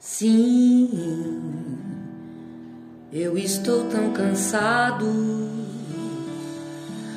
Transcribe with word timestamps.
Sim, 0.00 0.88
eu 3.12 3.36
estou 3.36 3.86
tão 3.86 4.12
cansado, 4.12 5.04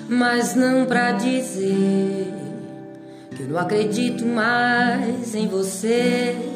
mas 0.09 0.55
não 0.55 0.88
pra 0.88 1.12
dizer 1.12 2.33
que 3.36 3.44
eu 3.44 3.49
não 3.49 3.59
acredito 3.59 4.25
mais 4.25 5.36
em 5.36 5.47
você. 5.47 6.51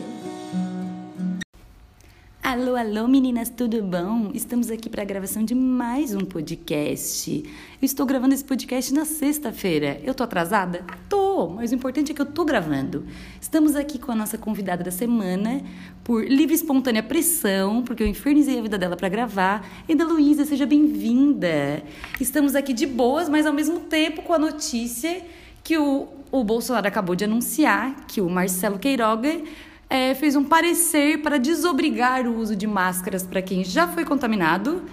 Alô, 2.55 2.77
alô, 2.77 3.05
meninas, 3.05 3.49
tudo 3.49 3.83
bom? 3.83 4.31
Estamos 4.33 4.71
aqui 4.71 4.87
para 4.87 5.01
a 5.01 5.05
gravação 5.05 5.43
de 5.43 5.53
mais 5.53 6.15
um 6.15 6.21
podcast. 6.21 7.43
Eu 7.81 7.85
estou 7.85 8.05
gravando 8.05 8.33
esse 8.33 8.45
podcast 8.45 8.93
na 8.93 9.03
sexta-feira. 9.03 9.99
Eu 10.05 10.13
tô 10.13 10.23
atrasada? 10.23 10.85
Tô, 11.09 11.49
mas 11.49 11.73
o 11.73 11.75
importante 11.75 12.13
é 12.13 12.15
que 12.15 12.21
eu 12.21 12.25
tô 12.25 12.45
gravando. 12.45 13.05
Estamos 13.41 13.75
aqui 13.75 13.99
com 13.99 14.09
a 14.09 14.15
nossa 14.15 14.37
convidada 14.37 14.85
da 14.85 14.89
semana, 14.89 15.61
por 16.01 16.23
livre 16.23 16.53
e 16.53 16.55
espontânea 16.55 17.03
pressão, 17.03 17.83
porque 17.83 18.01
eu 18.01 18.07
infernizei 18.07 18.57
a 18.57 18.61
vida 18.61 18.77
dela 18.77 18.95
para 18.95 19.09
gravar. 19.09 19.67
Eda 19.89 20.05
Luísa, 20.05 20.45
seja 20.45 20.65
bem-vinda. 20.65 21.83
Estamos 22.21 22.55
aqui 22.55 22.71
de 22.71 22.87
boas, 22.87 23.27
mas 23.27 23.45
ao 23.45 23.51
mesmo 23.51 23.81
tempo 23.81 24.21
com 24.21 24.31
a 24.31 24.39
notícia 24.39 25.21
que 25.61 25.77
o, 25.77 26.07
o 26.31 26.41
Bolsonaro 26.41 26.87
acabou 26.87 27.17
de 27.17 27.25
anunciar 27.25 28.05
que 28.07 28.21
o 28.21 28.29
Marcelo 28.29 28.79
Queiroga 28.79 29.41
é, 29.89 30.13
fez 30.15 30.35
um 30.35 30.43
parecer 30.43 31.21
para 31.21 31.37
desobrigar 31.37 32.27
o 32.27 32.37
uso 32.37 32.55
de 32.55 32.67
máscaras 32.67 33.23
para 33.23 33.41
quem 33.41 33.63
já 33.63 33.87
foi 33.87 34.03
contaminado 34.03 34.83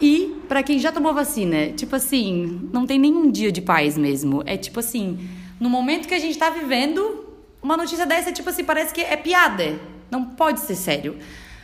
e 0.00 0.36
para 0.48 0.62
quem 0.62 0.78
já 0.78 0.92
tomou 0.92 1.12
vacina. 1.12 1.68
Tipo 1.72 1.96
assim, 1.96 2.68
não 2.72 2.86
tem 2.86 2.98
nenhum 2.98 3.30
dia 3.30 3.52
de 3.52 3.60
paz 3.60 3.98
mesmo. 3.98 4.42
É 4.46 4.56
tipo 4.56 4.80
assim, 4.80 5.18
no 5.60 5.68
momento 5.68 6.08
que 6.08 6.14
a 6.14 6.18
gente 6.18 6.32
está 6.32 6.50
vivendo, 6.50 7.26
uma 7.62 7.76
notícia 7.76 8.06
dessa, 8.06 8.32
tipo 8.32 8.48
assim, 8.48 8.64
parece 8.64 8.94
que 8.94 9.00
é 9.00 9.16
piada. 9.16 9.78
Não 10.10 10.24
pode 10.24 10.60
ser 10.60 10.74
sério. 10.74 11.16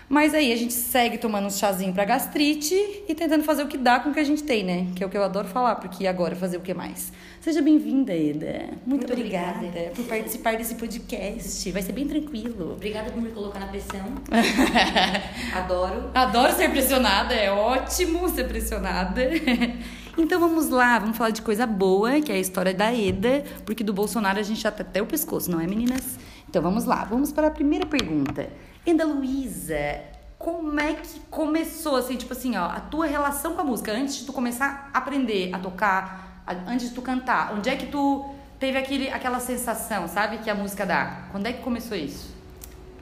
Mas 0.08 0.34
aí 0.34 0.52
a 0.52 0.56
gente 0.56 0.72
segue 0.72 1.18
tomando 1.18 1.46
um 1.46 1.50
chazinho 1.50 1.92
para 1.92 2.04
gastrite 2.04 2.74
e 3.08 3.14
tentando 3.14 3.42
fazer 3.42 3.62
o 3.62 3.66
que 3.66 3.78
dá 3.78 4.00
com 4.00 4.10
o 4.10 4.14
que 4.14 4.20
a 4.20 4.24
gente 4.24 4.42
tem, 4.42 4.62
né? 4.62 4.86
Que 4.94 5.02
é 5.02 5.06
o 5.06 5.10
que 5.10 5.16
eu 5.16 5.24
adoro 5.24 5.48
falar, 5.48 5.76
porque 5.76 6.06
agora 6.06 6.36
fazer 6.36 6.56
o 6.56 6.60
que 6.60 6.74
mais? 6.74 7.12
Seja 7.40 7.60
bem-vinda, 7.60 8.14
Eda. 8.14 8.70
Muito, 8.86 9.06
Muito 9.06 9.12
obrigada, 9.12 9.66
obrigada, 9.66 9.90
por 9.94 10.04
participar 10.06 10.56
desse 10.56 10.74
podcast. 10.76 11.70
Vai 11.72 11.82
ser 11.82 11.92
bem 11.92 12.06
tranquilo. 12.06 12.72
Obrigada 12.72 13.10
por 13.10 13.20
me 13.20 13.30
colocar 13.30 13.58
na 13.58 13.66
pressão. 13.66 14.04
Adoro. 15.54 16.10
Adoro 16.14 16.52
ser 16.54 16.70
pressionada, 16.70 17.34
é 17.34 17.50
ótimo 17.50 18.28
ser 18.28 18.44
pressionada. 18.44 19.22
Então 20.16 20.38
vamos 20.38 20.68
lá, 20.68 20.96
vamos 21.00 21.16
falar 21.16 21.30
de 21.30 21.42
coisa 21.42 21.66
boa, 21.66 22.20
que 22.20 22.30
é 22.30 22.36
a 22.36 22.38
história 22.38 22.72
da 22.72 22.94
Eda, 22.94 23.42
porque 23.66 23.82
do 23.82 23.92
Bolsonaro 23.92 24.38
a 24.38 24.44
gente 24.44 24.60
já 24.60 24.70
tá 24.70 24.82
até 24.82 25.02
o 25.02 25.06
pescoço, 25.06 25.50
não 25.50 25.60
é, 25.60 25.66
meninas? 25.66 26.16
Então 26.48 26.62
vamos 26.62 26.84
lá, 26.84 27.04
vamos 27.04 27.32
para 27.32 27.48
a 27.48 27.50
primeira 27.50 27.84
pergunta. 27.84 28.48
Eda 28.86 29.04
Luísa, 29.04 30.02
como 30.38 30.78
é 30.78 30.94
que 30.94 31.20
começou, 31.30 31.96
assim, 31.96 32.16
tipo 32.16 32.32
assim, 32.32 32.56
ó, 32.56 32.64
a 32.66 32.80
tua 32.80 33.06
relação 33.06 33.54
com 33.54 33.62
a 33.62 33.64
música, 33.64 33.92
antes 33.92 34.16
de 34.16 34.26
tu 34.26 34.32
começar 34.32 34.90
a 34.92 34.98
aprender 34.98 35.54
a 35.54 35.58
tocar 35.58 36.44
antes 36.66 36.90
de 36.90 36.94
tu 36.94 37.00
cantar, 37.00 37.54
onde 37.54 37.70
é 37.70 37.76
que 37.76 37.86
tu 37.86 38.28
teve 38.58 38.76
aquele, 38.76 39.08
aquela 39.08 39.40
sensação, 39.40 40.06
sabe, 40.06 40.38
que 40.38 40.50
a 40.50 40.54
música 40.54 40.84
dá? 40.84 41.28
Quando 41.32 41.46
é 41.46 41.52
que 41.52 41.62
começou 41.62 41.96
isso? 41.96 42.34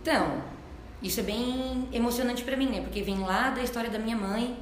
Então, 0.01 0.41
isso 1.03 1.19
é 1.19 1.23
bem 1.25 1.89
emocionante 1.93 2.45
para 2.45 2.57
mim, 2.57 2.69
né? 2.69 2.81
Porque 2.81 3.03
vem 3.03 3.19
lá 3.19 3.51
da 3.51 3.63
história 3.63 3.91
da 3.91 3.99
minha 3.99 4.17
mãe, 4.17 4.57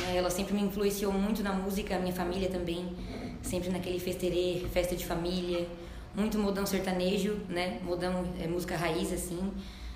né? 0.00 0.16
ela 0.16 0.30
sempre 0.30 0.54
me 0.54 0.62
influenciou 0.62 1.12
muito 1.12 1.42
na 1.42 1.52
música, 1.52 1.96
a 1.96 1.98
minha 1.98 2.14
família 2.14 2.48
também, 2.48 2.96
sempre 3.42 3.68
naquele 3.70 3.98
festerê, 3.98 4.64
festa 4.72 4.94
de 4.94 5.04
família, 5.04 5.66
muito 6.14 6.38
modão 6.38 6.64
sertanejo, 6.64 7.40
né? 7.48 7.80
Modão 7.82 8.24
é 8.40 8.46
música 8.46 8.76
raiz 8.76 9.12
assim. 9.12 9.52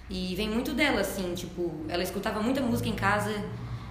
E 0.08 0.34
vem 0.36 0.48
muito 0.48 0.72
dela 0.72 1.00
assim, 1.00 1.34
tipo, 1.34 1.72
ela 1.88 2.02
escutava 2.02 2.40
muita 2.40 2.60
música 2.60 2.88
em 2.88 2.94
casa, 2.94 3.32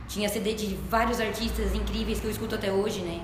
tinha 0.07 0.29
CD 0.29 0.53
de 0.53 0.75
vários 0.89 1.19
artistas 1.19 1.75
incríveis 1.75 2.19
que 2.19 2.25
eu 2.25 2.31
escuto 2.31 2.55
até 2.55 2.71
hoje, 2.71 3.01
né? 3.01 3.21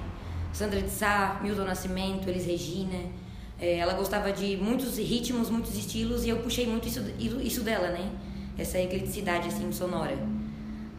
Sandra 0.52 0.82
de 0.82 0.90
Sá, 0.90 1.40
Milton 1.42 1.64
Nascimento, 1.64 2.28
Elis 2.28 2.46
Regina. 2.46 2.98
É, 3.60 3.78
ela 3.78 3.94
gostava 3.94 4.32
de 4.32 4.58
muitos 4.58 4.98
ritmos, 4.98 5.50
muitos 5.50 5.78
estilos 5.78 6.26
e 6.26 6.30
eu 6.30 6.38
puxei 6.38 6.68
muito 6.68 6.88
isso, 6.88 7.00
isso 7.42 7.62
dela, 7.62 7.90
né? 7.90 8.12
Essa 8.58 8.80
ecleticidade 8.80 9.48
assim 9.48 9.72
sonora. 9.72 10.18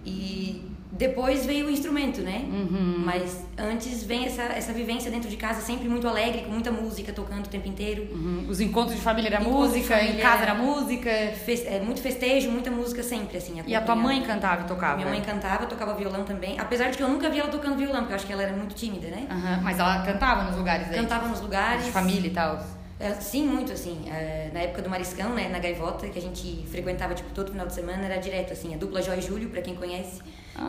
E 0.07 0.72
depois 1.03 1.45
veio 1.45 1.67
o 1.67 1.71
instrumento, 1.71 2.21
né? 2.21 2.45
Uhum. 2.47 3.03
Mas 3.05 3.45
antes 3.59 4.05
vem 4.05 4.25
essa, 4.25 4.43
essa 4.43 4.73
vivência 4.73 5.11
dentro 5.11 5.29
de 5.29 5.37
casa, 5.37 5.61
sempre 5.61 5.89
muito 5.89 6.07
alegre, 6.07 6.43
com 6.43 6.53
muita 6.53 6.71
música 6.71 7.13
tocando 7.13 7.47
o 7.47 7.49
tempo 7.49 7.67
inteiro. 7.67 8.07
Uhum. 8.13 8.47
Os 8.49 8.61
encontros 8.61 8.95
de 8.95 9.03
família 9.03 9.29
era 9.29 9.41
encontros 9.41 9.71
música, 9.71 9.97
família, 9.97 10.15
em 10.15 10.23
casa 10.23 10.43
era 10.43 10.55
música. 10.55 11.11
Fez, 11.45 11.67
é, 11.67 11.81
muito 11.81 12.01
festejo, 12.01 12.51
muita 12.53 12.71
música 12.71 13.03
sempre, 13.03 13.37
assim. 13.37 13.61
E 13.67 13.75
a 13.75 13.81
tua 13.81 13.97
mãe 13.97 14.23
cantava 14.23 14.63
e 14.63 14.65
tocava? 14.67 14.97
Minha 14.97 15.09
mãe 15.09 15.21
cantava, 15.21 15.67
tocava 15.67 15.95
violão 15.95 16.23
também. 16.23 16.59
Apesar 16.61 16.91
de 16.91 16.97
que 16.97 17.03
eu 17.03 17.09
nunca 17.09 17.29
vi 17.29 17.41
ela 17.41 17.51
tocando 17.51 17.77
violão, 17.77 18.01
porque 18.01 18.13
eu 18.13 18.17
acho 18.17 18.27
que 18.27 18.33
ela 18.33 18.43
era 18.45 18.53
muito 18.53 18.75
tímida, 18.77 19.09
né? 19.09 19.27
Uhum. 19.29 19.63
Mas 19.63 19.81
ela 19.81 20.03
cantava 20.03 20.45
nos 20.45 20.57
lugares 20.57 20.89
aí? 20.89 20.95
Cantava 20.95 21.27
nos 21.27 21.41
lugares. 21.41 21.85
De 21.85 21.91
família 21.91 22.29
e 22.29 22.33
tal? 22.33 22.65
É, 23.01 23.11
sim, 23.15 23.45
muito, 23.45 23.73
assim. 23.73 24.05
É, 24.09 24.51
na 24.55 24.61
época 24.61 24.83
do 24.83 24.89
Mariscão, 24.89 25.31
né, 25.31 25.49
na 25.49 25.59
Gaivota, 25.59 26.09
que 26.09 26.19
a 26.19 26.23
gente 26.23 26.65
frequentava, 26.69 27.13
tipo, 27.13 27.31
todo 27.35 27.51
final 27.51 27.67
de 27.67 27.75
semana, 27.75 28.05
era 28.05 28.19
direto, 28.19 28.53
assim. 28.53 28.73
A 28.73 28.77
dupla 28.77 29.03
Joy 29.03 29.19
e 29.19 29.21
Júlio, 29.21 29.51
pra 29.51 29.61
quem 29.61 29.75
conhece 29.75 30.21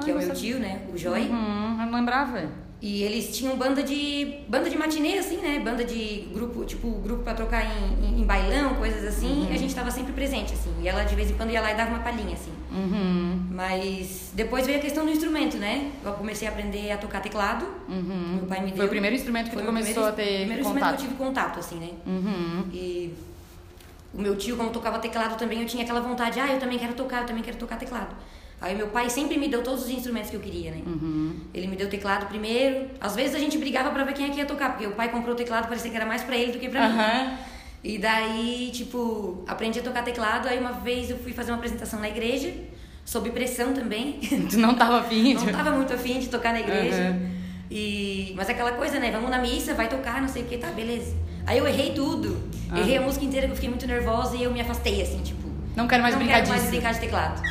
que 0.04 0.12
é 0.12 0.14
o 0.14 0.18
meu 0.18 0.34
tio, 0.34 0.60
né? 0.60 0.82
O 0.94 0.98
Joy. 0.98 1.22
Uhum, 1.22 1.78
eu 1.80 1.86
não 1.88 2.00
lembrava. 2.00 2.64
E 2.82 3.02
eles 3.02 3.34
tinham 3.34 3.56
banda 3.56 3.82
de 3.82 4.40
banda 4.50 4.70
de 4.70 4.78
matinê, 4.78 5.18
assim, 5.18 5.38
né? 5.38 5.58
Banda 5.64 5.86
de 5.86 6.28
grupo, 6.34 6.66
tipo, 6.66 6.90
grupo 7.00 7.24
pra 7.24 7.34
trocar 7.34 7.64
em, 7.64 8.06
em, 8.06 8.20
em 8.22 8.26
bailão, 8.26 8.76
coisas 8.76 9.06
assim. 9.06 9.44
Uhum. 9.44 9.52
E 9.52 9.56
a 9.56 9.58
gente 9.58 9.74
tava 9.74 9.90
sempre 9.90 10.12
presente, 10.12 10.52
assim. 10.52 10.70
E 10.82 10.88
ela 10.90 11.06
de 11.06 11.16
vez 11.16 11.32
em 11.32 11.36
quando 11.36 11.52
ia 11.52 11.62
lá 11.62 11.72
e 11.72 11.76
dava 11.76 11.92
uma 11.92 12.00
palhinha, 12.00 12.34
assim. 12.34 12.52
Uhum. 12.70 13.48
Mas 13.52 14.32
depois 14.34 14.66
veio 14.66 14.80
a 14.80 14.82
questão 14.82 15.06
do 15.06 15.12
instrumento, 15.12 15.56
né? 15.56 15.92
Eu 16.04 16.12
comecei 16.12 16.46
a 16.46 16.52
aprender 16.52 16.92
a 16.92 16.98
tocar 16.98 17.22
teclado. 17.22 17.66
Uhum. 17.88 18.36
Meu 18.36 18.48
pai 18.48 18.60
me 18.60 18.68
deu. 18.68 18.76
Foi 18.76 18.86
o 18.86 18.90
primeiro 18.90 19.16
instrumento 19.16 19.46
que 19.46 19.54
Foi 19.54 19.64
tu 19.64 19.66
começou 19.66 19.94
primeiro, 19.94 20.10
a 20.10 20.16
ter 20.18 20.38
primeiro 20.40 20.64
contato. 20.64 20.66
instrumento 20.66 20.98
que 20.98 21.04
eu 21.04 21.08
tive 21.08 21.16
contato, 21.16 21.60
assim, 21.60 21.76
né? 21.78 21.90
Uhum. 22.06 22.66
E 22.74 23.14
o 24.14 24.22
meu 24.22 24.36
tio, 24.36 24.58
como 24.58 24.72
tocava 24.72 25.00
teclado 25.00 25.38
também, 25.38 25.62
eu 25.62 25.66
tinha 25.66 25.84
aquela 25.84 26.02
vontade, 26.02 26.38
ah, 26.38 26.52
eu 26.52 26.60
também 26.60 26.78
quero 26.78 26.94
tocar, 26.96 27.22
eu 27.22 27.28
também 27.28 27.42
quero 27.44 27.56
tocar 27.56 27.78
teclado. 27.78 28.14
Aí 28.64 28.74
meu 28.76 28.88
pai 28.88 29.10
sempre 29.10 29.38
me 29.38 29.50
deu 29.50 29.62
todos 29.62 29.84
os 29.84 29.90
instrumentos 29.90 30.30
que 30.30 30.38
eu 30.38 30.40
queria, 30.40 30.72
né? 30.72 30.82
Uhum. 30.86 31.36
Ele 31.54 31.68
me 31.68 31.76
deu 31.76 31.90
teclado 31.90 32.28
primeiro. 32.28 32.88
Às 33.02 33.14
vezes 33.14 33.36
a 33.36 33.38
gente 33.38 33.58
brigava 33.58 33.92
para 33.92 34.06
ver 34.06 34.14
quem 34.14 34.26
é 34.26 34.30
que 34.30 34.38
ia 34.38 34.46
tocar, 34.46 34.70
porque 34.70 34.88
o 34.88 34.92
pai 34.92 35.12
comprou 35.12 35.34
o 35.34 35.38
teclado, 35.38 35.68
parecia 35.68 35.92
que 35.92 35.98
era 35.98 36.06
mais 36.06 36.24
para 36.24 36.38
ele 36.38 36.54
do 36.54 36.60
que 36.60 36.70
para 36.70 36.88
uhum. 36.88 36.96
mim. 36.96 37.38
E 37.84 37.98
daí, 37.98 38.72
tipo, 38.74 39.44
aprendi 39.46 39.80
a 39.80 39.84
tocar 39.84 40.02
teclado. 40.02 40.48
Aí 40.48 40.58
uma 40.58 40.72
vez 40.72 41.10
eu 41.10 41.18
fui 41.18 41.34
fazer 41.34 41.52
uma 41.52 41.58
apresentação 41.58 42.00
na 42.00 42.08
igreja, 42.08 42.54
sob 43.04 43.30
pressão 43.32 43.74
também. 43.74 44.22
Tu 44.50 44.58
não 44.58 44.76
tava 44.76 45.02
afim? 45.02 45.36
De... 45.36 45.46
Não 45.46 45.52
tava 45.52 45.72
muito 45.72 45.94
afim 45.94 46.20
de 46.20 46.30
tocar 46.30 46.54
na 46.54 46.62
igreja. 46.62 47.12
Uhum. 47.12 47.32
E... 47.70 48.34
Mas 48.38 48.50
aquela 48.50 48.72
coisa, 48.72 48.98
né? 48.98 49.12
Vamos 49.12 49.30
na 49.30 49.40
missa, 49.40 49.74
vai 49.74 49.90
tocar, 49.90 50.22
não 50.22 50.30
sei 50.30 50.44
o 50.44 50.46
que, 50.46 50.58
tá, 50.58 50.68
beleza. 50.68 51.14
Aí 51.46 51.58
eu 51.58 51.68
errei 51.68 51.92
tudo. 51.92 52.42
Errei 52.74 52.96
a 52.96 53.02
música 53.02 53.26
inteira, 53.26 53.46
que 53.46 53.52
eu 53.52 53.56
fiquei 53.56 53.70
muito 53.70 53.86
nervosa 53.86 54.38
e 54.38 54.44
eu 54.44 54.54
me 54.54 54.62
afastei, 54.62 55.02
assim, 55.02 55.22
tipo... 55.22 55.44
Não 55.76 55.86
quero 55.86 56.02
mais 56.02 56.16
não 56.16 56.22
brincar 56.22 56.36
quero 56.36 56.46
disso. 56.46 56.58
mais 56.58 56.70
brincar 56.70 56.94
de 56.94 57.00
teclado. 57.02 57.42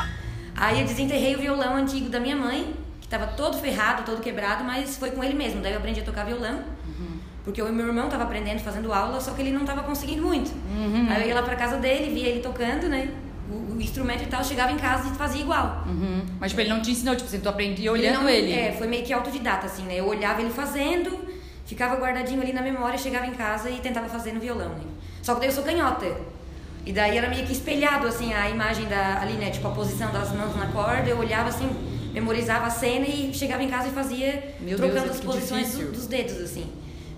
Aí 0.56 0.80
eu 0.80 0.86
desenterrei 0.86 1.34
o 1.34 1.38
violão 1.38 1.76
antigo 1.76 2.08
da 2.08 2.20
minha 2.20 2.36
mãe, 2.36 2.74
que 3.00 3.06
estava 3.06 3.26
todo 3.26 3.58
ferrado, 3.58 4.04
todo 4.04 4.20
quebrado, 4.20 4.64
mas 4.64 4.96
foi 4.96 5.10
com 5.10 5.22
ele 5.22 5.34
mesmo. 5.34 5.60
Daí 5.60 5.72
eu 5.72 5.78
aprendi 5.78 6.00
a 6.00 6.04
tocar 6.04 6.24
violão. 6.24 6.56
Uhum. 6.86 7.18
Porque 7.44 7.60
o 7.60 7.72
meu 7.72 7.86
irmão 7.86 8.04
estava 8.04 8.22
aprendendo, 8.24 8.60
fazendo 8.60 8.92
aula, 8.92 9.20
só 9.20 9.32
que 9.32 9.42
ele 9.42 9.50
não 9.50 9.62
estava 9.62 9.82
conseguindo 9.82 10.22
muito. 10.22 10.50
Uhum. 10.50 11.06
Aí 11.10 11.22
eu 11.22 11.28
ia 11.28 11.34
lá 11.34 11.42
pra 11.42 11.56
casa 11.56 11.76
dele, 11.76 12.14
via 12.14 12.28
ele 12.28 12.40
tocando, 12.40 12.88
né? 12.88 13.10
O, 13.50 13.74
o 13.74 13.80
instrumento 13.80 14.22
e 14.22 14.26
tal, 14.26 14.44
chegava 14.44 14.70
em 14.70 14.76
casa 14.76 15.08
e 15.08 15.16
fazia 15.16 15.42
igual. 15.42 15.84
Uhum. 15.86 16.22
Mas 16.38 16.52
tipo, 16.52 16.60
ele 16.60 16.70
não 16.70 16.80
te 16.80 16.92
ensinou, 16.92 17.16
tipo 17.16 17.28
assim, 17.28 17.40
tu 17.40 17.48
aprendia 17.48 17.90
olhando 17.90 18.28
ele. 18.28 18.52
ele. 18.52 18.60
É, 18.60 18.72
foi 18.72 18.86
meio 18.86 19.04
que 19.04 19.12
autodidata, 19.12 19.66
assim, 19.66 19.82
né? 19.82 19.98
Eu 19.98 20.06
olhava 20.06 20.40
ele 20.40 20.50
fazendo, 20.50 21.19
ficava 21.66 21.96
guardadinho 21.96 22.40
ali 22.40 22.52
na 22.52 22.62
memória, 22.62 22.96
chegava 22.96 23.26
em 23.26 23.32
casa 23.32 23.69
e 23.69 23.78
tentava 23.78 24.08
fazer 24.08 24.32
no 24.32 24.40
violão, 24.40 24.69
né? 24.70 24.84
Só 25.20 25.34
que 25.34 25.40
daí 25.40 25.48
eu 25.48 25.52
sou 25.52 25.64
canhota. 25.64 26.06
E 26.84 26.93
daí 26.93 27.16
era 27.16 27.28
meio 27.28 27.47
que 27.47 27.53
espelhado, 27.53 28.06
assim, 28.06 28.32
a 28.32 28.50
imagem 28.50 28.87
da, 28.87 29.20
ali, 29.20 29.34
né? 29.34 29.50
Tipo, 29.50 29.69
a 29.69 29.70
posição 29.70 30.11
das 30.12 30.32
mãos 30.32 30.56
na 30.56 30.67
corda. 30.67 31.08
Eu 31.08 31.19
olhava, 31.19 31.49
assim, 31.49 31.69
memorizava 32.12 32.67
a 32.67 32.70
cena 32.70 33.06
e 33.06 33.32
chegava 33.32 33.62
em 33.62 33.69
casa 33.69 33.88
e 33.88 33.93
fazia, 33.93 34.55
Meu 34.61 34.76
trocando 34.76 35.05
Deus, 35.05 35.17
as 35.17 35.20
posições 35.20 35.75
do, 35.76 35.93
dos 35.93 36.06
dedos, 36.06 36.37
assim. 36.38 36.67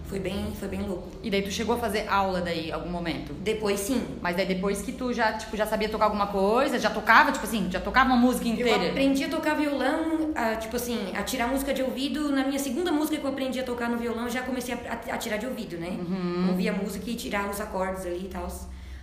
Foi 0.07 0.19
bem, 0.19 0.53
foi 0.61 0.69
bem 0.69 0.83
louco. 0.83 1.09
E 1.23 1.31
daí 1.31 1.41
tu 1.41 1.51
chegou 1.51 1.75
a 1.75 1.79
fazer 1.79 2.07
aula 2.09 2.43
daí, 2.43 2.71
algum 2.71 2.91
momento? 2.91 3.33
Depois, 3.33 3.81
sim. 3.81 4.01
Mas 4.21 4.37
daí 4.37 4.47
depois 4.47 4.83
que 4.83 4.93
tu 4.93 5.13
já, 5.15 5.33
tipo, 5.33 5.57
já 5.57 5.67
sabia 5.67 5.89
tocar 5.89 6.05
alguma 6.05 6.27
coisa, 6.27 6.79
já 6.79 6.91
tocava, 6.91 7.33
tipo 7.33 7.45
assim, 7.45 7.69
já 7.71 7.81
tocava 7.81 8.11
uma 8.11 8.17
música 8.17 8.47
inteira? 8.47 8.85
Eu 8.85 8.91
aprendi 8.91 9.25
a 9.25 9.29
tocar 9.29 9.55
violão, 9.55 10.31
a, 10.35 10.57
tipo 10.57 10.77
assim, 10.77 11.11
a 11.17 11.23
tirar 11.23 11.49
música 11.49 11.73
de 11.73 11.83
ouvido. 11.83 12.31
Na 12.31 12.45
minha 12.45 12.59
segunda 12.59 12.93
música 12.93 13.17
que 13.17 13.25
eu 13.25 13.31
aprendi 13.31 13.59
a 13.59 13.65
tocar 13.65 13.89
no 13.89 13.97
violão, 13.97 14.29
já 14.29 14.43
comecei 14.43 14.75
a, 14.75 14.79
a, 14.93 15.15
a 15.15 15.19
tirar 15.19 15.39
de 15.39 15.47
ouvido, 15.47 15.79
né? 15.79 15.97
Uhum. 15.99 16.51
Ouvia 16.51 16.71
a 16.71 16.75
música 16.77 17.11
e 17.11 17.15
tirar 17.15 17.49
os 17.49 17.59
acordes 17.59 18.05
ali 18.05 18.27
e 18.27 18.29
tal. 18.29 18.47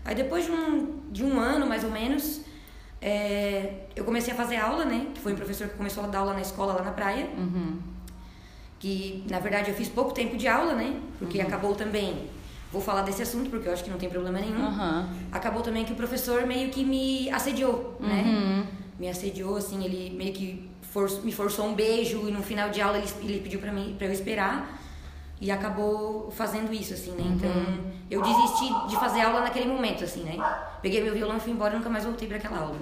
Aí 0.03 0.15
depois 0.15 0.45
de 0.45 0.51
um, 0.51 0.99
de 1.11 1.23
um 1.23 1.39
ano, 1.39 1.65
mais 1.67 1.83
ou 1.83 1.91
menos, 1.91 2.41
é, 3.01 3.85
eu 3.95 4.03
comecei 4.03 4.33
a 4.33 4.35
fazer 4.35 4.57
aula, 4.57 4.85
né? 4.85 5.07
Que 5.13 5.19
foi 5.21 5.33
um 5.33 5.35
professor 5.35 5.67
que 5.67 5.75
começou 5.75 6.03
a 6.03 6.07
dar 6.07 6.19
aula 6.19 6.33
na 6.33 6.41
escola 6.41 6.73
lá 6.73 6.81
na 6.83 6.91
praia. 6.91 7.27
Uhum. 7.37 7.77
Que, 8.79 9.23
na 9.29 9.39
verdade, 9.39 9.69
eu 9.69 9.75
fiz 9.75 9.87
pouco 9.87 10.11
tempo 10.13 10.35
de 10.35 10.47
aula, 10.47 10.73
né? 10.73 10.99
Porque 11.19 11.37
Uhum. 11.39 11.45
acabou 11.45 11.75
também 11.75 12.27
vou 12.71 12.81
falar 12.81 13.01
desse 13.01 13.21
assunto 13.21 13.49
porque 13.49 13.67
eu 13.67 13.73
acho 13.73 13.83
que 13.83 13.89
não 13.89 13.97
tem 13.97 14.09
problema 14.09 14.39
nenhum. 14.39 14.65
Aham. 14.65 15.09
Acabou 15.31 15.61
também 15.61 15.83
que 15.83 15.91
o 15.91 15.95
professor 15.95 16.47
meio 16.47 16.69
que 16.69 16.85
me 16.85 17.29
assediou, 17.29 17.97
né? 17.99 18.23
Uhum. 18.25 18.65
Me 18.97 19.09
assediou, 19.09 19.57
assim, 19.57 19.83
ele 19.83 20.15
meio 20.15 20.31
que 20.33 20.69
for- 20.81 21.21
me 21.23 21.33
forçou 21.33 21.65
um 21.67 21.73
beijo 21.75 22.27
e 22.29 22.31
no 22.31 22.41
final 22.41 22.69
de 22.69 22.79
aula 22.81 22.97
ele, 22.97 23.07
ele 23.23 23.39
pediu 23.41 23.59
pra, 23.59 23.73
mim, 23.73 23.93
pra 23.97 24.07
eu 24.07 24.13
esperar. 24.13 24.80
E 25.43 25.49
acabou 25.49 26.29
fazendo 26.29 26.71
isso, 26.71 26.93
assim, 26.93 27.09
né? 27.11 27.23
Então, 27.25 27.49
eu 28.11 28.21
desisti 28.21 28.71
de 28.87 28.95
fazer 28.97 29.21
aula 29.21 29.41
naquele 29.41 29.65
momento, 29.67 30.03
assim, 30.03 30.21
né? 30.21 30.37
Peguei 30.83 31.01
meu 31.03 31.13
violão 31.15 31.37
e 31.37 31.39
fui 31.39 31.51
embora 31.51 31.73
e 31.73 31.77
nunca 31.77 31.89
mais 31.89 32.03
voltei 32.05 32.27
pra 32.27 32.37
aquela 32.37 32.59
aula. 32.59 32.75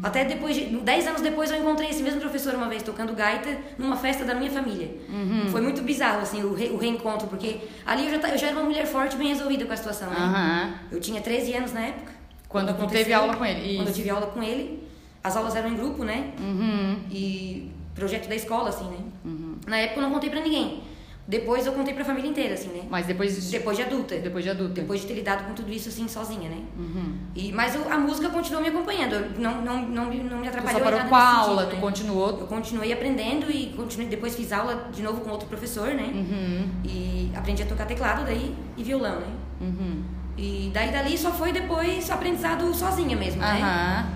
Até 0.00 0.24
depois, 0.24 0.54
de, 0.54 0.66
10 0.66 1.06
anos 1.08 1.20
depois, 1.20 1.50
eu 1.50 1.58
encontrei 1.58 1.90
esse 1.90 2.00
mesmo 2.00 2.20
professor 2.20 2.54
uma 2.54 2.68
vez 2.68 2.84
tocando 2.84 3.12
gaita 3.12 3.58
numa 3.76 3.96
festa 3.96 4.24
da 4.24 4.36
minha 4.36 4.52
família. 4.52 4.88
Foi 5.50 5.60
muito 5.60 5.82
bizarro, 5.82 6.20
assim, 6.20 6.44
o, 6.44 6.54
re- 6.54 6.68
o 6.70 6.76
reencontro, 6.76 7.26
porque 7.26 7.58
ali 7.84 8.06
eu 8.06 8.20
já, 8.20 8.28
eu 8.28 8.38
já 8.38 8.46
era 8.46 8.56
uma 8.56 8.64
mulher 8.66 8.86
forte, 8.86 9.16
bem 9.16 9.26
resolvida 9.28 9.64
com 9.66 9.72
a 9.72 9.76
situação, 9.76 10.08
né? 10.10 10.16
Eu 10.92 11.00
tinha 11.00 11.20
13 11.20 11.54
anos 11.54 11.72
na 11.72 11.80
época. 11.80 12.12
Quando 12.48 12.68
aconteceu, 12.68 12.98
teve 12.98 13.12
aula 13.12 13.34
com 13.36 13.44
ele, 13.44 13.76
Quando 13.76 13.86
eu 13.88 13.92
isso. 13.92 13.94
tive 13.94 14.10
aula 14.10 14.26
com 14.28 14.40
ele. 14.42 14.88
As 15.24 15.36
aulas 15.36 15.56
eram 15.56 15.70
em 15.70 15.76
grupo, 15.76 16.04
né? 16.04 16.32
Uhum. 16.38 16.98
E 17.10 17.70
projeto 17.96 18.28
da 18.28 18.34
escola, 18.36 18.68
assim, 18.68 18.84
né? 18.84 18.98
Na 19.66 19.76
época 19.76 19.98
eu 20.00 20.02
não 20.04 20.12
contei 20.12 20.30
pra 20.30 20.40
ninguém. 20.40 20.82
Depois 21.30 21.64
eu 21.64 21.72
contei 21.72 21.94
pra 21.94 22.04
família 22.04 22.28
inteira, 22.28 22.54
assim, 22.54 22.68
né? 22.70 22.82
Mas 22.90 23.06
depois 23.06 23.40
de, 23.40 23.50
Depois 23.52 23.76
de 23.76 23.84
adulta. 23.84 24.16
depois 24.18 24.42
de 24.44 24.50
adulta. 24.50 24.74
Depois 24.74 25.00
de 25.00 25.06
ter 25.06 25.14
lidado 25.14 25.44
com 25.46 25.54
tudo 25.54 25.72
isso, 25.72 25.88
assim, 25.88 26.08
sozinha, 26.08 26.48
né? 26.50 26.58
Uhum. 26.76 27.14
E, 27.36 27.52
mas 27.52 27.72
eu- 27.76 27.88
a 27.88 27.96
música 27.96 28.28
continuou 28.30 28.60
me 28.62 28.68
acompanhando. 28.68 29.38
Não, 29.38 29.62
não, 29.62 29.80
não, 29.88 30.06
me- 30.06 30.16
não 30.24 30.38
me 30.38 30.42
Tu 30.42 30.48
atrapalhou 30.48 30.80
só 30.80 30.88
em 30.88 30.90
parou 30.92 31.08
com 31.08 31.14
a 31.14 31.34
aula, 31.38 31.62
sentido, 31.62 31.70
tu 31.70 31.74
né? 31.76 31.80
continuou. 31.80 32.28
Eu 32.40 32.46
continuei 32.48 32.92
aprendendo 32.92 33.48
e 33.48 33.66
continuei, 33.76 34.08
depois 34.10 34.34
fiz 34.34 34.52
aula 34.52 34.88
de 34.92 35.02
novo 35.04 35.20
com 35.20 35.30
outro 35.30 35.46
professor, 35.46 35.86
né? 35.94 36.10
Uhum. 36.12 36.68
E 36.84 37.30
aprendi 37.36 37.62
a 37.62 37.66
tocar 37.66 37.86
teclado 37.86 38.24
daí 38.24 38.52
e 38.76 38.82
violão, 38.82 39.20
né? 39.20 39.28
Uhum. 39.60 40.02
E 40.36 40.70
daí 40.74 40.90
dali 40.90 41.16
só 41.16 41.30
foi 41.30 41.52
depois 41.52 42.10
aprendizado 42.10 42.74
sozinha 42.74 43.16
mesmo, 43.16 43.40
né? 43.40 44.06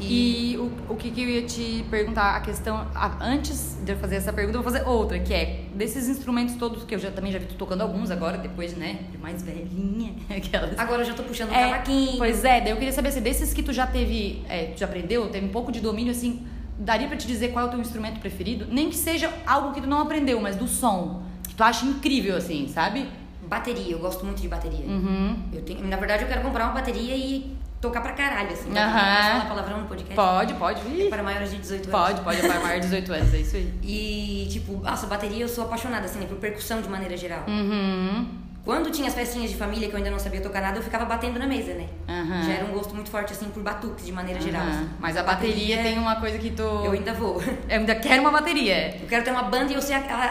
E 0.00 0.56
o, 0.58 0.92
o 0.92 0.96
que, 0.96 1.10
que 1.10 1.22
eu 1.22 1.28
ia 1.28 1.42
te 1.42 1.84
perguntar, 1.90 2.36
a 2.36 2.40
questão. 2.40 2.86
a- 2.94 3.16
antes 3.20 3.76
de 3.84 3.92
eu 3.92 3.96
fazer 3.98 4.16
essa 4.16 4.32
pergunta, 4.32 4.58
eu 4.58 4.62
vou 4.62 4.72
fazer 4.72 4.86
outra, 4.86 5.18
que 5.18 5.32
é 5.34 5.64
desses 5.74 6.08
instrumentos 6.08 6.54
todos 6.56 6.84
que 6.84 6.94
eu 6.94 6.98
já 6.98 7.10
também 7.10 7.32
já 7.32 7.38
vi 7.38 7.46
tu 7.46 7.54
tocando 7.54 7.80
alguns 7.82 8.10
agora, 8.10 8.38
depois, 8.38 8.76
né? 8.76 9.00
De 9.10 9.18
mais 9.18 9.42
velhinha. 9.42 10.12
Aquelas. 10.30 10.78
Agora 10.78 11.02
eu 11.02 11.06
já 11.06 11.14
tô 11.14 11.22
puxando 11.22 11.50
um 11.50 11.54
É, 11.54 11.70
cavaquinho. 11.70 12.18
Pois 12.18 12.44
é, 12.44 12.60
daí 12.60 12.70
eu 12.70 12.76
queria 12.76 12.92
saber 12.92 13.10
se 13.12 13.20
desses 13.20 13.52
que 13.52 13.62
tu 13.62 13.72
já 13.72 13.86
teve, 13.86 14.42
é, 14.48 14.66
tu 14.66 14.78
já 14.80 14.86
aprendeu, 14.86 15.28
teve 15.28 15.46
um 15.46 15.50
pouco 15.50 15.72
de 15.72 15.80
domínio, 15.80 16.12
assim, 16.12 16.46
daria 16.78 17.08
pra 17.08 17.16
te 17.16 17.26
dizer 17.26 17.48
qual 17.48 17.64
é 17.64 17.68
o 17.68 17.70
teu 17.70 17.80
instrumento 17.80 18.20
preferido? 18.20 18.66
Nem 18.70 18.88
que 18.90 18.96
seja 18.96 19.32
algo 19.46 19.72
que 19.72 19.80
tu 19.80 19.86
não 19.88 20.00
aprendeu, 20.00 20.40
mas 20.40 20.54
do 20.56 20.68
som, 20.68 21.22
que 21.48 21.54
tu 21.54 21.62
acha 21.64 21.84
incrível, 21.84 22.36
assim, 22.36 22.68
sabe? 22.68 23.06
Bateria, 23.48 23.92
eu 23.92 23.98
gosto 23.98 24.24
muito 24.26 24.42
de 24.42 24.46
bateria. 24.48 24.84
Uhum. 24.86 25.36
Eu 25.52 25.62
tenho, 25.62 25.82
na 25.86 25.96
verdade, 25.96 26.22
eu 26.22 26.28
quero 26.28 26.42
comprar 26.42 26.64
uma 26.66 26.74
bateria 26.74 27.16
e 27.16 27.56
tocar 27.80 28.00
pra 28.00 28.12
caralho, 28.12 28.50
assim. 28.52 28.70
Aham. 28.76 29.16
Posso 29.16 29.30
falar 29.30 29.44
palavrão 29.48 29.80
no 29.82 29.86
podcast? 29.86 30.14
Pode, 30.14 30.54
pode. 30.54 30.80
Ih, 30.88 31.08
Para 31.08 31.22
maiores 31.22 31.50
de 31.50 31.58
18 31.58 31.88
anos. 31.88 32.00
Pode, 32.00 32.20
pode, 32.22 32.40
é 32.44 32.48
para 32.48 32.60
maior 32.60 32.80
de 32.80 32.86
18 32.86 33.12
anos, 33.12 33.34
é 33.34 33.38
isso 33.38 33.56
aí. 33.56 33.74
E, 33.82 34.48
tipo, 34.50 34.72
nossa, 34.80 35.06
bateria 35.06 35.44
eu 35.44 35.48
sou 35.48 35.64
apaixonada, 35.64 36.06
assim, 36.06 36.18
né, 36.18 36.26
por 36.26 36.38
percussão 36.38 36.80
de 36.82 36.88
maneira 36.88 37.16
geral. 37.16 37.44
Uhum. 37.46 38.26
Quando 38.64 38.90
tinha 38.90 39.08
as 39.08 39.14
festinhas 39.14 39.50
de 39.50 39.56
família 39.56 39.88
que 39.88 39.94
eu 39.94 39.98
ainda 39.98 40.10
não 40.10 40.18
sabia 40.18 40.42
tocar 40.42 40.60
nada, 40.60 40.78
eu 40.78 40.82
ficava 40.82 41.06
batendo 41.06 41.38
na 41.38 41.46
mesa, 41.46 41.72
né? 41.72 41.86
Aham. 42.06 42.42
Já 42.42 42.52
era 42.52 42.64
um 42.66 42.72
gosto 42.72 42.94
muito 42.94 43.08
forte, 43.10 43.32
assim, 43.32 43.48
por 43.48 43.62
batuques 43.62 44.04
de 44.04 44.12
maneira 44.12 44.38
geral. 44.40 44.60
Aham. 44.62 44.70
assim. 44.70 44.88
Mas 45.00 45.16
a 45.16 45.22
bateria 45.22 45.82
tem 45.82 45.98
uma 45.98 46.16
coisa 46.16 46.36
que 46.38 46.50
tu. 46.50 46.62
Eu 46.62 46.92
ainda 46.92 47.14
vou. 47.14 47.40
Eu 47.68 47.80
ainda 47.80 47.94
quero 47.94 48.20
uma 48.20 48.30
bateria. 48.30 48.96
Eu 49.00 49.06
quero 49.08 49.24
ter 49.24 49.30
uma 49.30 49.44
banda 49.44 49.72
e 49.72 49.74
eu 49.74 49.80
ser 49.80 49.94
a, 49.94 49.98
a, 50.00 50.24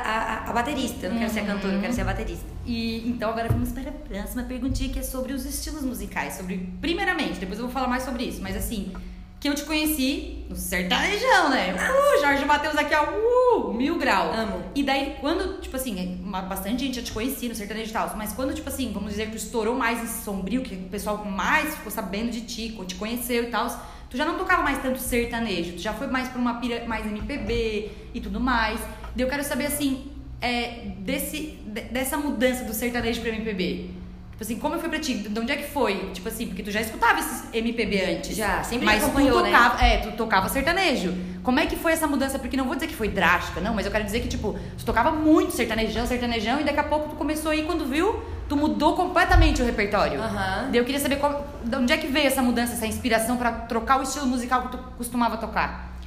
a- 0.46 0.50
a 0.50 0.54
baterista. 0.54 1.08
Eu 1.08 1.12
não 1.14 1.20
quero 1.20 1.32
ser 1.32 1.40
a 1.40 1.46
cantora, 1.46 1.74
eu 1.74 1.82
quero 1.82 1.94
ser 1.94 2.02
a 2.02 2.06
baterista. 2.06 2.46
E 2.66 3.08
então 3.10 3.30
agora 3.32 3.48
vamos 3.50 3.72
para 3.72 3.90
a 3.90 3.92
próxima 3.92 4.44
perguntinha 4.44 4.92
que 4.94 5.00
é 5.00 5.04
sobre 5.04 5.34
os 5.34 5.46
estilos 5.46 5.84
musicais, 5.84 6.34
sobre 6.36 6.70
primeiramente, 6.82 7.40
depois 7.40 7.58
eu 7.58 7.66
vou 7.66 7.74
falar 7.74 7.88
mais 7.88 8.04
sobre 8.04 8.24
isso, 8.26 8.42
mas 8.42 8.56
assim, 8.58 8.92
que 9.40 9.48
eu 9.48 9.54
te 9.54 9.64
conheci 9.66 10.46
no 10.50 10.56
sertanejão, 10.56 11.50
né? 11.50 11.74
Uh, 11.76 12.22
Jorge 12.22 12.44
Matheus 12.46 12.76
aqui, 12.76 12.94
ó, 12.96 13.58
uh, 13.68 13.74
mil 13.74 13.98
grau. 13.98 14.34
Amo. 14.34 14.64
E 14.74 14.82
daí, 14.84 15.16
quando, 15.22 15.62
tipo 15.62 15.76
assim, 15.76 16.20
uma- 16.24 16.42
bastante 16.42 16.84
gente 16.86 16.96
já 16.96 17.04
te 17.04 17.12
conhecia 17.12 17.48
no 17.50 17.54
sertanejo 17.56 17.90
e 17.90 17.94
tal, 17.94 18.14
mas 18.18 18.34
quando, 18.34 18.54
tipo 18.54 18.68
assim, 18.68 18.92
vamos 18.92 19.12
dizer 19.12 19.26
que 19.26 19.32
tu 19.34 19.38
estourou 19.38 19.76
mais 19.76 20.04
esse 20.04 20.24
sombrio, 20.24 20.62
que 20.64 20.74
o 20.76 20.90
pessoal 20.90 21.24
mais 21.24 21.76
ficou 21.76 21.92
sabendo 21.92 22.32
de 22.32 22.42
ti, 22.42 22.76
te 22.88 22.96
conheceu 22.96 23.44
e 23.44 23.48
tal, 23.48 23.68
tu 24.10 24.18
já 24.18 24.26
não 24.26 24.38
tocava 24.38 24.64
mais 24.64 24.82
tanto 24.82 25.00
sertanejo, 25.00 25.74
tu 25.74 25.82
já 25.82 25.94
foi 25.94 26.08
mais 26.08 26.30
pra 26.30 26.40
uma 26.40 26.56
pira 26.56 26.86
mais 26.88 27.06
MPB 27.06 27.92
e 28.16 28.20
tudo 28.22 28.40
mais. 28.40 28.80
Daí 29.16 29.24
eu 29.26 29.28
quero 29.30 29.44
saber, 29.44 29.68
assim, 29.68 30.12
é, 30.42 30.94
desse, 31.00 31.60
de- 31.66 31.82
dessa 31.82 32.18
mudança 32.18 32.64
do 32.64 32.74
sertanejo 32.74 33.22
pra 33.22 33.30
MPB. 33.30 33.92
Tipo 34.38 34.44
assim, 34.44 34.60
como 34.60 34.78
foi 34.78 34.88
pra 34.88 35.00
ti? 35.00 35.16
De 35.16 35.40
onde 35.40 35.52
é 35.52 35.56
que 35.56 35.68
foi? 35.72 36.12
Tipo 36.14 36.30
assim, 36.30 36.46
porque 36.46 36.62
tu 36.62 36.70
já 36.70 36.80
escutava 36.80 37.20
esses 37.20 37.52
MPB 37.52 38.18
antes. 38.18 38.38
Já, 38.38 38.64
sempre 38.64 38.86
mas 38.86 39.04
acompanhou, 39.04 39.40
tu 39.40 39.46
né? 39.46 39.52
tocava, 39.52 39.84
é, 39.84 39.98
tu 39.98 40.12
tocava 40.12 40.48
sertanejo. 40.48 41.12
Como 41.42 41.60
é 41.60 41.66
que 41.66 41.76
foi 41.76 41.94
essa 41.94 42.06
mudança? 42.06 42.38
Porque 42.38 42.56
não 42.56 42.66
vou 42.66 42.76
dizer 42.76 42.86
que 42.86 42.94
foi 42.94 43.08
drástica, 43.08 43.60
não, 43.60 43.74
mas 43.74 43.88
eu 43.88 43.92
quero 43.92 44.04
dizer 44.04 44.20
que, 44.20 44.28
tipo, 44.28 44.56
tu 44.78 44.86
tocava 44.86 45.10
muito 45.12 45.54
sertanejão, 45.54 46.06
sertanejão, 46.06 46.62
e 46.62 46.64
daqui 46.64 46.80
a 46.80 46.84
pouco 46.84 47.10
tu 47.10 47.16
começou 47.16 47.50
aí, 47.50 47.64
quando 47.64 47.88
viu, 47.88 48.22
tu 48.48 48.56
mudou 48.56 48.96
completamente 48.96 49.60
o 49.60 49.66
repertório. 49.66 50.22
Aham. 50.22 50.68
Daí 50.70 50.78
eu 50.80 50.86
queria 50.86 51.02
saber 51.02 51.16
qual, 51.16 51.48
de 51.64 51.76
onde 51.76 51.92
é 51.92 51.98
que 51.98 52.06
veio 52.06 52.28
essa 52.28 52.44
mudança, 52.44 52.74
essa 52.74 52.86
inspiração 52.86 53.38
pra 53.38 53.52
trocar 53.52 54.00
o 54.00 54.04
estilo 54.04 54.28
musical 54.28 54.68
que 54.68 54.78
tu 54.78 54.78
costumava 55.00 55.38
tocar. 55.38 55.98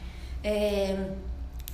É, 0.45 0.97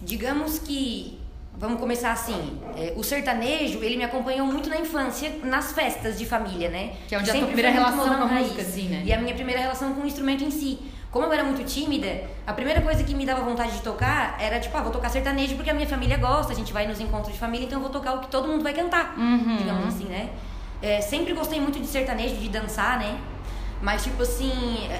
digamos 0.00 0.58
que 0.58 1.18
vamos 1.58 1.80
começar 1.80 2.12
assim 2.12 2.58
é, 2.76 2.92
o 2.96 3.02
sertanejo 3.02 3.82
ele 3.82 3.96
me 3.96 4.04
acompanhou 4.04 4.46
muito 4.46 4.68
na 4.68 4.76
infância 4.78 5.32
nas 5.42 5.72
festas 5.72 6.18
de 6.18 6.26
família 6.26 6.68
né 6.68 6.92
Que 7.08 7.14
é 7.14 7.18
onde 7.18 7.30
a 7.30 7.32
tua 7.32 7.40
Sempre 7.40 7.54
primeira 7.54 7.70
relação 7.70 8.04
com 8.16 8.22
a 8.24 8.26
raiz. 8.26 8.42
música, 8.48 8.62
assim, 8.62 8.88
né? 8.88 9.02
e 9.04 9.12
a 9.12 9.18
minha 9.20 9.34
primeira 9.34 9.60
relação 9.60 9.94
com 9.94 10.02
o 10.02 10.06
instrumento 10.06 10.44
em 10.44 10.50
si 10.50 10.78
como 11.10 11.24
eu 11.24 11.32
era 11.32 11.44
muito 11.44 11.64
tímida 11.64 12.24
a 12.46 12.52
primeira 12.52 12.80
coisa 12.82 13.02
que 13.02 13.14
me 13.14 13.24
dava 13.24 13.40
vontade 13.40 13.72
de 13.72 13.80
tocar 13.80 14.36
era 14.38 14.60
tipo 14.60 14.76
ah 14.76 14.82
vou 14.82 14.92
tocar 14.92 15.08
sertanejo 15.08 15.54
porque 15.56 15.70
a 15.70 15.74
minha 15.74 15.86
família 15.88 16.18
gosta 16.18 16.52
a 16.52 16.56
gente 16.56 16.72
vai 16.74 16.86
nos 16.86 17.00
encontros 17.00 17.32
de 17.32 17.38
família 17.38 17.64
então 17.66 17.78
eu 17.78 17.82
vou 17.82 17.90
tocar 17.90 18.14
o 18.16 18.20
que 18.20 18.28
todo 18.28 18.46
mundo 18.48 18.62
vai 18.62 18.74
cantar 18.74 19.14
Uhum. 19.16 19.56
digamos 19.56 19.86
assim 19.86 20.04
né 20.04 20.28
É, 20.82 21.00
sempre 21.00 21.32
gostei 21.32 21.58
muito 21.58 21.80
de 21.80 21.86
sertanejo 21.86 22.36
de 22.36 22.50
dançar 22.50 22.98
né 22.98 23.16
mas 23.80 24.02
tipo 24.04 24.22
assim 24.22 24.52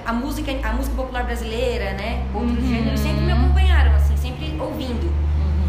a 0.07 0.13
música 0.13 0.51
a 0.63 0.73
música 0.73 0.97
popular 0.97 1.25
brasileira 1.25 1.93
né 1.93 2.25
outros 2.35 2.59
Uhum. 2.65 2.69
gêneros 2.75 3.01
sempre 3.01 3.21
me 3.21 3.33
acompanharam 3.33 3.95
assim 3.95 4.17
sempre 4.17 4.57
ouvindo 4.59 5.07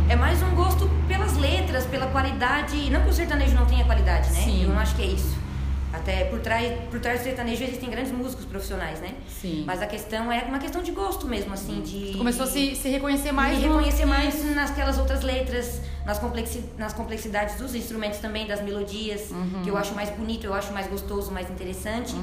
é 0.09 0.15
mais 0.15 0.41
um 0.41 0.55
gosto 0.55 0.89
pelas 1.07 1.35
letras, 1.37 1.85
pela 1.85 2.07
qualidade. 2.07 2.89
Não 2.89 3.01
que 3.03 3.09
o 3.09 3.13
sertanejo 3.13 3.55
não 3.55 3.65
tenha 3.65 3.83
qualidade, 3.85 4.31
né? 4.31 4.41
Sim. 4.41 4.63
Eu 4.63 4.69
não 4.69 4.79
acho 4.79 4.95
que 4.95 5.01
é 5.01 5.07
isso. 5.07 5.35
Até 5.93 6.25
por 6.25 6.39
trás, 6.39 6.71
por 6.91 6.99
trás 6.99 7.21
do 7.21 7.23
sertanejo 7.23 7.63
existem 7.63 7.89
grandes 7.89 8.11
músicos 8.11 8.45
profissionais, 8.45 8.99
né? 8.99 9.13
Sim. 9.27 9.63
Mas 9.65 9.81
a 9.81 9.87
questão 9.87 10.29
é 10.31 10.43
uma 10.43 10.59
questão 10.59 10.83
de 10.83 10.91
gosto 10.91 11.25
mesmo, 11.27 11.53
assim, 11.53 11.81
de. 11.81 12.11
Tu 12.11 12.17
começou 12.17 12.43
a 12.43 12.47
se, 12.47 12.75
se 12.75 12.89
reconhecer 12.89 13.31
mais 13.31 13.57
me 13.57 13.65
no- 13.65 13.77
reconhecer 13.77 14.05
mais 14.05 14.53
nasquelas 14.53 14.97
outras 14.99 15.23
letras, 15.23 15.81
nas, 16.05 16.19
complexi 16.19 16.63
nas 16.77 16.93
complexidades 16.93 17.55
dos 17.55 17.73
instrumentos 17.73 18.19
também, 18.19 18.45
das 18.45 18.61
melodias, 18.61 19.31
Uhum. 19.31 19.61
que 19.63 19.69
eu 19.69 19.77
acho 19.77 19.93
mais 19.95 20.09
bonito, 20.09 20.45
eu 20.45 20.53
acho 20.53 20.71
mais 20.73 20.87
gostoso, 20.87 21.31
mais 21.31 21.49
interessante. 21.49 22.13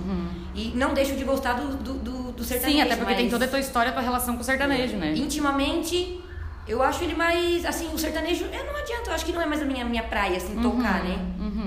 E 0.55 0.73
não 0.75 0.93
deixo 0.95 1.17
de 1.17 1.25
gostar 1.25 1.55
do, 1.55 1.77
do, 1.77 1.95
do, 1.95 2.33
do 2.33 2.45
sertanejo. 2.45 2.79
Sim, 2.79 2.83
até 2.83 2.97
porque 2.97 3.15
tem 3.15 3.25
mas- 3.25 3.33
toda 3.33 3.45
a 3.47 3.49
tua 3.49 3.61
história, 3.61 3.91
a 3.91 3.93
tua 3.95 4.03
relação 4.03 4.35
com 4.37 4.43
o 4.43 4.45
sertanejo, 4.45 4.97
né? 4.97 5.15
Intimamente, 5.17 6.21
eu 6.67 6.83
acho 6.83 7.05
ele 7.05 7.15
mais, 7.15 7.65
assim, 7.65 7.89
o 7.93 7.99
sertanejo, 7.99 8.45
eu 8.47 8.65
não 8.65 8.77
adianta, 8.77 9.11
eu 9.11 9.15
acho 9.15 9.25
que 9.25 9.33
não 9.33 9.41
é 9.41 9.47
mais 9.47 9.61
a 9.63 9.65
minha, 9.65 9.85
minha 9.85 10.03
praia, 10.03 10.37
assim, 10.37 10.55
tocar, 10.63 11.05
né? 11.05 11.19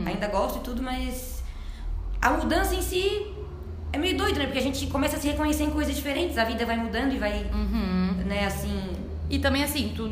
Ainda 0.05 0.27
gosto 0.27 0.59
e 0.59 0.61
tudo, 0.61 0.81
mas 0.81 1.43
a 2.21 2.31
mudança 2.31 2.73
em 2.75 2.81
si 2.81 3.27
é 3.93 3.97
meio 3.97 4.17
doido, 4.17 4.39
né? 4.39 4.45
Porque 4.45 4.59
a 4.59 4.61
gente 4.61 4.87
começa 4.87 5.17
a 5.17 5.19
se 5.19 5.27
reconhecer 5.27 5.63
em 5.63 5.69
coisas 5.69 5.95
diferentes, 5.95 6.37
a 6.37 6.43
vida 6.43 6.65
vai 6.65 6.77
mudando 6.77 7.13
e 7.13 7.17
vai, 7.17 7.45
né, 8.25 8.45
assim... 8.45 8.93
E 9.29 9.39
também 9.39 9.61
assim, 9.63 9.93
tu 9.95 10.09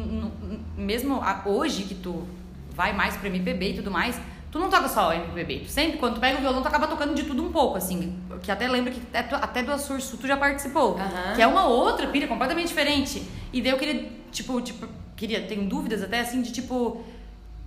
mesmo 0.77 1.21
hoje 1.45 1.83
que 1.83 1.95
tu 1.95 2.27
vai 2.75 2.91
mais 2.91 3.15
pro 3.15 3.27
MPB 3.27 3.69
e 3.69 3.73
tudo 3.75 3.89
mais, 3.89 4.19
tu 4.55 4.59
não 4.59 4.69
toca 4.69 4.87
só 4.87 5.11
MPB. 5.11 5.63
Tu 5.65 5.69
sempre, 5.69 5.97
quando 5.97 6.13
tu 6.13 6.21
pega 6.21 6.37
o 6.37 6.41
violão, 6.41 6.61
tu 6.61 6.67
acaba 6.69 6.87
tocando 6.87 7.13
de 7.13 7.23
tudo 7.23 7.43
um 7.43 7.51
pouco, 7.51 7.77
assim. 7.77 8.17
Que 8.41 8.49
até 8.49 8.69
lembro 8.69 8.93
que 8.93 9.01
até, 9.13 9.61
do 9.61 9.77
Sul 9.77 9.97
tu 10.17 10.25
já 10.25 10.37
participou. 10.37 10.97
Aham. 10.97 11.35
Que 11.35 11.41
é 11.41 11.47
uma 11.47 11.65
outra 11.65 12.07
pira 12.07 12.25
completamente 12.25 12.69
diferente. 12.69 13.21
E 13.51 13.61
daí 13.61 13.73
eu 13.73 13.77
queria, 13.77 14.09
tipo, 14.31 14.61
tipo, 14.61 14.87
queria, 15.17 15.41
tenho 15.41 15.67
dúvidas 15.67 16.01
até 16.01 16.21
assim 16.21 16.41
de 16.41 16.53
tipo. 16.53 17.03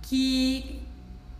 Que. 0.01 0.79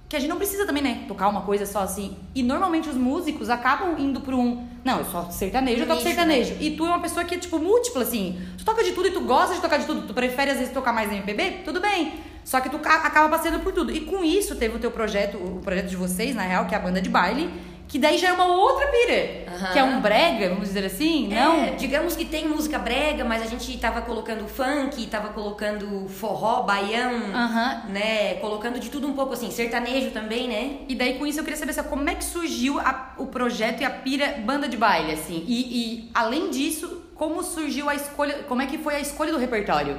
Que 0.08 0.16
a 0.16 0.20
gente 0.20 0.30
não 0.30 0.38
precisa 0.38 0.68
também, 0.68 0.84
né? 0.84 1.06
Tocar 1.08 1.28
uma 1.28 1.42
coisa 1.42 1.66
só 1.66 1.80
assim. 1.80 2.16
E 2.36 2.44
normalmente 2.44 2.88
os 2.88 2.96
músicos 2.96 3.50
acabam 3.50 3.98
indo 3.98 4.22
pra 4.22 4.36
um. 4.36 4.68
Não, 4.86 5.00
eu 5.00 5.06
só 5.06 5.32
sertanejo, 5.32 5.82
eu 5.82 5.88
toco 5.88 5.96
Nicho, 6.00 6.10
sertanejo. 6.10 6.58
E 6.60 6.76
tu 6.78 6.86
é 6.86 6.90
uma 6.90 7.00
pessoa 7.00 7.26
que 7.26 7.34
é, 7.34 7.40
tipo, 7.40 7.58
múltipla, 7.58 8.04
assim. 8.04 8.40
Tu 8.56 8.64
toca 8.64 8.84
de 8.84 8.92
tudo 8.92 9.08
e 9.08 9.12
tu 9.12 9.22
gosta 9.22 9.56
de 9.56 9.62
tocar 9.62 9.78
de 9.78 9.88
tudo. 9.88 10.06
Tu 10.06 10.14
prefere, 10.14 10.52
às 10.52 10.58
vezes, 10.60 10.72
tocar 10.72 10.94
mais 10.94 11.12
MPB? 11.12 11.64
Tudo 11.66 11.82
bem. 11.82 12.14
Só 12.50 12.60
que 12.60 12.68
tu 12.68 12.80
ca- 12.80 13.04
acaba 13.06 13.30
passando 13.30 13.60
por 13.60 13.72
tudo. 13.72 13.92
E 13.96 14.00
com 14.02 14.24
isso, 14.24 14.56
teve 14.56 14.76
o 14.76 14.80
teu 14.80 14.90
projeto, 14.90 15.38
o 15.38 15.60
projeto 15.64 15.88
de 15.88 15.96
vocês, 15.96 16.34
na 16.36 16.42
real, 16.42 16.66
que 16.66 16.74
é 16.74 16.78
a 16.80 16.82
banda 16.82 17.00
de 17.00 17.08
baile, 17.10 17.48
Que 17.92 17.98
daí 17.98 18.20
já 18.20 18.28
é 18.30 18.34
uma 18.34 18.46
outra 18.46 18.86
pira. 18.88 19.46
Aham. 19.56 19.74
Que 19.74 19.80
é 19.80 19.84
um 19.84 20.00
brega, 20.00 20.50
vamos 20.50 20.68
dizer 20.68 20.86
assim, 20.86 21.34
É, 21.34 21.44
não? 21.44 21.76
digamos 21.76 22.16
que 22.16 22.24
tem 22.24 22.48
música 22.48 22.78
brega, 22.78 23.26
mas 23.26 23.42
a 23.42 23.46
gente 23.48 23.76
tava 23.80 24.00
colocando 24.04 24.48
funk, 24.48 25.08
tava 25.08 25.30
colocando 25.30 26.08
forró, 26.08 26.62
baião, 26.62 27.12
Aham. 27.34 27.86
né? 27.90 28.36
Colocando 28.36 28.80
de 28.80 28.92
tudo 28.92 29.08
um 29.08 29.14
pouco 29.14 29.34
assim, 29.34 29.50
sertanejo 29.50 30.12
também, 30.12 30.48
né? 30.48 30.82
E 30.88 30.94
daí 30.94 31.16
com 31.18 31.26
isso 31.26 31.40
eu 31.40 31.44
queria 31.44 31.58
saber 31.58 31.72
assim, 31.72 31.82
como 31.90 32.08
é 32.08 32.14
que 32.14 32.24
surgiu 32.24 32.80
a- 32.80 33.14
o 33.18 33.26
projeto 33.26 33.82
e 33.82 33.86
a 33.86 33.90
pira 33.90 34.38
banda 34.46 34.68
de 34.70 34.78
baile, 34.78 35.12
assim. 35.14 35.44
E, 35.48 35.60
e, 35.60 36.12
além 36.14 36.52
disso, 36.52 37.02
como 37.20 37.44
surgiu 37.44 37.90
a 37.90 37.96
escolha, 37.96 38.44
como 38.48 38.62
é 38.62 38.66
que 38.66 38.78
foi 38.78 38.96
a 38.96 39.00
escolha 39.02 39.34
do 39.34 39.38
repertório? 39.38 39.98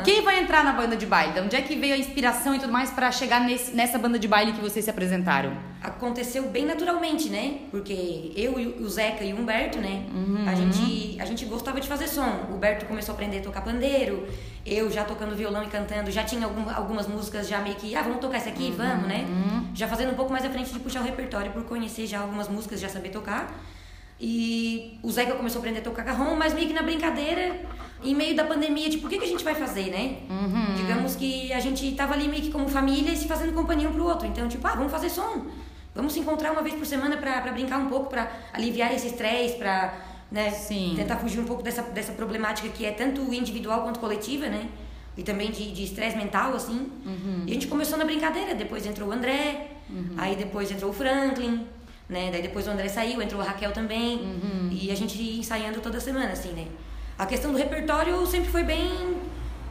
O 0.00 0.02
Quem 0.02 0.22
vai 0.22 0.40
entrar 0.42 0.64
na 0.64 0.72
banda 0.72 0.96
de 0.96 1.04
baile? 1.04 1.34
De 1.34 1.40
onde 1.40 1.54
é 1.56 1.60
que 1.60 1.76
veio 1.76 1.92
a 1.92 1.98
inspiração 1.98 2.54
e 2.54 2.58
tudo 2.58 2.72
mais 2.72 2.90
pra 2.90 3.12
chegar 3.12 3.40
nesse, 3.42 3.72
nessa 3.76 3.98
banda 3.98 4.18
de 4.18 4.26
baile 4.26 4.52
que 4.54 4.62
vocês 4.62 4.82
se 4.82 4.90
apresentaram? 4.90 5.52
Aconteceu 5.82 6.44
bem 6.44 6.64
naturalmente, 6.64 7.28
né? 7.28 7.58
Porque 7.70 8.32
eu 8.34 8.58
e 8.58 8.66
o 8.82 8.88
Zeca 8.88 9.22
e 9.22 9.34
o 9.34 9.36
Humberto, 9.40 9.78
né? 9.78 10.06
Uhum. 10.14 10.44
A, 10.48 10.54
gente, 10.54 11.20
a 11.20 11.26
gente 11.26 11.44
gostava 11.44 11.78
de 11.82 11.86
fazer 11.86 12.08
som. 12.08 12.46
O 12.50 12.54
Humberto 12.54 12.86
começou 12.86 13.12
a 13.12 13.14
aprender 13.16 13.40
a 13.40 13.42
tocar 13.42 13.60
pandeiro, 13.60 14.26
eu 14.64 14.90
já 14.90 15.04
tocando 15.04 15.36
violão 15.36 15.62
e 15.62 15.66
cantando, 15.66 16.10
já 16.10 16.24
tinha 16.24 16.46
algum- 16.46 16.70
algumas 16.74 17.06
músicas 17.06 17.46
já 17.46 17.58
meio 17.58 17.76
que, 17.76 17.94
ah, 17.94 18.00
vamos 18.00 18.20
tocar 18.20 18.38
essa 18.38 18.48
aqui, 18.48 18.68
Uhum. 18.70 18.76
vamos, 18.76 19.06
né? 19.06 19.26
Já 19.74 19.86
fazendo 19.86 20.12
um 20.12 20.16
pouco 20.16 20.32
mais 20.32 20.46
à 20.46 20.48
frente 20.48 20.72
de 20.72 20.78
puxar 20.78 21.00
o 21.00 21.04
repertório 21.04 21.52
por 21.52 21.62
conhecer 21.64 22.06
já 22.06 22.20
algumas 22.20 22.48
músicas, 22.48 22.80
já 22.80 22.88
saber 22.88 23.10
tocar. 23.10 23.52
E 24.20 24.98
o 25.02 25.10
Zeca 25.10 25.34
começou 25.34 25.58
a 25.58 25.60
aprender 25.60 25.80
a 25.80 25.82
tocar 25.82 26.04
carrom, 26.04 26.36
mas 26.36 26.54
meio 26.54 26.68
que 26.68 26.72
na 26.72 26.82
brincadeira, 26.82 27.60
em 28.02 28.14
meio 28.14 28.34
da 28.36 28.44
pandemia, 28.44 28.88
tipo, 28.88 29.06
o 29.06 29.10
que, 29.10 29.18
que 29.18 29.24
a 29.24 29.28
gente 29.28 29.42
vai 29.42 29.54
fazer, 29.54 29.90
né? 29.90 30.18
Uhum. 30.30 30.74
Digamos 30.76 31.16
que 31.16 31.52
a 31.52 31.60
gente 31.60 31.92
tava 31.92 32.14
ali 32.14 32.28
meio 32.28 32.42
que 32.42 32.50
como 32.50 32.68
família 32.68 33.12
e 33.12 33.16
se 33.16 33.26
fazendo 33.26 33.52
companhia 33.52 33.88
um 33.88 33.92
pro 33.92 34.04
outro. 34.04 34.26
Então, 34.26 34.48
tipo, 34.48 34.66
ah, 34.66 34.74
vamos 34.74 34.92
fazer 34.92 35.10
som. 35.10 35.46
Vamos 35.94 36.12
se 36.12 36.20
encontrar 36.20 36.52
uma 36.52 36.62
vez 36.62 36.74
por 36.74 36.86
semana 36.86 37.16
pra 37.16 37.40
brincar 37.52 37.78
um 37.78 37.88
pouco, 37.88 38.08
pra 38.08 38.30
aliviar 38.52 38.92
esse 38.92 39.08
estresse, 39.08 39.56
pra 39.56 39.94
né, 40.30 40.50
Sim. 40.50 40.94
tentar 40.96 41.16
fugir 41.16 41.40
um 41.40 41.44
pouco 41.44 41.62
dessa, 41.62 41.82
dessa 41.82 42.12
problemática 42.12 42.68
que 42.68 42.84
é 42.84 42.92
tanto 42.92 43.20
individual 43.32 43.82
quanto 43.82 44.00
coletiva, 44.00 44.46
né? 44.48 44.68
E 45.16 45.22
também 45.22 45.50
de 45.52 45.70
de 45.70 45.84
estresse 45.84 46.16
mental, 46.16 46.54
assim. 46.54 46.90
E 47.46 47.50
a 47.50 47.54
gente 47.54 47.68
começou 47.68 47.96
na 47.96 48.04
brincadeira. 48.04 48.54
Depois 48.54 48.84
entrou 48.84 49.08
o 49.08 49.12
André, 49.12 49.68
aí 50.16 50.34
depois 50.34 50.70
entrou 50.72 50.90
o 50.90 50.94
Franklin, 50.94 51.64
né? 52.14 52.30
Daí 52.30 52.40
depois 52.40 52.66
o 52.68 52.70
André 52.70 52.88
saiu, 52.88 53.20
entrou 53.20 53.42
a 53.42 53.44
Raquel 53.44 53.72
também. 53.72 54.70
E 54.70 54.90
a 54.90 54.94
gente 54.94 55.20
ia 55.20 55.40
ensaiando 55.40 55.80
toda 55.80 55.98
semana, 55.98 56.32
assim, 56.32 56.52
né? 56.52 56.66
A 57.18 57.26
questão 57.26 57.52
do 57.52 57.58
repertório 57.58 58.24
sempre 58.26 58.50
foi 58.50 58.62
bem 58.62 59.18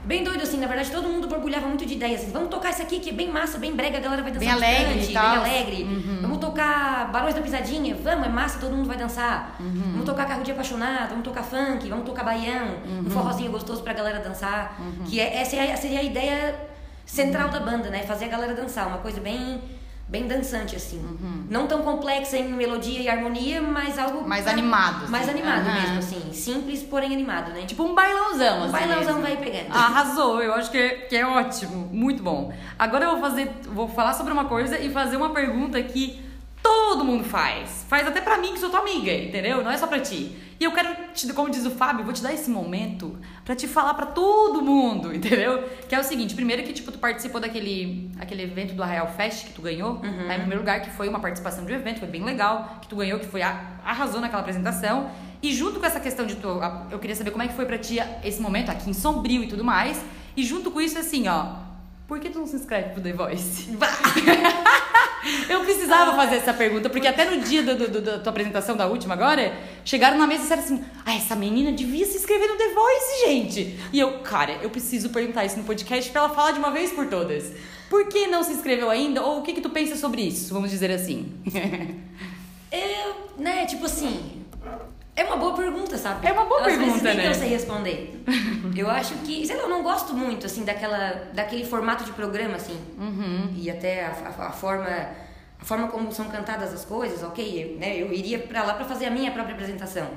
bem 0.04 0.22
doido, 0.22 0.44
assim. 0.44 0.58
Na 0.60 0.68
verdade, 0.68 0.92
todo 0.92 1.08
mundo 1.08 1.28
borbulhava 1.28 1.66
muito 1.68 1.86
de 1.86 1.94
ideias. 1.94 2.22
Assim, 2.22 2.32
Vamos 2.32 2.50
tocar 2.50 2.72
isso 2.72 2.82
aqui 2.82 3.00
que 3.00 3.10
é 3.10 3.14
bem 3.14 3.30
massa, 3.30 3.58
bem 3.58 3.74
brega, 3.74 3.98
a 3.98 4.02
galera 4.02 4.22
vai 4.22 4.32
dançar 4.32 4.60
Bem 4.60 4.68
alegre 4.68 4.96
bastante, 4.96 5.14
bem 5.14 5.38
alegre. 5.38 5.88
Vamos 6.22 6.38
tocar 6.40 7.10
Barões 7.12 7.34
da 7.34 7.42
Pisadinha, 7.42 7.96
vamos, 7.96 8.28
é 8.28 8.30
massa, 8.30 8.60
todo 8.60 8.76
mundo 8.76 8.88
vai 8.88 8.98
dançar. 8.98 9.56
Vamos 9.60 10.06
tocar 10.06 10.28
Carro 10.28 10.44
de 10.44 10.52
Apaixonado, 10.52 11.10
vamos 11.10 11.24
tocar 11.24 11.44
funk, 11.44 11.88
vamos 11.88 12.06
tocar 12.06 12.24
baião, 12.24 12.68
um 13.06 13.10
forrozinho 13.10 13.52
gostoso 13.52 13.82
pra 13.82 13.94
galera 13.94 14.20
dançar. 14.20 14.78
Que 15.06 15.20
é, 15.20 15.38
essa 15.42 15.56
é 15.56 15.76
seria 15.78 16.00
a 16.00 16.04
ideia 16.04 16.56
central 17.06 17.50
da 17.50 17.62
banda, 17.62 17.90
né? 17.90 18.04
Fazer 18.04 18.26
a 18.26 18.30
galera 18.30 18.54
dançar, 18.54 18.88
uma 18.88 18.98
coisa 18.98 19.22
bem 19.22 19.62
bem 20.14 20.28
dançante 20.28 20.76
assim. 20.76 21.04
Não 21.50 21.66
tão 21.66 21.82
complexa 21.82 22.38
em 22.38 22.54
melodia 22.54 23.00
e 23.02 23.10
harmonia, 23.10 23.60
mas 23.64 23.98
algo 23.98 24.28
Mais 24.28 24.48
animado, 24.48 25.10
Mais 25.10 25.28
assim. 25.28 25.40
animado 25.40 25.68
Aham. 25.68 25.82
mesmo 25.82 25.98
assim, 25.98 26.32
simples, 26.32 26.84
porém 26.84 27.12
animado, 27.12 27.52
né? 27.52 27.64
Tipo, 27.66 27.82
um 27.84 27.96
bailãozão, 27.96 28.60
um 28.60 28.64
assim 28.66 28.72
bailãozão 28.72 29.20
mesmo. 29.20 29.22
vai 29.24 29.38
pegando. 29.38 29.76
Arrasou, 29.76 30.40
eu 30.44 30.54
acho 30.54 30.70
que 30.70 30.78
é, 30.78 30.90
que 31.10 31.16
é 31.16 31.26
ótimo, 31.26 31.90
muito 31.92 32.22
bom. 32.22 32.54
Agora 32.78 33.06
eu 33.06 33.12
vou 33.14 33.20
fazer, 33.22 33.52
vou 33.66 33.88
falar 33.90 34.14
sobre 34.14 34.32
uma 34.32 34.46
coisa 34.46 34.78
e 34.78 34.92
fazer 34.92 35.18
uma 35.18 35.32
pergunta 35.32 35.82
que 35.82 36.22
todo 36.62 37.04
mundo 37.04 37.24
faz. 37.24 37.84
Faz 37.90 38.08
até 38.08 38.22
pra 38.22 38.38
mim 38.38 38.54
que 38.54 38.60
sou 38.60 38.70
tua 38.70 38.82
amiga, 38.82 39.12
entendeu? 39.12 39.64
Não 39.64 39.72
é 39.72 39.78
só 39.80 39.88
pra 39.88 40.00
ti. 40.00 40.38
E 40.60 40.64
eu 40.64 40.72
quero, 40.72 40.96
te, 41.14 41.32
como 41.34 41.50
diz 41.50 41.66
o 41.66 41.72
Fábio, 41.72 42.04
vou 42.04 42.14
te 42.14 42.22
dar 42.22 42.34
esse 42.34 42.50
momento 42.50 43.18
pra 43.44 43.56
te 43.56 43.68
falar 43.68 43.94
pra 43.94 44.06
todo 44.06 44.62
mundo, 44.62 45.12
entendeu? 45.16 45.64
Que 45.88 45.96
é 45.96 46.00
o 46.00 46.04
seguinte, 46.04 46.36
primeiro 46.36 46.64
que 46.64 46.74
tipo 46.74 46.92
tu 46.92 47.00
participou 47.00 47.42
daquele 47.42 48.12
aquele 48.20 48.44
evento 48.44 48.74
do 48.74 48.84
Arraial 48.84 49.08
Fest 49.16 49.48
que 49.48 49.54
tu 49.54 49.62
ganhou, 49.62 49.96
tá? 49.98 50.08
em 50.36 50.40
primeiro 50.40 50.60
lugar 50.60 50.82
que 50.82 50.90
foi 50.92 51.10
uma 51.10 51.20
participação 51.20 51.66
de 51.66 51.74
um 51.74 51.76
evento, 51.76 52.00
foi 52.00 52.08
bem 52.08 52.24
legal, 52.24 52.78
que 52.82 52.88
tu 52.88 52.96
ganhou, 52.96 53.20
que 53.20 53.26
foi 53.26 53.42
a, 53.42 53.80
arrasou 53.84 54.22
naquela 54.22 54.42
apresentação. 54.42 55.10
E 55.42 55.52
junto 55.52 55.80
com 55.80 55.86
essa 55.86 56.00
questão 56.00 56.26
de 56.26 56.36
tu, 56.36 56.48
eu 56.90 57.00
queria 57.00 57.16
saber 57.16 57.32
como 57.32 57.44
é 57.44 57.48
que 57.48 57.54
foi 57.54 57.66
pra 57.66 57.78
ti 57.78 57.98
esse 58.24 58.42
momento 58.42 58.70
aqui 58.70 58.90
em 58.90 58.94
Sombrio 58.94 59.44
e 59.44 59.48
tudo 59.48 59.64
mais. 59.64 60.02
E 60.38 60.44
junto 60.44 60.72
com 60.72 60.80
isso, 60.80 60.98
assim, 60.98 61.28
ó, 61.28 61.56
por 62.14 62.20
que 62.20 62.30
tu 62.30 62.38
não 62.38 62.46
se 62.46 62.56
inscreve 62.56 62.90
pro 62.90 63.02
The 63.02 63.12
Voice? 63.12 63.70
Eu 65.50 65.62
precisava 65.62 66.16
fazer 66.16 66.36
essa 66.36 66.54
pergunta, 66.54 66.90
porque 66.92 67.08
até 67.08 67.26
no 67.28 67.42
dia 67.42 67.64
do, 67.64 67.76
do- 67.76 67.88
do- 67.88 68.02
da 68.02 68.20
tua 68.20 68.30
apresentação 68.30 68.76
da 68.78 68.86
última 68.88 69.16
agora, 69.16 69.58
chegaram 69.84 70.16
na 70.18 70.28
mesa 70.28 70.42
e 70.42 70.44
disseram 70.44 70.62
assim: 70.62 70.84
Ah, 71.04 71.16
essa 71.16 71.36
menina 71.36 71.72
devia 71.72 72.06
se 72.06 72.18
inscrever 72.18 72.48
no 72.50 72.56
The 72.56 72.68
Voice, 72.70 73.26
gente. 73.26 73.80
E 73.92 74.00
eu, 74.00 74.20
cara, 74.20 74.60
eu 74.62 74.70
preciso 74.70 75.10
perguntar 75.10 75.44
isso 75.46 75.58
no 75.58 75.64
podcast 75.64 76.12
pra 76.12 76.22
ela 76.22 76.30
falar 76.30 76.52
de 76.52 76.60
uma 76.60 76.70
vez 76.70 76.92
por 76.92 77.08
todas. 77.08 77.52
Por 77.90 78.08
que 78.10 78.28
não 78.28 78.44
se 78.44 78.52
inscreveu 78.54 78.90
ainda? 78.92 79.24
Ou 79.24 79.40
o 79.40 79.42
que, 79.42 79.54
que 79.54 79.62
tu 79.62 79.70
pensa 79.72 79.96
sobre 79.96 80.22
isso? 80.22 80.54
Vamos 80.54 80.70
dizer 80.70 80.92
assim. 80.92 81.32
Eu, 82.72 83.42
né, 83.42 83.66
tipo 83.66 83.86
assim, 83.86 84.43
é 85.16 85.24
uma 85.26 85.38
boa 85.38 85.54
pergunta, 85.54 85.98
sabe? 85.98 86.26
É 86.28 86.32
uma 86.32 86.46
boa 86.46 86.62
Às 86.62 86.66
vezes 86.68 86.80
pergunta, 86.84 87.04
nem 87.10 87.18
né? 87.18 87.28
eu 87.30 87.34
sei 87.36 87.48
responder. 87.50 88.24
eu 88.76 88.90
acho 88.90 89.14
que, 89.20 89.46
sei 89.46 89.56
lá, 89.56 89.64
eu 89.64 89.70
não 89.70 89.84
gosto 89.84 90.14
muito, 90.14 90.46
assim, 90.46 90.64
daquela, 90.64 91.30
daquele 91.34 91.66
formato 91.66 92.04
de 92.04 92.12
programa, 92.14 92.56
assim. 92.56 92.78
Uhum. 92.98 93.54
E 93.56 93.70
até 93.70 94.06
a, 94.06 94.10
a- 94.10 94.48
a 94.48 94.52
forma, 94.52 94.88
a 95.62 95.64
forma 95.66 95.88
como 95.90 96.12
são 96.12 96.26
cantadas 96.30 96.74
as 96.74 96.84
coisas, 96.84 97.22
ok, 97.24 97.78
né, 97.80 97.96
eu 98.02 98.12
iria 98.12 98.40
pra 98.40 98.64
lá 98.64 98.74
pra 98.74 98.86
fazer 98.86 99.06
a 99.06 99.12
minha 99.12 99.32
própria 99.32 99.54
apresentação. 99.54 100.08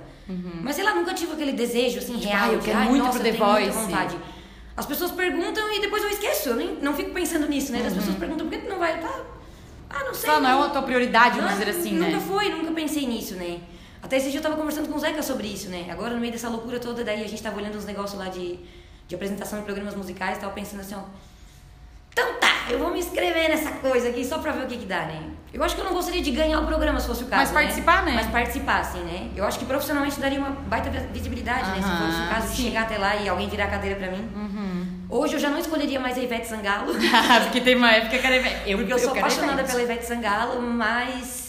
Mas, 0.63 0.75
sei 0.77 0.85
lá, 0.85 0.93
nunca 0.95 1.15
tive 1.15 1.33
aquele 1.35 1.53
desejo, 1.53 1.99
assim, 1.99 2.17
real. 2.17 2.39
"Ai, 2.43 2.49
Uhum. 2.49 2.55
eu 2.55 2.61
quero 2.61 2.79
"Ai, 2.79 2.89
muito 2.89 3.05
nossa, 3.05 3.21
pro 3.21 3.31
The 3.31 3.37
Voice." 3.37 3.71
vontade. 3.71 4.17
As 4.77 4.85
pessoas 4.85 5.11
perguntam 5.13 5.73
e 5.73 5.81
depois 5.81 6.03
eu 6.03 6.11
esqueço, 6.11 6.49
eu 6.51 6.57
nem, 6.57 6.75
não 6.83 6.93
fico 6.95 7.11
pensando 7.13 7.47
nisso, 7.49 7.71
né? 7.73 7.81
As 7.87 7.93
Uhum. 7.93 7.99
pessoas 7.99 8.17
perguntam, 8.17 8.47
por 8.49 8.59
que 8.59 8.65
tu 8.65 8.69
não 8.71 8.79
vai? 8.79 8.99
Tá, 9.01 9.21
ah, 9.89 10.05
não 10.05 10.13
sei. 10.15 10.29
Só 10.31 10.41
não 10.41 10.63
é 10.65 10.67
a 10.67 10.71
tua 10.71 10.83
prioridade, 10.83 11.37
vamos 11.39 11.53
Não, 11.53 11.59
dizer 11.59 11.71
assim, 11.71 11.93
nunca 11.95 12.17
né? 12.17 12.23
foi, 12.27 12.49
nunca 12.51 12.73
pensei 12.73 13.07
nisso, 13.07 13.37
né? 13.37 13.61
Até 14.03 14.17
esse 14.17 14.31
dia 14.31 14.39
eu 14.39 14.43
tava 14.43 14.57
conversando 14.57 14.89
com 14.89 14.97
o 14.97 15.01
Zeca 15.01 15.23
sobre 15.23 15.47
isso, 15.49 15.69
né? 15.69 15.89
Agora, 15.91 16.15
no 16.15 16.21
meio 16.21 16.33
dessa 16.33 16.49
loucura 16.49 16.79
toda, 16.79 17.05
daí 17.05 17.25
a 17.25 17.29
gente 17.29 17.43
tava 17.43 17.57
olhando 17.57 17.77
uns 17.77 17.85
negócios 17.85 18.19
lá 18.19 18.29
de, 18.29 18.59
de 19.09 19.15
apresentação 19.15 19.59
de 19.59 19.65
programas 19.65 19.95
musicais, 19.95 20.39
tava 20.39 20.53
pensando 20.53 20.81
assim, 20.81 20.95
ó. 20.95 21.03
Então 22.13 22.35
tá, 22.41 22.65
eu 22.71 22.79
vou 22.79 22.91
me 22.91 22.99
inscrever 22.99 23.51
nessa 23.51 23.73
coisa 23.73 24.09
aqui 24.09 24.25
só 24.25 24.39
pra 24.39 24.51
ver 24.53 24.65
o 24.65 24.67
que 24.67 24.79
que 24.79 24.87
dá, 24.87 25.03
né? 25.03 25.23
Eu 25.53 25.63
acho 25.63 25.75
que 25.75 25.83
eu 25.83 25.85
não 25.85 25.93
gostaria 25.93 26.23
de 26.23 26.31
ganhar 26.31 26.61
o 26.61 26.67
programa 26.67 26.99
se 26.99 27.07
fosse 27.07 27.25
o 27.25 27.27
caso. 27.27 27.43
Mas 27.43 27.51
participar, 27.53 28.05
né? 28.07 28.13
Mas 28.15 28.27
participar, 28.29 28.81
assim, 28.81 29.01
né? 29.01 29.31
Eu 29.37 29.45
acho 29.45 29.59
que 29.59 29.67
profissionalmente 29.67 30.19
daria 30.19 30.39
uma 30.39 30.51
baita 30.51 30.89
visibilidade, 31.13 31.69
né? 31.73 31.77
Se 31.77 31.83
fosse 31.83 32.23
o 32.23 32.29
caso 32.29 32.49
de 32.49 32.57
sim. 32.57 32.63
chegar 32.63 32.85
até 32.85 32.97
lá 32.97 33.17
e 33.17 33.29
alguém 33.29 33.49
virar 33.51 33.65
a 33.65 33.69
cadeira 33.69 33.97
pra 33.97 34.11
mim. 34.11 34.27
Uhum. 34.35 34.87
Hoje 35.11 35.35
eu 35.35 35.39
já 35.39 35.51
não 35.51 35.59
escolheria 35.59 36.01
mais 36.01 36.17
a 36.17 36.21
Ivete 36.23 36.49
Sangalo. 36.49 36.95
porque 37.45 37.61
teve 37.61 37.77
uma 37.77 37.93
época 37.93 38.19
que 38.19 38.27
era 38.27 38.37
eu, 38.67 38.79
Porque 38.79 38.93
eu 38.95 38.99
sou 38.99 39.13
quero 39.13 39.27
apaixonada 39.27 39.61
Ivete. 39.61 39.71
pela 39.71 39.83
Ivete 39.83 40.07
Sangalo, 40.07 40.63
mas. 40.63 41.46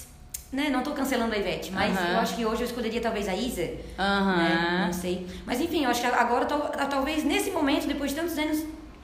Né, 0.52 0.70
não 0.70 0.82
tô 0.82 0.92
cancelando 0.92 1.34
a 1.36 1.38
Ivete, 1.38 1.72
mas 1.72 1.94
eu 2.10 2.18
acho 2.20 2.36
que 2.36 2.46
hoje 2.46 2.62
eu 2.62 2.68
escolheria 2.68 3.02
talvez 3.02 3.28
a 3.28 3.36
Isa. 3.36 3.70
Aham. 4.00 4.38
Né, 4.38 4.84
não 4.86 4.94
sei. 4.94 5.28
Mas 5.46 5.60
enfim, 5.60 5.84
eu 5.84 5.90
acho 5.90 6.00
que 6.00 6.08
agora, 6.08 6.46
tal- 6.46 6.70
talvez 6.90 7.24
nesse 7.26 7.52
momento, 7.52 7.86
depois 7.86 8.12
de 8.12 8.18
tantos 8.18 8.38
anos, 8.38 8.64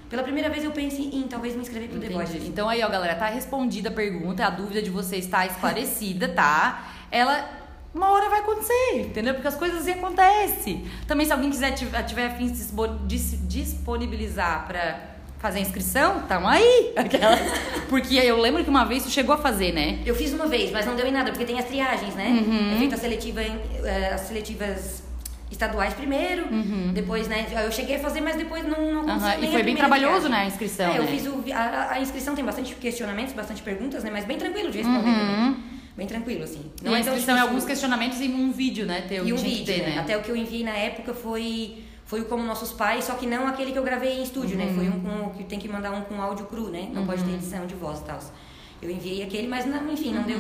pela 0.10 0.24
primeira 0.24 0.50
vez 0.50 0.64
eu 0.64 0.72
pense 0.72 1.02
em 1.02 1.24
talvez 1.24 1.54
me 1.56 1.62
inscrever 1.62 1.90
pro 1.90 2.00
The 2.00 2.06
Entendi. 2.08 2.32
Voice. 2.32 2.48
Então 2.48 2.70
aí, 2.70 2.82
ó, 2.82 2.88
galera, 2.88 3.16
tá 3.16 3.26
respondida 3.28 3.90
a 3.90 3.92
pergunta, 3.92 4.46
a 4.46 4.50
dúvida 4.50 4.82
de 4.82 4.90
vocês 4.90 5.26
está 5.26 5.46
esclarecida, 5.46 6.30
tá? 6.30 6.86
Ela 7.12 7.62
uma 7.94 8.10
hora 8.10 8.30
vai 8.30 8.40
acontecer, 8.40 9.02
entendeu? 9.02 9.34
Porque 9.36 9.48
as 9.48 9.56
coisas 9.56 9.82
assim 9.82 9.92
acontecem. 9.92 10.88
Também 11.08 11.26
se 11.26 11.32
alguém 11.34 11.50
quiser 11.52 11.72
tiver, 11.72 12.26
afim 12.28 12.46
de 12.48 12.56
se 12.58 12.64
dispo- 12.64 12.88
de 13.06 13.20
se 13.20 13.38
disponibilizar 13.38 14.66
pra 14.66 15.13
fazer 15.44 15.60
a 15.60 15.62
inscrição, 15.62 16.22
tamo 16.22 16.48
aí. 16.48 16.94
Aquelas. 16.96 17.40
Porque 17.90 18.16
eu 18.16 18.40
lembro 18.40 18.64
que 18.64 18.70
uma 18.70 18.86
vez 18.86 19.04
tu 19.04 19.10
chegou 19.10 19.36
a 19.36 19.38
fazer, 19.38 19.74
né? 19.74 20.00
Eu 20.06 20.16
fiz 20.16 20.32
uma 20.32 20.48
vez, 20.48 20.72
mas 20.72 20.86
não 20.86 20.96
deu 20.96 21.06
em 21.06 21.12
nada, 21.12 21.32
porque 21.32 21.44
tem 21.44 21.60
as 21.60 21.66
triagens, 21.66 22.16
né? 22.16 22.28
Uhum. 22.30 22.74
É 22.74 22.78
feita 22.78 22.96
a 22.96 22.98
seletiva, 22.98 23.44
em- 23.44 23.60
eh, 23.84 24.12
as 24.14 24.22
seletivas 24.22 25.04
estaduais 25.52 25.94
primeiro, 25.94 26.46
depois, 26.94 27.28
né? 27.28 27.46
Eu 27.66 27.72
cheguei 27.74 27.98
a 27.98 28.00
fazer, 28.00 28.22
mas 28.22 28.38
depois 28.38 28.64
não, 28.66 29.04
não 29.04 29.04
consegui 29.04 29.36
Uhum. 29.38 29.44
E 29.44 29.48
a 29.48 29.52
foi 29.52 29.64
bem 29.64 29.76
trabalhoso, 29.76 30.30
né, 30.30 30.38
a 30.38 30.46
inscrição, 30.46 30.92
É, 30.94 30.98
eu 30.98 31.04
né? 31.04 31.12
fiz 31.12 31.28
o, 31.28 31.44
a, 31.54 31.92
a 31.92 32.00
inscrição 32.00 32.34
tem 32.34 32.44
bastante 32.46 32.74
questionamentos, 32.76 33.34
bastante 33.34 33.62
perguntas, 33.62 34.02
né? 34.04 34.10
Mas 34.12 34.24
bem 34.26 34.38
tranquilo 34.38 34.72
de 34.72 34.78
responder 34.78 35.10
Uhum. 35.10 35.14
também. 35.20 35.56
Bem 35.96 36.08
tranquilo, 36.08 36.44
assim. 36.44 36.72
Não 36.82 36.94
e 36.94 37.02
a 37.02 37.04
tão 37.04 37.14
inscrição 37.14 37.38
é 37.38 37.42
alguns 37.42 37.66
questionamentos 37.66 38.20
e 38.20 38.28
um 38.30 38.52
vídeo, 38.52 38.86
né? 38.88 39.04
Teu, 39.08 39.28
E 39.28 39.34
um 39.34 39.36
vídeo, 39.36 39.66
ter, 39.66 39.84
né? 39.84 40.00
Até 40.00 40.18
o 40.18 40.22
que 40.22 40.32
eu 40.32 40.36
enviei 40.38 40.64
na 40.64 40.72
época 40.76 41.14
foi 41.14 41.83
foi 42.14 42.24
como 42.26 42.44
nossos 42.44 42.72
pais, 42.72 43.06
só 43.06 43.14
que 43.16 43.26
não 43.26 43.48
aquele 43.48 43.72
que 43.72 43.80
eu 43.80 43.84
gravei 43.84 44.20
em 44.20 44.24
estúdio, 44.24 44.56
né? 44.56 44.72
Foi 44.76 44.88
um 44.88 45.00
com 45.02 45.30
que 45.32 45.44
tem 45.46 45.58
que 45.58 45.68
mandar 45.68 45.92
um 45.92 46.02
com 46.02 46.22
áudio 46.22 46.46
cru, 46.46 46.70
né? 46.70 46.90
Não 46.94 47.08
pode 47.08 47.24
ter 47.24 47.32
edição 47.32 47.66
de 47.66 47.74
voz 47.74 48.00
e 48.02 48.04
tal. 48.04 48.20
Eu 48.82 48.92
enviei 48.92 49.24
aquele, 49.24 49.48
mas 49.48 49.66
não, 49.66 49.92
enfim, 49.92 50.14
não 50.14 50.22
deu 50.24 50.38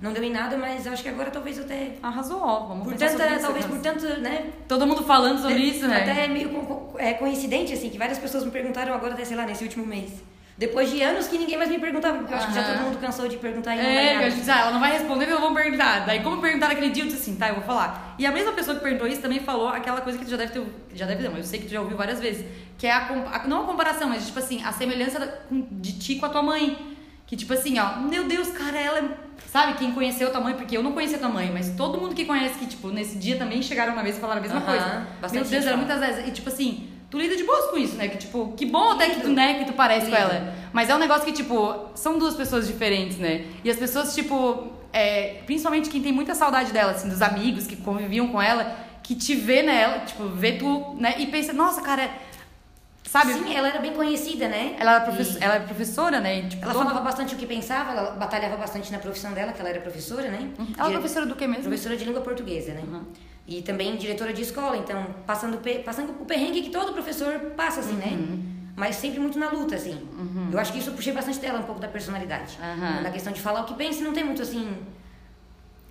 não 0.00 0.12
deu 0.12 0.22
em 0.24 0.30
nada, 0.30 0.56
mas 0.56 0.86
acho 0.86 1.02
que 1.02 1.08
agora 1.10 1.30
talvez 1.30 1.58
eu 1.58 1.64
até 1.64 1.96
Arrasou. 2.02 2.38
Vamos 2.68 2.84
por 2.84 2.92
isso, 2.94 3.16
talvez 3.42 3.64
né? 3.66 3.70
por 3.70 3.78
tanto, 3.82 4.20
né? 4.20 4.46
Todo 4.66 4.86
mundo 4.86 5.02
falando 5.04 5.38
sobre 5.42 5.58
isso, 5.58 5.86
né? 5.88 6.00
Até 6.10 6.24
é 6.24 6.28
meio 6.28 6.48
co- 6.50 6.94
é, 6.98 7.12
coincidente, 7.14 7.72
assim, 7.74 7.90
que 7.90 7.98
várias 7.98 8.18
pessoas 8.18 8.44
me 8.44 8.50
perguntaram 8.50 8.94
agora, 8.94 9.12
até, 9.12 9.24
sei 9.26 9.36
lá, 9.36 9.44
nesse 9.44 9.62
último 9.64 9.84
mês. 9.86 10.10
Depois 10.56 10.88
de 10.88 11.02
anos 11.02 11.26
que 11.26 11.36
ninguém 11.36 11.56
mais 11.58 11.68
me 11.68 11.80
perguntava, 11.80 12.18
porque 12.18 12.32
eu 12.32 12.36
acho 12.38 12.46
que 12.46 12.54
já 12.54 12.62
todo 12.62 12.78
mundo 12.84 12.98
cansou 12.98 13.26
de 13.28 13.36
perguntar 13.38 13.74
e 13.74 13.78
não 13.78 13.84
É, 13.84 14.12
nada. 14.14 14.26
eu 14.26 14.30
disse, 14.30 14.48
ah, 14.50 14.60
ela 14.60 14.70
não 14.70 14.78
vai 14.78 14.92
responder, 14.92 15.28
eu 15.28 15.40
vou 15.40 15.52
perguntar. 15.52 16.06
Daí, 16.06 16.20
como 16.22 16.40
perguntaram 16.40 16.72
aquele 16.72 16.90
dia, 16.90 17.02
eu 17.02 17.08
disse 17.08 17.22
assim, 17.22 17.34
tá, 17.36 17.48
eu 17.48 17.54
vou 17.56 17.64
falar. 17.64 18.14
E 18.18 18.24
a 18.24 18.30
mesma 18.30 18.52
pessoa 18.52 18.76
que 18.76 18.82
perguntou 18.82 19.08
isso 19.08 19.20
também 19.20 19.40
falou 19.40 19.66
aquela 19.68 20.00
coisa 20.00 20.16
que 20.16 20.24
tu 20.24 20.30
já 20.30 20.36
deve 20.36 20.52
ter, 20.52 20.64
já 20.94 21.06
deve 21.06 21.22
ter, 21.22 21.28
mas 21.28 21.38
eu 21.38 21.44
sei 21.44 21.58
que 21.58 21.66
tu 21.66 21.72
já 21.72 21.80
ouviu 21.80 21.96
várias 21.96 22.20
vezes, 22.20 22.44
que 22.78 22.86
é 22.86 22.92
a, 22.92 22.98
a- 23.32 23.48
não 23.48 23.62
a 23.64 23.66
comparação, 23.66 24.08
mas 24.08 24.26
tipo 24.26 24.38
assim, 24.38 24.62
a 24.64 24.70
semelhança 24.70 25.38
de 25.50 25.98
ti 25.98 26.14
com 26.16 26.26
a 26.26 26.28
tua 26.28 26.42
mãe. 26.42 26.94
Que 27.26 27.36
tipo 27.36 27.52
assim, 27.54 27.78
ó, 27.80 27.96
meu 28.00 28.28
Deus, 28.28 28.48
cara, 28.48 28.78
ela 28.78 28.98
é. 28.98 29.04
Sabe, 29.50 29.74
quem 29.78 29.92
conheceu 29.92 30.30
tua 30.30 30.40
mãe, 30.42 30.54
porque 30.54 30.76
eu 30.76 30.82
não 30.82 30.92
conhecia 30.92 31.18
tua 31.18 31.28
mãe, 31.30 31.50
mas 31.52 31.70
todo 31.70 31.98
mundo 31.98 32.14
que 32.14 32.24
conhece, 32.26 32.58
que, 32.58 32.66
tipo, 32.66 32.88
nesse 32.90 33.16
dia 33.18 33.36
também 33.36 33.60
chegaram 33.62 33.92
uma 33.94 34.02
vez 34.02 34.16
e 34.18 34.20
falaram 34.20 34.38
a 34.40 34.42
mesma 34.42 34.58
Aham, 34.58 34.66
coisa. 34.66 35.06
bastante 35.20 35.40
Meu 35.42 35.50
Deus, 35.50 35.66
era 35.66 35.76
fala. 35.76 35.76
muitas 35.78 36.00
vezes. 36.00 36.28
E 36.28 36.30
tipo 36.32 36.48
assim, 36.50 36.88
tu 37.10 37.18
lida 37.18 37.36
de 37.36 37.44
boas 37.44 37.66
com 37.70 37.76
isso, 37.76 37.96
né? 37.96 38.08
Que 38.08 38.18
tipo, 38.18 38.52
que 38.56 38.66
bom 38.66 38.92
até 38.92 39.10
que 39.10 39.20
tu, 39.20 39.28
né, 39.28 39.54
que 39.60 39.64
tu 39.66 39.72
parece 39.72 40.06
com 40.06 40.16
Lido. 40.16 40.22
ela. 40.22 40.54
Mas 40.72 40.88
é 40.90 40.94
um 40.94 40.98
negócio 40.98 41.24
que, 41.24 41.32
tipo, 41.32 41.88
são 41.94 42.18
duas 42.18 42.34
pessoas 42.34 42.66
diferentes, 42.66 43.18
né? 43.18 43.44
E 43.62 43.70
as 43.70 43.76
pessoas, 43.76 44.14
tipo, 44.14 44.68
é, 44.92 45.40
principalmente 45.46 45.88
quem 45.90 46.02
tem 46.02 46.12
muita 46.12 46.34
saudade 46.34 46.72
dela, 46.72 46.92
assim, 46.92 47.08
dos 47.08 47.22
amigos 47.22 47.66
que 47.66 47.76
conviviam 47.76 48.28
com 48.28 48.40
ela, 48.42 48.76
que 49.02 49.14
te 49.14 49.34
vê 49.34 49.62
nela, 49.62 50.00
tipo, 50.00 50.26
vê 50.28 50.52
tu, 50.52 50.94
né? 50.98 51.14
E 51.18 51.26
pensa, 51.28 51.52
nossa, 51.52 51.80
cara, 51.82 52.10
sabe? 53.04 53.32
Sim, 53.34 53.54
ela 53.54 53.68
era 53.68 53.78
bem 53.78 53.92
conhecida, 53.92 54.48
né? 54.48 54.74
Ela, 54.78 54.96
era 54.96 55.00
E 55.02 55.04
professora, 55.04 55.44
ela 55.44 55.54
era 55.54 55.64
professora, 55.64 56.20
né? 56.20 56.38
E, 56.40 56.48
tipo, 56.48 56.64
ela 56.64 56.74
falava 56.74 57.00
bastante 57.00 57.34
o 57.34 57.38
que 57.38 57.46
pensava, 57.46 57.92
ela 57.92 58.10
batalhava 58.12 58.56
bastante 58.56 58.90
na 58.90 58.98
profissão 58.98 59.32
dela, 59.32 59.52
que 59.52 59.60
ela 59.60 59.68
era 59.70 59.80
professora, 59.80 60.28
né? 60.28 60.48
Ela 60.58 60.66
é 60.68 60.82
Dire- 60.88 60.92
professora 60.98 61.26
do 61.26 61.36
que 61.36 61.46
mesmo? 61.46 61.62
Professora 61.64 61.96
de 61.96 62.04
língua 62.04 62.20
portuguesa, 62.22 62.72
né? 62.74 62.82
E 63.46 63.60
também 63.62 63.96
diretora 63.96 64.32
de 64.32 64.40
escola, 64.42 64.76
então 64.76 65.04
passando, 65.26 65.58
passando 65.84 66.10
o 66.18 66.24
perrengue 66.24 66.62
que 66.62 66.70
todo 66.70 66.92
professor 66.94 67.32
passa, 67.56 67.80
assim, 67.80 67.94
né? 67.94 68.16
Mas 68.76 68.96
sempre 68.96 69.20
muito 69.20 69.38
na 69.38 69.50
luta, 69.50 69.74
assim. 69.76 70.00
Eu 70.50 70.58
acho 70.58 70.72
que 70.72 70.78
isso 70.78 70.90
eu 70.90 70.94
puxei 70.94 71.12
bastante 71.12 71.38
dela, 71.38 71.58
um 71.60 71.64
pouco 71.64 71.80
da 71.80 71.88
personalidade. 71.88 72.58
Na 73.02 73.10
questão 73.10 73.32
de 73.32 73.40
falar 73.40 73.60
o 73.60 73.64
que 73.64 73.74
pensa, 73.74 74.02
não 74.02 74.12
tem 74.12 74.24
muito 74.24 74.40
assim. 74.42 74.76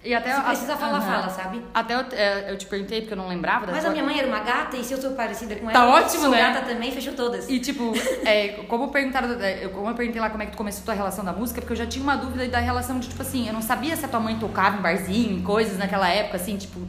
E 0.05 0.13
até 0.13 0.33
Se 0.33 0.39
a- 0.39 0.43
precisa 0.43 0.75
falar, 0.75 0.97
aham. 0.97 1.05
fala, 1.21 1.29
sabe? 1.29 1.61
Até 1.73 1.95
eu, 1.95 1.99
é, 2.11 2.51
eu 2.51 2.57
te 2.57 2.65
perguntei 2.65 2.99
porque 2.99 3.13
eu 3.13 3.17
não 3.17 3.29
lembrava 3.29 3.65
da 3.67 3.71
Mas 3.71 3.85
a 3.85 3.89
minha 3.89 4.03
mãe 4.03 4.19
era 4.19 4.27
uma 4.27 4.41
gata 4.41 4.75
e 4.75 4.83
se 4.83 4.91
eu 4.91 5.01
sou 5.01 5.11
parecida 5.11 5.55
com 5.55 5.67
Tá 5.67 5.81
ela, 5.85 5.91
ótimo, 5.95 6.23
sou 6.23 6.29
né? 6.31 6.39
gata 6.39 6.65
também, 6.67 6.91
fechou 6.91 7.13
todas. 7.13 7.47
E 7.49 7.57
tipo, 7.61 7.93
é, 8.27 8.49
como 8.67 8.89
perguntaram, 8.89 9.39
é, 9.39 9.63
eu, 9.63 9.69
como 9.69 9.87
eu 9.89 9.95
perguntei 9.95 10.19
lá 10.19 10.29
como 10.29 10.43
é 10.43 10.47
que 10.47 10.51
tu 10.51 10.57
começou 10.57 10.81
a 10.81 10.85
tua 10.85 10.93
relação 10.93 11.23
da 11.23 11.31
música, 11.31 11.61
porque 11.61 11.71
eu 11.71 11.77
já 11.77 11.85
tinha 11.85 12.03
uma 12.03 12.17
dúvida 12.17 12.45
da 12.49 12.59
relação 12.59 12.99
de, 12.99 13.07
tipo 13.07 13.21
assim, 13.21 13.47
eu 13.47 13.53
não 13.53 13.61
sabia 13.61 13.95
se 13.95 14.03
a 14.03 14.09
tua 14.09 14.19
mãe 14.19 14.37
tocava 14.37 14.77
em 14.77 14.81
barzinho, 14.81 15.37
em 15.37 15.41
coisas 15.41 15.77
naquela 15.77 16.09
época, 16.09 16.35
assim, 16.35 16.57
tipo. 16.57 16.81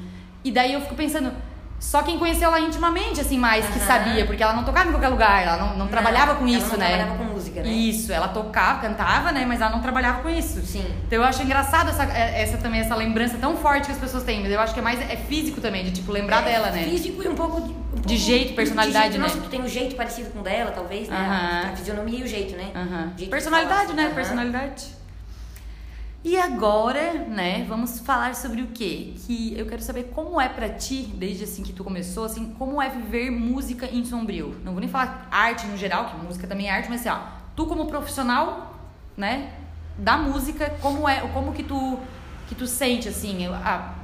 E 0.45 0.53
daí 0.53 0.75
eu 0.75 0.81
fico 0.83 0.95
pensando, 0.95 1.33
só 1.81 2.03
quem 2.03 2.19
conheceu 2.19 2.49
ela 2.49 2.61
intimamente, 2.61 3.21
assim, 3.21 3.39
mais 3.39 3.67
que 3.67 3.79
sabia, 3.79 4.25
porque 4.25 4.43
ela 4.43 4.53
não 4.53 4.65
tocava 4.65 4.89
em 4.89 4.93
qualquer 4.93 5.09
lugar, 5.09 5.43
ela 5.43 5.57
não, 5.57 5.77
não, 5.77 5.87
trabalhava 5.89 6.35
com 6.35 6.47
ela 6.47 6.57
isso, 6.57 6.71
não 6.71 6.79
né? 6.79 6.89
trabalhava 6.89 7.19
com 7.19 7.25
música, 7.25 7.63
né? 7.63 7.69
Isso, 7.69 8.13
ela 8.13 8.29
tocava, 8.29 8.81
cantava, 8.81 9.33
né? 9.33 9.45
Mas 9.47 9.61
ela 9.61 9.71
não 9.71 9.81
trabalhava 9.81 10.23
com 10.23 10.29
isso. 10.31 10.61
Sim. 10.63 10.85
Então 11.07 11.19
eu 11.19 11.25
acho 11.25 11.43
engraçado 11.43 11.91
essa, 11.91 12.05
é, 12.05 12.43
essa 12.43 12.59
também, 12.59 12.81
essa 12.81 12.95
lembrança 12.95 13.37
tão 13.39 13.57
forte 13.57 13.87
que 13.87 13.93
as 13.93 13.99
pessoas 13.99 14.23
têm, 14.23 14.43
mas 14.43 14.53
eu 14.53 14.61
acho 14.61 14.73
que 14.73 14.81
é 14.81 14.83
mais 14.83 15.01
é 15.01 15.17
físico 15.17 15.61
também, 15.61 15.85
de 15.85 15.91
tipo, 15.93 16.13
lembrar 16.13 16.43
É 16.43 16.53
dela, 16.53 16.71
né? 16.71 16.85
Físico 16.85 17.23
e 17.23 17.29
um 17.29 17.35
pouco 17.35 17.61
de. 17.61 17.71
um 17.71 18.01
pouco 18.03 18.17
jeito, 18.17 18.55
personalidade, 18.55 19.07
de 19.07 19.13
jeito. 19.13 19.23
né? 19.23 19.29
Nossa, 19.29 19.41
tu 19.43 19.51
tem 19.51 19.61
um 19.63 19.69
jeito 19.69 19.95
parecido 19.97 20.31
com 20.31 20.41
o 20.41 20.43
dela, 20.43 20.71
talvez, 20.71 21.09
né? 21.09 21.17
Aham. 21.17 21.73
A 21.73 21.77
fisionomia 21.77 22.19
e 22.19 22.23
o 22.23 22.27
jeito, 22.27 22.57
né? 22.57 22.71
Jeito 22.75 23.15
de 23.17 23.27
Personalidade, 23.27 23.93
né? 23.95 24.11
Personalidade. 24.15 25.04
E 26.25 26.39
agora, 26.39 27.13
né, 27.29 27.67
vamos 27.69 28.01
falar 28.01 28.35
sobre 28.35 28.63
o 28.63 28.69
quê? 28.69 29.13
Que 29.27 29.55
eu 29.59 29.67
quero 29.67 29.83
saber 29.83 30.05
como 30.05 30.41
é 30.41 30.49
pra 30.49 30.71
ti, 30.71 31.03
desde 31.15 31.45
assim 31.45 31.63
que 31.63 31.73
tu 31.73 31.85
começou, 31.85 32.25
assim, 32.25 32.55
como 32.59 32.81
é 32.81 32.89
viver 32.89 33.31
música 33.31 33.87
em 33.87 34.03
Sombrio. 34.07 34.57
Não 34.65 34.73
vou 34.73 34.81
nem 34.81 34.89
falar 34.89 35.29
arte 35.31 35.67
no 35.67 35.77
geral, 35.77 36.07
que 36.07 36.17
música 36.17 36.47
também 36.47 36.69
é 36.69 36.71
arte, 36.71 36.89
mas 36.89 37.01
assim, 37.07 37.11
ó, 37.11 37.19
tu 37.55 37.67
como 37.67 37.85
profissional, 37.87 38.75
né, 39.15 39.53
da 39.99 40.17
música, 40.17 40.71
como 40.81 41.07
é, 41.07 41.21
como 41.29 41.53
que 41.53 41.63
tu 41.63 41.99
que 42.49 42.55
tu 42.55 42.67
sente 42.67 43.09
assim, 43.09 43.47
a, 43.47 43.95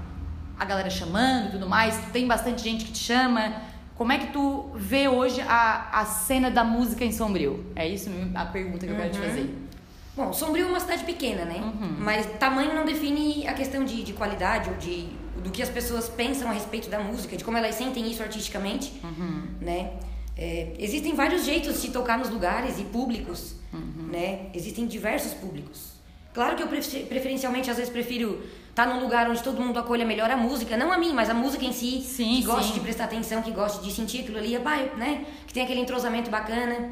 a 0.59 0.65
galera 0.65 0.89
chamando 0.91 1.49
e 1.49 1.51
tudo 1.53 1.69
mais, 1.69 1.97
tu 1.99 2.11
tem 2.11 2.27
bastante 2.27 2.63
gente 2.63 2.85
que 2.87 2.93
te 2.93 2.99
chama. 2.99 3.53
Como 3.97 4.13
é 4.13 4.19
que 4.19 4.29
tu 4.29 4.71
vê 4.75 5.09
hoje 5.09 5.43
a, 5.43 6.01
a 6.01 6.05
cena 6.07 6.51
da 6.51 6.65
música 6.65 7.05
em 7.05 7.13
Sombrio? 7.13 7.67
É 7.77 7.87
isso 7.87 8.11
a 8.35 8.45
pergunta 8.47 8.87
que 8.87 8.93
eu 8.93 8.97
quero 8.97 9.11
te 9.11 9.19
Uhum. 9.19 9.27
fazer. 9.27 9.70
Bom, 10.17 10.33
Sombrio 10.33 10.67
é 10.67 10.69
uma 10.69 10.81
cidade 10.81 11.05
pequena, 11.05 11.45
né? 11.45 11.59
Uhum. 11.61 11.97
Mas 12.01 12.27
tamanho 12.39 12.75
não 12.75 12.85
define 12.85 13.47
a 13.47 13.55
questão 13.55 13.85
de, 13.85 14.03
de 14.03 14.13
qualidade 14.13 14.69
ou 14.71 14.77
de 14.77 15.09
do 15.43 15.51
que 15.51 15.63
as 15.63 15.71
pessoas 15.71 16.07
pensam 16.07 16.51
a 16.51 16.53
respeito 16.53 16.91
da 16.91 17.01
música, 17.01 17.35
de 17.35 17.43
como 17.43 17.57
elas 17.57 17.75
sentem 17.75 18.11
isso 18.11 18.23
artisticamente, 18.23 18.93
Uhum. 19.03 19.45
né? 19.61 19.93
É, 20.37 20.75
existem 20.79 21.15
vários 21.15 21.45
jeitos 21.47 21.81
de 21.81 21.91
tocar 21.91 22.19
nos 22.19 22.29
lugares 22.29 22.79
e 22.79 22.85
públicos, 22.85 23.55
Uhum. 23.73 24.09
né? 24.13 24.47
Existem 24.53 24.87
diversos 24.87 25.33
públicos. 25.33 25.93
Claro 26.35 26.57
que 26.57 26.63
eu 26.63 26.67
prefe- 26.69 27.05
preferencialmente 27.05 27.71
às 27.71 27.77
vezes 27.79 27.91
prefiro 27.91 28.43
estar 28.69 28.87
num 28.87 29.01
lugar 29.01 29.31
onde 29.31 29.43
todo 29.43 29.59
mundo 29.63 29.79
acolha 29.79 30.05
melhor 30.05 30.31
a 30.31 30.37
música, 30.37 30.77
não 30.77 30.93
a 30.93 30.99
mim, 30.99 31.13
mas 31.15 31.31
a 31.31 31.35
música 31.35 31.65
em 31.65 31.73
si, 31.73 32.03
Sim, 32.03 32.37
que 32.37 32.43
goste 32.47 32.75
de 32.75 32.81
prestar 32.81 33.05
atenção, 33.05 33.41
que 33.41 33.51
goste 33.53 33.83
de 33.83 33.91
sentir 33.93 34.21
aquilo 34.21 34.37
ali, 34.37 34.59
pai, 34.59 34.93
né? 34.99 35.25
Que 35.47 35.55
tem 35.55 35.63
aquele 35.63 35.81
entrosamento 35.81 36.31
bacana. 36.31 36.91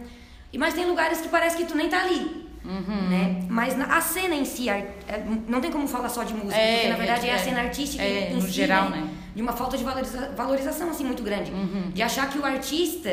E 0.52 0.56
mas 0.56 0.72
tem 0.72 0.86
lugares 0.86 1.20
que 1.20 1.28
parece 1.28 1.56
que 1.56 1.64
tu 1.66 1.76
nem 1.76 1.88
tá 1.90 2.00
ali. 2.02 2.47
Uhum. 2.64 3.08
Né? 3.08 3.42
Mas 3.48 3.78
a 3.80 4.00
cena 4.00 4.34
em 4.34 4.44
si, 4.44 4.68
é, 4.68 4.94
não 5.46 5.60
tem 5.60 5.70
como 5.70 5.86
falar 5.88 6.08
só 6.08 6.22
de 6.24 6.34
música, 6.34 6.56
É, 6.60 6.74
porque 6.76 6.88
na 6.88 6.96
verdade 6.96 7.26
é, 7.26 7.30
é, 7.30 7.34
a 7.34 7.38
cena 7.38 7.60
artística 7.60 8.02
é, 8.02 8.30
em 8.30 8.34
no 8.34 8.42
si, 8.42 8.50
geral, 8.50 8.90
né? 8.90 8.98
né? 9.02 9.10
De 9.34 9.40
uma 9.42 9.52
falta 9.52 9.76
de 9.78 9.84
valoriza- 9.84 10.32
valorização 10.36 10.90
assim 10.90 11.04
muito 11.04 11.22
grande. 11.22 11.50
Uhum. 11.52 11.90
De 11.94 12.02
achar 12.02 12.28
que 12.28 12.38
o 12.38 12.44
artista. 12.44 13.10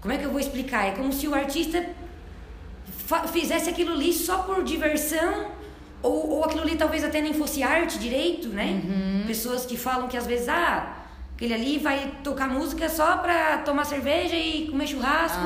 Como 0.00 0.12
é 0.14 0.18
que 0.18 0.24
eu 0.24 0.30
vou 0.30 0.38
explicar? 0.38 0.86
É 0.86 0.90
como 0.92 1.12
se 1.12 1.26
o 1.26 1.34
artista 1.34 1.84
fizesse 3.32 3.68
aquilo 3.70 3.92
ali 3.92 4.12
só 4.12 4.38
por 4.38 4.62
diversão, 4.62 5.46
ou, 6.02 6.30
ou 6.30 6.44
aquilo 6.44 6.62
ali 6.62 6.76
talvez 6.76 7.02
até 7.02 7.20
nem 7.20 7.32
fosse 7.34 7.62
arte 7.62 7.98
direito, 7.98 8.48
né? 8.48 8.80
Uhum. 8.84 9.24
Pessoas 9.26 9.64
que 9.64 9.76
falam 9.76 10.06
que 10.08 10.16
às 10.16 10.26
vezes, 10.26 10.48
ah, 10.48 10.96
aquele 11.34 11.54
ali 11.54 11.78
vai 11.78 12.12
tocar 12.22 12.48
música 12.48 12.88
só 12.88 13.16
pra 13.18 13.58
tomar 13.58 13.84
cerveja 13.84 14.36
e 14.36 14.68
comer 14.68 14.86
churrasco, 14.86 15.40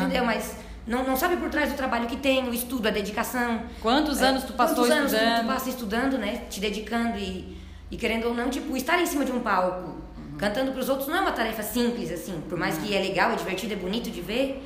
entendeu? 0.00 0.24
Mas 0.24 0.56
não, 0.86 1.02
não 1.04 1.16
sabe 1.16 1.36
por 1.36 1.50
trás 1.50 1.70
do 1.70 1.76
trabalho 1.76 2.06
que 2.06 2.16
tem, 2.16 2.48
o 2.48 2.54
estudo, 2.54 2.86
a 2.86 2.90
dedicação. 2.90 3.62
Quantos 3.80 4.20
É, 4.22 4.26
anos 4.26 4.44
tu 4.44 4.52
passou 4.52 4.76
quantos 4.84 4.90
anos 4.92 5.10
tu- 5.12 5.16
estudando? 5.16 5.40
tu 5.42 5.46
passa 5.46 5.68
estudando, 5.70 6.18
né? 6.18 6.42
Te 6.48 6.60
dedicando 6.60 7.18
e, 7.18 7.56
e 7.90 7.96
querendo 7.96 8.28
ou 8.28 8.34
não, 8.34 8.48
tipo, 8.50 8.76
estar 8.76 9.00
em 9.00 9.06
cima 9.06 9.24
de 9.24 9.32
um 9.32 9.40
palco, 9.40 9.88
Uhum. 10.16 10.36
cantando 10.38 10.72
pros 10.72 10.88
outros 10.88 11.08
não 11.08 11.16
é 11.16 11.20
uma 11.20 11.32
tarefa 11.32 11.62
simples, 11.62 12.10
assim. 12.12 12.40
Por 12.48 12.58
mais 12.58 12.78
que 12.78 12.94
é 12.94 13.00
legal, 13.00 13.30
é 13.32 13.36
divertido, 13.36 13.72
é 13.72 13.76
bonito 13.76 14.10
de 14.10 14.20
ver, 14.20 14.62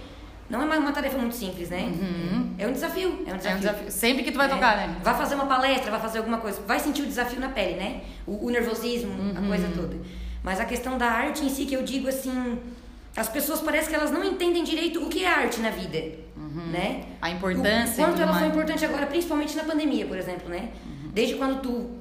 não 0.50 0.60
é 0.62 0.64
uma, 0.64 0.76
uma 0.76 0.92
tarefa 0.92 1.16
muito 1.16 1.34
simples, 1.36 1.70
né? 1.70 1.90
É 2.58 2.66
um 2.66 2.72
desafio, 2.72 3.22
é 3.26 3.30
um 3.30 3.34
É 3.34 3.36
desafio. 3.38 3.56
um 3.56 3.60
desafio. 3.60 3.90
Sempre 3.90 4.22
que 4.24 4.32
tu 4.32 4.36
vai 4.36 4.46
É. 4.46 4.50
tocar, 4.50 4.76
né? 4.76 4.96
Vai 5.02 5.16
fazer 5.16 5.36
uma 5.36 5.46
palestra, 5.46 5.90
vai 5.90 6.00
fazer 6.00 6.18
alguma 6.18 6.38
coisa, 6.38 6.60
vai 6.66 6.78
sentir 6.80 7.02
o 7.02 7.06
desafio 7.06 7.38
na 7.40 7.48
pele, 7.48 7.74
né? 7.74 8.00
O, 8.26 8.46
o 8.46 8.50
nervosismo, 8.50 9.12
Uhum. 9.12 9.32
a 9.36 9.46
coisa 9.48 9.68
toda. 9.74 9.96
Mas 10.42 10.58
a 10.58 10.64
questão 10.64 10.98
da 10.98 11.06
arte 11.06 11.44
em 11.44 11.48
si, 11.48 11.64
que 11.66 11.74
eu 11.74 11.82
digo 11.82 12.08
assim, 12.08 12.58
as 13.16 13.28
pessoas 13.28 13.60
parecem 13.60 13.90
que 13.90 13.94
elas 13.94 14.10
não 14.10 14.24
entendem 14.24 14.62
direito 14.64 15.02
o 15.02 15.08
que 15.08 15.24
é 15.24 15.28
arte 15.28 15.60
na 15.60 15.70
vida, 15.70 16.00
né? 16.72 17.04
A 17.20 17.30
importância 17.30 18.04
O, 18.04 18.08
quanto 18.08 18.22
ela 18.22 18.32
foi 18.32 18.40
mais. 18.42 18.52
importante 18.52 18.84
agora, 18.84 19.06
principalmente 19.06 19.56
na 19.56 19.64
pandemia, 19.64 20.06
por 20.06 20.16
exemplo, 20.16 20.48
né? 20.48 20.70
Desde 21.12 21.34
quando 21.34 21.60
tu 21.60 22.00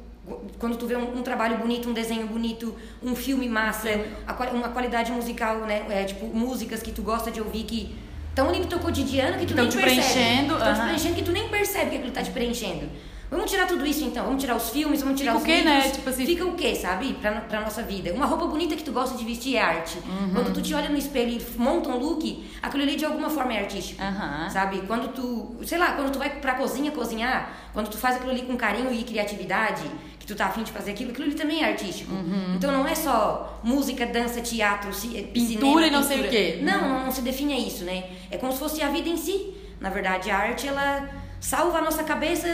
quando 0.60 0.78
tu 0.78 0.86
vê 0.86 0.96
um, 0.96 1.18
um 1.18 1.24
trabalho 1.24 1.58
bonito, 1.58 1.90
um 1.90 1.94
desenho 1.94 2.28
bonito, 2.28 2.76
um 3.02 3.16
filme 3.16 3.50
massa, 3.50 3.90
a 4.28 4.34
uma 4.54 4.70
qualidade 4.70 5.12
musical, 5.12 5.62
né? 5.62 5.84
É, 5.90 6.04
tipo, 6.04 6.28
músicas 6.28 6.84
que 6.84 6.92
tu 6.92 7.02
gosta 7.02 7.32
de 7.32 7.42
ouvir 7.42 7.64
que 7.64 7.96
estão 8.30 8.48
ali 8.48 8.60
no 8.60 8.68
teu 8.68 8.78
cotidiano 8.78 9.40
que 9.40 9.48
tu 9.48 9.56
Tão 9.56 9.64
nem 9.66 9.72
te 9.72 9.78
percebe. 9.78 10.02
preenchendo, 10.02 10.58
Tão 10.58 10.74
te 10.76 10.82
preenchendo 10.82 11.16
que 11.16 11.24
tu 11.24 11.32
nem 11.32 11.50
percebe 11.50 11.90
que 11.90 11.96
aquilo 11.98 12.12
tá 12.12 12.22
te 12.22 12.30
preenchendo. 12.30 12.88
Vamos 13.32 13.52
tirar 13.52 13.68
tudo 13.68 13.86
isso 13.86 14.04
então, 14.04 14.26
vamos 14.26 14.42
tirar 14.42 14.56
os 14.56 14.70
filmes, 14.72 15.02
vamos 15.04 15.20
tirar 15.20 15.34
Fica 15.34 15.38
os 15.38 15.44
o 15.44 15.46
quê, 15.46 15.56
livros. 15.70 15.86
né? 15.86 15.92
Tipo 15.92 16.10
assim- 16.10 16.26
Fica 16.26 16.46
o 16.46 16.56
quê, 16.56 16.74
sabe? 16.76 17.14
Pra, 17.22 17.32
pra 17.42 17.62
nossa 17.62 17.84
vida. 17.84 18.12
Uma 18.12 18.26
roupa 18.26 18.48
bonita 18.48 18.76
que 18.76 18.84
tu 18.84 18.92
gosta 18.92 19.16
de 19.16 19.24
vestir 19.24 19.56
é 19.56 19.62
arte. 19.62 20.00
Uhum. 20.00 20.32
Quando 20.34 20.54
tu 20.54 20.62
te 20.64 20.74
olha 20.74 20.90
no 20.90 20.98
espelho 20.98 21.32
e 21.40 21.60
monta 21.60 21.90
um 21.90 21.98
look, 21.98 22.44
aquilo 22.62 22.82
ali 22.84 22.96
de 22.96 23.06
alguma 23.06 23.30
forma 23.30 23.54
é 23.54 23.60
artístico. 23.60 24.02
Aham. 24.02 24.50
Sabe? 24.50 24.82
Quando 24.88 25.10
tu, 25.14 25.56
sei 25.64 25.78
lá, 25.78 25.92
quando 25.92 26.12
tu 26.12 26.18
vai 26.18 26.30
pra 26.40 26.54
cozinha 26.56 26.92
cozinhar, 26.92 27.54
quando 27.72 27.90
tu 27.90 27.98
faz 27.98 28.16
aquilo 28.16 28.32
ali 28.32 28.42
com 28.42 28.58
carinho 28.58 28.92
e 28.92 29.04
criatividade, 29.04 29.84
que 30.20 30.26
tu 30.26 30.34
tá 30.36 30.48
afim 30.48 30.64
de 30.64 30.72
fazer 30.72 30.92
aquilo, 30.92 31.12
aquilo 31.12 31.28
ali 31.28 31.36
também 31.36 31.64
é 31.64 31.68
artístico. 31.70 32.12
Então 32.56 32.72
não 32.72 32.88
é 32.88 32.96
só 32.96 33.60
música, 33.64 34.08
dança, 34.08 34.42
teatro, 34.42 34.92
ci, 34.92 35.08
Uhum. 35.08 35.24
Pintura 35.34 35.58
cinema, 35.60 35.88
e 35.88 35.92
não 35.92 36.04
sei 36.04 36.20
o 36.22 36.30
quê. 36.30 36.60
Não, 36.64 36.82
não, 36.90 37.06
não 37.06 37.12
se 37.12 37.22
define 37.22 37.68
isso, 37.68 37.84
né? 37.84 38.06
É 38.32 38.38
como 38.38 38.52
se 38.52 38.58
fosse 38.58 38.82
a 38.82 38.88
vida 38.90 39.08
em 39.08 39.18
si. 39.18 39.54
Na 39.80 39.90
verdade, 39.92 40.32
a 40.32 40.38
arte, 40.38 40.68
ela 40.68 41.08
salva 41.40 41.78
a 41.78 41.82
nossa 41.82 42.04
cabeça, 42.04 42.48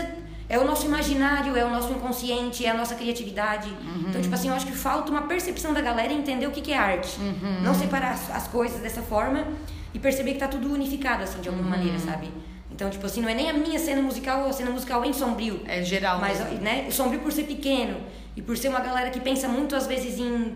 é 0.47 0.57
o 0.59 0.65
nosso 0.65 0.85
imaginário, 0.85 1.55
é 1.57 1.65
o 1.65 1.69
nosso 1.69 1.91
inconsciente, 1.91 2.65
é 2.65 2.69
a 2.69 2.73
nossa 2.73 2.95
criatividade. 2.95 3.69
Uhum. 3.69 4.05
Então, 4.09 4.21
tipo 4.21 4.33
assim, 4.35 4.49
eu 4.49 4.53
acho 4.55 4.65
que 4.67 4.73
falta 4.73 5.11
uma 5.11 5.23
percepção 5.23 5.73
da 5.73 5.81
galera 5.81 6.13
entender 6.13 6.45
o 6.47 6.51
que, 6.51 6.61
que 6.61 6.71
é 6.71 6.77
arte. 6.77 7.19
Uhum. 7.19 7.61
Não 7.63 7.73
separar 7.73 8.11
as, 8.11 8.29
as 8.29 8.47
coisas 8.47 8.79
dessa 8.81 9.01
forma 9.01 9.47
e 9.93 9.99
perceber 9.99 10.33
que 10.33 10.39
tá 10.39 10.47
tudo 10.47 10.71
unificado, 10.73 11.23
assim, 11.23 11.39
de 11.41 11.49
Uhum. 11.49 11.55
alguma 11.55 11.77
maneira, 11.77 11.97
sabe? 11.99 12.29
Então, 12.71 12.89
tipo 12.89 13.05
assim, 13.05 13.21
não 13.21 13.29
é 13.29 13.33
nem 13.33 13.49
a 13.49 13.53
minha 13.53 13.79
cena 13.79 14.01
musical 14.01 14.41
ou 14.43 14.49
a 14.49 14.53
cena 14.53 14.69
musical 14.69 15.03
em 15.05 15.13
sombrio. 15.13 15.61
É 15.65 15.81
geral. 15.81 16.19
Mas, 16.19 16.39
mesmo. 16.39 16.59
né, 16.61 16.85
o 16.87 16.91
sombrio 16.91 17.21
por 17.21 17.31
ser 17.31 17.43
pequeno 17.43 17.97
e 18.35 18.41
por 18.41 18.57
ser 18.57 18.67
uma 18.67 18.81
galera 18.81 19.09
que 19.09 19.19
pensa 19.21 19.47
muito, 19.47 19.75
às 19.75 19.87
vezes, 19.87 20.19
em 20.19 20.55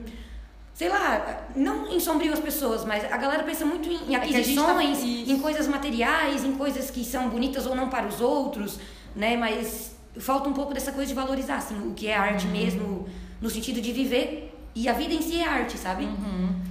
sei 0.74 0.88
lá, 0.88 1.42
não 1.58 1.88
em 1.92 2.00
sombrio 2.00 2.32
as 2.32 2.40
pessoas, 2.40 2.86
mas 2.86 3.04
a 3.12 3.18
galera 3.18 3.44
pensa 3.44 3.66
muito 3.66 3.90
em, 3.90 3.96
em 4.12 4.16
É 4.16 4.22
gente 4.26 4.56
tá- 4.56 4.72
aquisições, 4.72 4.98
isso. 5.04 5.32
em 5.32 5.40
coisas 5.40 5.68
materiais, 5.68 6.46
em 6.46 6.54
coisas 6.54 6.90
que 6.90 7.04
são 7.04 7.28
bonitas 7.28 7.66
ou 7.66 7.76
não 7.76 7.90
para 7.90 8.08
os 8.08 8.22
outros, 8.22 8.80
né? 9.20 9.38
Mas 9.38 9.96
falta 10.18 10.50
um 10.50 10.54
pouco 10.54 10.74
dessa 10.74 10.92
coisa 10.92 11.08
de 11.08 11.14
valorizar, 11.14 11.58
assim, 11.58 11.76
o 11.88 11.94
que 11.94 12.08
é 12.08 12.16
arte 12.16 12.46
Uhum. 12.48 12.52
mesmo, 12.54 13.08
no 13.42 13.50
sentido 13.50 13.80
de 13.82 13.92
viver. 13.92 14.46
E 14.76 14.88
a 14.88 14.94
vida 14.94 15.14
em 15.14 15.22
si 15.22 15.40
é 15.40 15.48
arte, 15.48 15.78
sabe? 15.78 16.08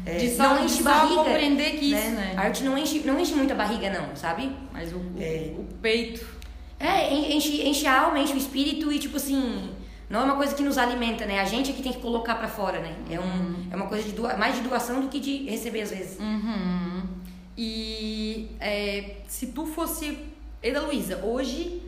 É, 0.07 0.17
De 0.17 0.31
só- 0.31 0.57
de 0.57 0.71
só 0.71 1.07
compreender 1.17 1.73
que 1.79 1.87
isso, 1.93 2.11
né? 2.11 2.35
A 2.37 2.43
arte 2.43 2.63
não 2.65 2.79
enche, 2.79 3.01
não 3.01 3.19
enche 3.21 3.35
muito 3.35 3.53
a 3.53 3.57
barriga, 3.57 3.91
não, 3.91 4.17
sabe? 4.17 4.51
Mas 4.73 4.93
o, 4.93 4.97
o- 4.97 5.15
É. 5.21 5.53
o 5.59 5.65
peito. 5.83 6.25
É, 6.81 7.13
en- 7.13 7.37
enche, 7.37 7.63
enche 7.69 7.87
a 7.87 8.01
alma, 8.03 8.19
enche 8.21 8.33
o 8.33 8.37
espírito 8.39 8.91
e, 8.93 8.99
tipo 9.01 9.17
assim, 9.17 9.71
não 10.09 10.21
é 10.21 10.25
uma 10.25 10.37
coisa 10.37 10.55
que 10.55 10.63
nos 10.63 10.79
alimenta, 10.79 11.27
né? 11.27 11.41
A 11.41 11.45
gente 11.45 11.71
é 11.71 11.75
que 11.75 11.83
tem 11.83 11.93
que 11.93 12.01
colocar 12.01 12.37
pra 12.37 12.47
fora, 12.49 12.79
né? 12.79 12.95
É, 13.11 13.19
um, 13.21 13.67
é 13.73 13.77
uma 13.77 13.87
coisa 13.87 14.05
de 14.05 14.13
doa, 14.13 14.37
mais 14.37 14.55
de 14.55 14.63
doação 14.63 15.01
do 15.01 15.09
que 15.09 15.19
de 15.19 15.45
receber, 15.51 15.83
às 15.83 15.91
vezes. 15.91 16.19
Uhum. 16.21 17.03
E 17.57 18.49
é, 18.61 19.17
se 19.27 19.49
tu 19.49 19.67
fosse. 19.67 20.17
Eda 20.63 20.81
Luísa, 20.81 21.21
hoje 21.25 21.83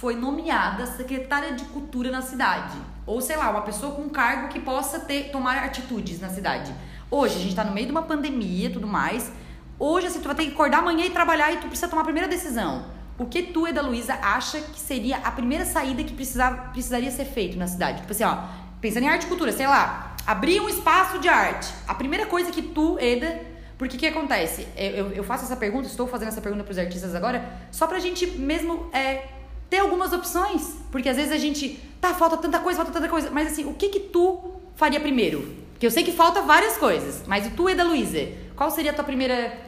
foi 0.00 0.14
nomeada 0.16 0.86
secretária 0.86 1.52
de 1.52 1.64
cultura 1.66 2.10
na 2.10 2.20
cidade. 2.20 2.76
Ou 3.06 3.20
sei 3.20 3.36
lá, 3.36 3.50
uma 3.50 3.62
pessoa 3.62 3.94
com 3.94 4.08
cargo 4.08 4.48
que 4.48 4.58
possa 4.60 4.98
ter, 5.00 5.30
tomar 5.30 5.58
atitudes 5.62 6.20
na 6.20 6.28
cidade. 6.28 6.74
Hoje, 7.10 7.36
a 7.36 7.38
gente 7.38 7.54
tá 7.54 7.62
no 7.64 7.72
meio 7.72 7.86
de 7.86 7.92
uma 7.92 8.02
pandemia 8.02 8.66
e 8.68 8.72
tudo 8.72 8.86
mais. 8.86 9.30
Hoje, 9.78 10.06
assim, 10.08 10.20
tu 10.20 10.26
vai 10.26 10.34
ter 10.34 10.46
que 10.46 10.52
acordar 10.52 10.78
amanhã 10.78 11.04
e 11.06 11.10
trabalhar 11.10 11.52
e 11.52 11.58
tu 11.58 11.68
precisa 11.68 11.88
tomar 11.88 12.02
a 12.02 12.04
primeira 12.04 12.28
decisão. 12.28 12.86
O 13.18 13.26
que 13.26 13.42
tu, 13.42 13.66
Eda 13.66 13.82
Luísa, 13.82 14.14
acha 14.20 14.60
que 14.60 14.80
seria 14.80 15.18
a 15.18 15.30
primeira 15.30 15.64
saída 15.64 16.02
que 16.02 16.12
precisava, 16.12 16.70
precisaria 16.72 17.10
ser 17.10 17.24
feito 17.26 17.56
na 17.56 17.66
cidade? 17.68 18.00
Tipo 18.00 18.12
assim, 18.12 18.24
ó, 18.24 18.36
pensando 18.80 19.04
em 19.04 19.08
arte 19.08 19.24
e 19.24 19.28
cultura, 19.28 19.52
sei 19.52 19.66
lá, 19.68 20.16
abrir 20.26 20.60
um 20.60 20.68
espaço 20.68 21.18
de 21.20 21.28
arte. 21.28 21.72
A 21.86 21.94
primeira 21.94 22.26
coisa 22.26 22.50
que 22.50 22.62
tu, 22.62 22.98
Eda, 22.98 23.40
porque 23.78 23.96
o 23.96 23.98
que 24.00 24.06
acontece? 24.06 24.66
Eu, 24.76 24.90
eu- 24.90 25.10
eu 25.12 25.24
faço 25.24 25.44
essa 25.44 25.56
pergunta, 25.56 25.86
estou 25.86 26.08
fazendo 26.08 26.28
essa 26.28 26.40
pergunta 26.40 26.64
pros 26.64 26.78
artistas 26.78 27.14
agora, 27.14 27.44
só 27.70 27.86
pra 27.86 27.98
gente 28.00 28.26
mesmo 28.38 28.88
é, 28.92 29.28
ter 29.68 29.78
algumas 29.78 30.12
opções. 30.12 30.76
Porque 30.90 31.08
às 31.08 31.16
vezes 31.16 31.32
a 31.32 31.38
gente, 31.38 31.80
tá, 32.00 32.14
falta 32.14 32.36
tanta 32.36 32.58
coisa, 32.58 32.78
falta 32.78 32.92
tanta 32.92 33.08
coisa. 33.08 33.30
Mas 33.30 33.52
assim, 33.52 33.64
o 33.64 33.74
que 33.74 33.88
que 33.88 34.00
tu 34.00 34.54
faria 34.76 35.00
primeiro? 35.00 35.64
Porque 35.72 35.86
eu 35.86 35.90
sei 35.90 36.04
que 36.04 36.12
falta 36.12 36.40
várias 36.42 36.76
coisas, 36.76 37.22
mas 37.26 37.46
e 37.46 37.50
tu, 37.50 37.68
Eda 37.68 37.82
Luísa, 37.84 38.28
qual 38.54 38.70
seria 38.70 38.92
a 38.92 38.94
tua 38.94 39.04
primeira 39.04 39.64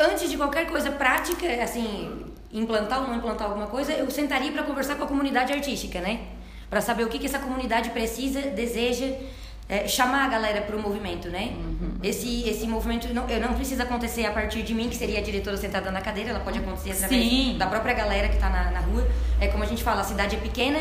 Antes 0.00 0.30
de 0.30 0.36
qualquer 0.38 0.66
coisa 0.66 0.90
prática, 0.90 1.46
assim, 1.62 2.24
implantar 2.50 3.02
ou 3.02 3.08
não 3.08 3.16
implantar 3.16 3.48
alguma 3.48 3.66
coisa, 3.66 3.92
eu 3.92 4.10
sentaria 4.10 4.50
pra 4.50 4.62
conversar 4.62 4.94
com 4.94 5.04
a 5.04 5.06
comunidade 5.06 5.52
artística, 5.52 6.00
né? 6.00 6.20
Pra 6.70 6.80
saber 6.80 7.04
o 7.04 7.08
que, 7.08 7.18
que 7.18 7.26
essa 7.26 7.38
comunidade 7.38 7.90
precisa, 7.90 8.40
deseja, 8.40 9.14
é, 9.70 9.86
chamar 9.86 10.24
a 10.24 10.28
galera 10.28 10.62
pro 10.62 10.78
movimento, 10.82 11.28
né? 11.28 11.54
Esse, 12.02 12.48
esse 12.48 12.66
movimento 12.66 13.12
não, 13.14 13.28
eu 13.28 13.40
não 13.40 13.54
precisa 13.54 13.84
acontecer 13.84 14.26
a 14.26 14.32
partir 14.32 14.62
de 14.62 14.74
mim, 14.74 14.88
que 14.88 14.96
seria 14.96 15.20
a 15.20 15.22
diretora 15.22 15.56
sentada 15.56 15.92
na 15.92 16.00
cadeira, 16.00 16.30
ela 16.30 16.40
pode 16.40 16.58
acontecer 16.58 16.90
através 16.90 17.22
Sim. 17.22 17.56
da 17.56 17.66
própria 17.68 17.94
galera 17.94 18.28
que 18.28 18.36
tá 18.36 18.50
na, 18.50 18.70
na 18.72 18.80
rua. 18.80 19.06
É 19.40 19.46
como 19.46 19.62
a 19.62 19.66
gente 19.66 19.84
fala, 19.84 20.00
a 20.00 20.04
cidade 20.04 20.34
é 20.34 20.38
pequena. 20.40 20.80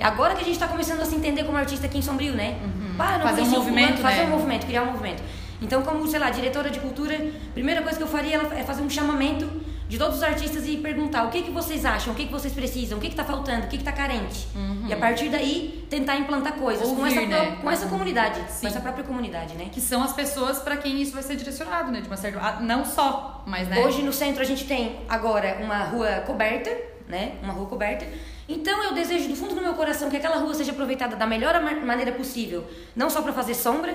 Agora 0.00 0.34
que 0.34 0.40
a 0.40 0.44
gente 0.44 0.58
tá 0.58 0.66
começando 0.66 1.02
a 1.02 1.04
se 1.04 1.14
entender 1.14 1.44
como 1.44 1.58
artista 1.58 1.84
aqui 1.84 1.98
em 1.98 2.02
Sombrio, 2.02 2.32
né? 2.32 2.58
Pá, 2.96 3.18
não 3.18 3.26
Fazer 3.26 3.42
um 3.42 3.44
o 3.44 3.50
movimento, 3.50 3.96
fulano, 3.96 4.02
Fazer 4.02 4.22
né? 4.22 4.24
um 4.24 4.30
movimento, 4.30 4.66
criar 4.66 4.82
um 4.84 4.92
movimento. 4.92 5.22
Então, 5.60 5.82
como, 5.82 6.08
sei 6.08 6.18
lá, 6.18 6.30
diretora 6.30 6.70
de 6.70 6.80
cultura, 6.80 7.20
primeira 7.52 7.82
coisa 7.82 7.98
que 7.98 8.02
eu 8.02 8.08
faria 8.08 8.38
é 8.56 8.64
fazer 8.64 8.80
um 8.80 8.88
chamamento 8.88 9.46
de 9.90 9.98
todos 9.98 10.18
os 10.18 10.22
artistas 10.22 10.68
e 10.68 10.76
perguntar 10.76 11.24
o 11.24 11.30
que, 11.30 11.42
que 11.42 11.50
vocês 11.50 11.84
acham, 11.84 12.12
o 12.12 12.16
que, 12.16 12.26
que 12.26 12.32
vocês 12.32 12.54
precisam, 12.54 12.96
o 12.96 13.00
que, 13.00 13.08
que 13.08 13.16
tá 13.16 13.24
faltando, 13.24 13.66
o 13.66 13.68
que, 13.68 13.76
que 13.76 13.82
tá 13.82 13.90
carente. 13.90 14.46
E 14.88 14.92
a 14.92 14.96
partir 14.96 15.28
daí, 15.28 15.84
tentar 15.90 16.16
implantar 16.16 16.52
coisas 16.52 16.88
com, 16.88 17.02
Ouvir, 17.02 17.18
essa, 17.18 17.26
né? 17.26 17.58
com 17.60 17.68
essa 17.68 17.86
comunidade, 17.88 18.40
Sim. 18.48 18.60
com 18.60 18.66
essa 18.68 18.80
própria 18.80 19.02
comunidade, 19.02 19.54
né? 19.54 19.68
que 19.70 19.80
são 19.80 20.00
as 20.00 20.12
pessoas 20.12 20.60
pra 20.60 20.76
quem 20.76 21.02
isso 21.02 21.12
vai 21.12 21.24
ser 21.24 21.34
direcionado, 21.34 21.90
né? 21.90 22.00
De 22.00 22.06
uma 22.06 22.16
certa, 22.16 22.38
ah, 22.38 22.60
não 22.60 22.84
só, 22.84 23.42
mas 23.48 23.66
né? 23.66 23.84
Hoje 23.84 24.00
no 24.02 24.12
centro 24.12 24.40
a 24.40 24.46
gente 24.46 24.64
tem 24.64 25.00
agora 25.08 25.58
uma 25.60 25.82
rua 25.82 26.22
coberta, 26.24 26.70
né? 27.08 27.32
Uma 27.42 27.52
rua 27.52 27.66
coberta. 27.66 28.06
Então 28.52 28.82
eu 28.82 28.92
desejo 28.92 29.28
do 29.28 29.36
fundo 29.36 29.54
do 29.54 29.60
meu 29.62 29.74
coração 29.74 30.10
que 30.10 30.16
aquela 30.16 30.36
rua 30.38 30.52
seja 30.54 30.72
aproveitada 30.72 31.14
da 31.14 31.24
melhor 31.24 31.54
ma- 31.62 31.72
maneira 31.74 32.10
possível, 32.10 32.66
não 32.96 33.08
só 33.08 33.22
para 33.22 33.32
fazer 33.32 33.54
sombra, 33.54 33.94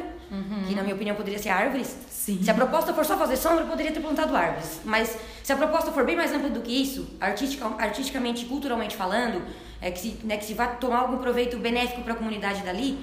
que 0.67 0.73
na 0.73 0.81
minha 0.81 0.95
opinião 0.95 1.13
poderia 1.15 1.37
ser 1.37 1.49
árvores. 1.49 1.93
Sim. 2.09 2.39
Se 2.41 2.49
a 2.49 2.53
proposta 2.53 2.93
for 2.93 3.03
só 3.05 3.17
fazer 3.17 3.35
sombra, 3.35 3.65
eu 3.65 3.67
poderia 3.67 3.91
ter 3.91 3.99
plantado 3.99 4.33
árvores. 4.35 4.79
Mas 4.85 5.17
se 5.43 5.51
a 5.51 5.57
proposta 5.57 5.91
for 5.91 6.05
bem 6.05 6.15
mais 6.15 6.31
ampla 6.33 6.49
do 6.49 6.61
que 6.61 6.71
isso, 6.71 7.05
artistica, 7.19 7.65
artisticamente 7.77 8.45
e 8.45 8.47
culturalmente 8.47 8.95
falando, 8.95 9.41
é 9.81 9.91
que 9.91 9.99
se, 9.99 10.19
né, 10.23 10.37
que 10.37 10.45
se 10.45 10.53
vai 10.53 10.77
tomar 10.77 10.99
algum 10.99 11.17
proveito 11.17 11.57
benéfico 11.57 12.01
para 12.01 12.13
a 12.13 12.15
comunidade 12.15 12.63
dali, 12.63 12.97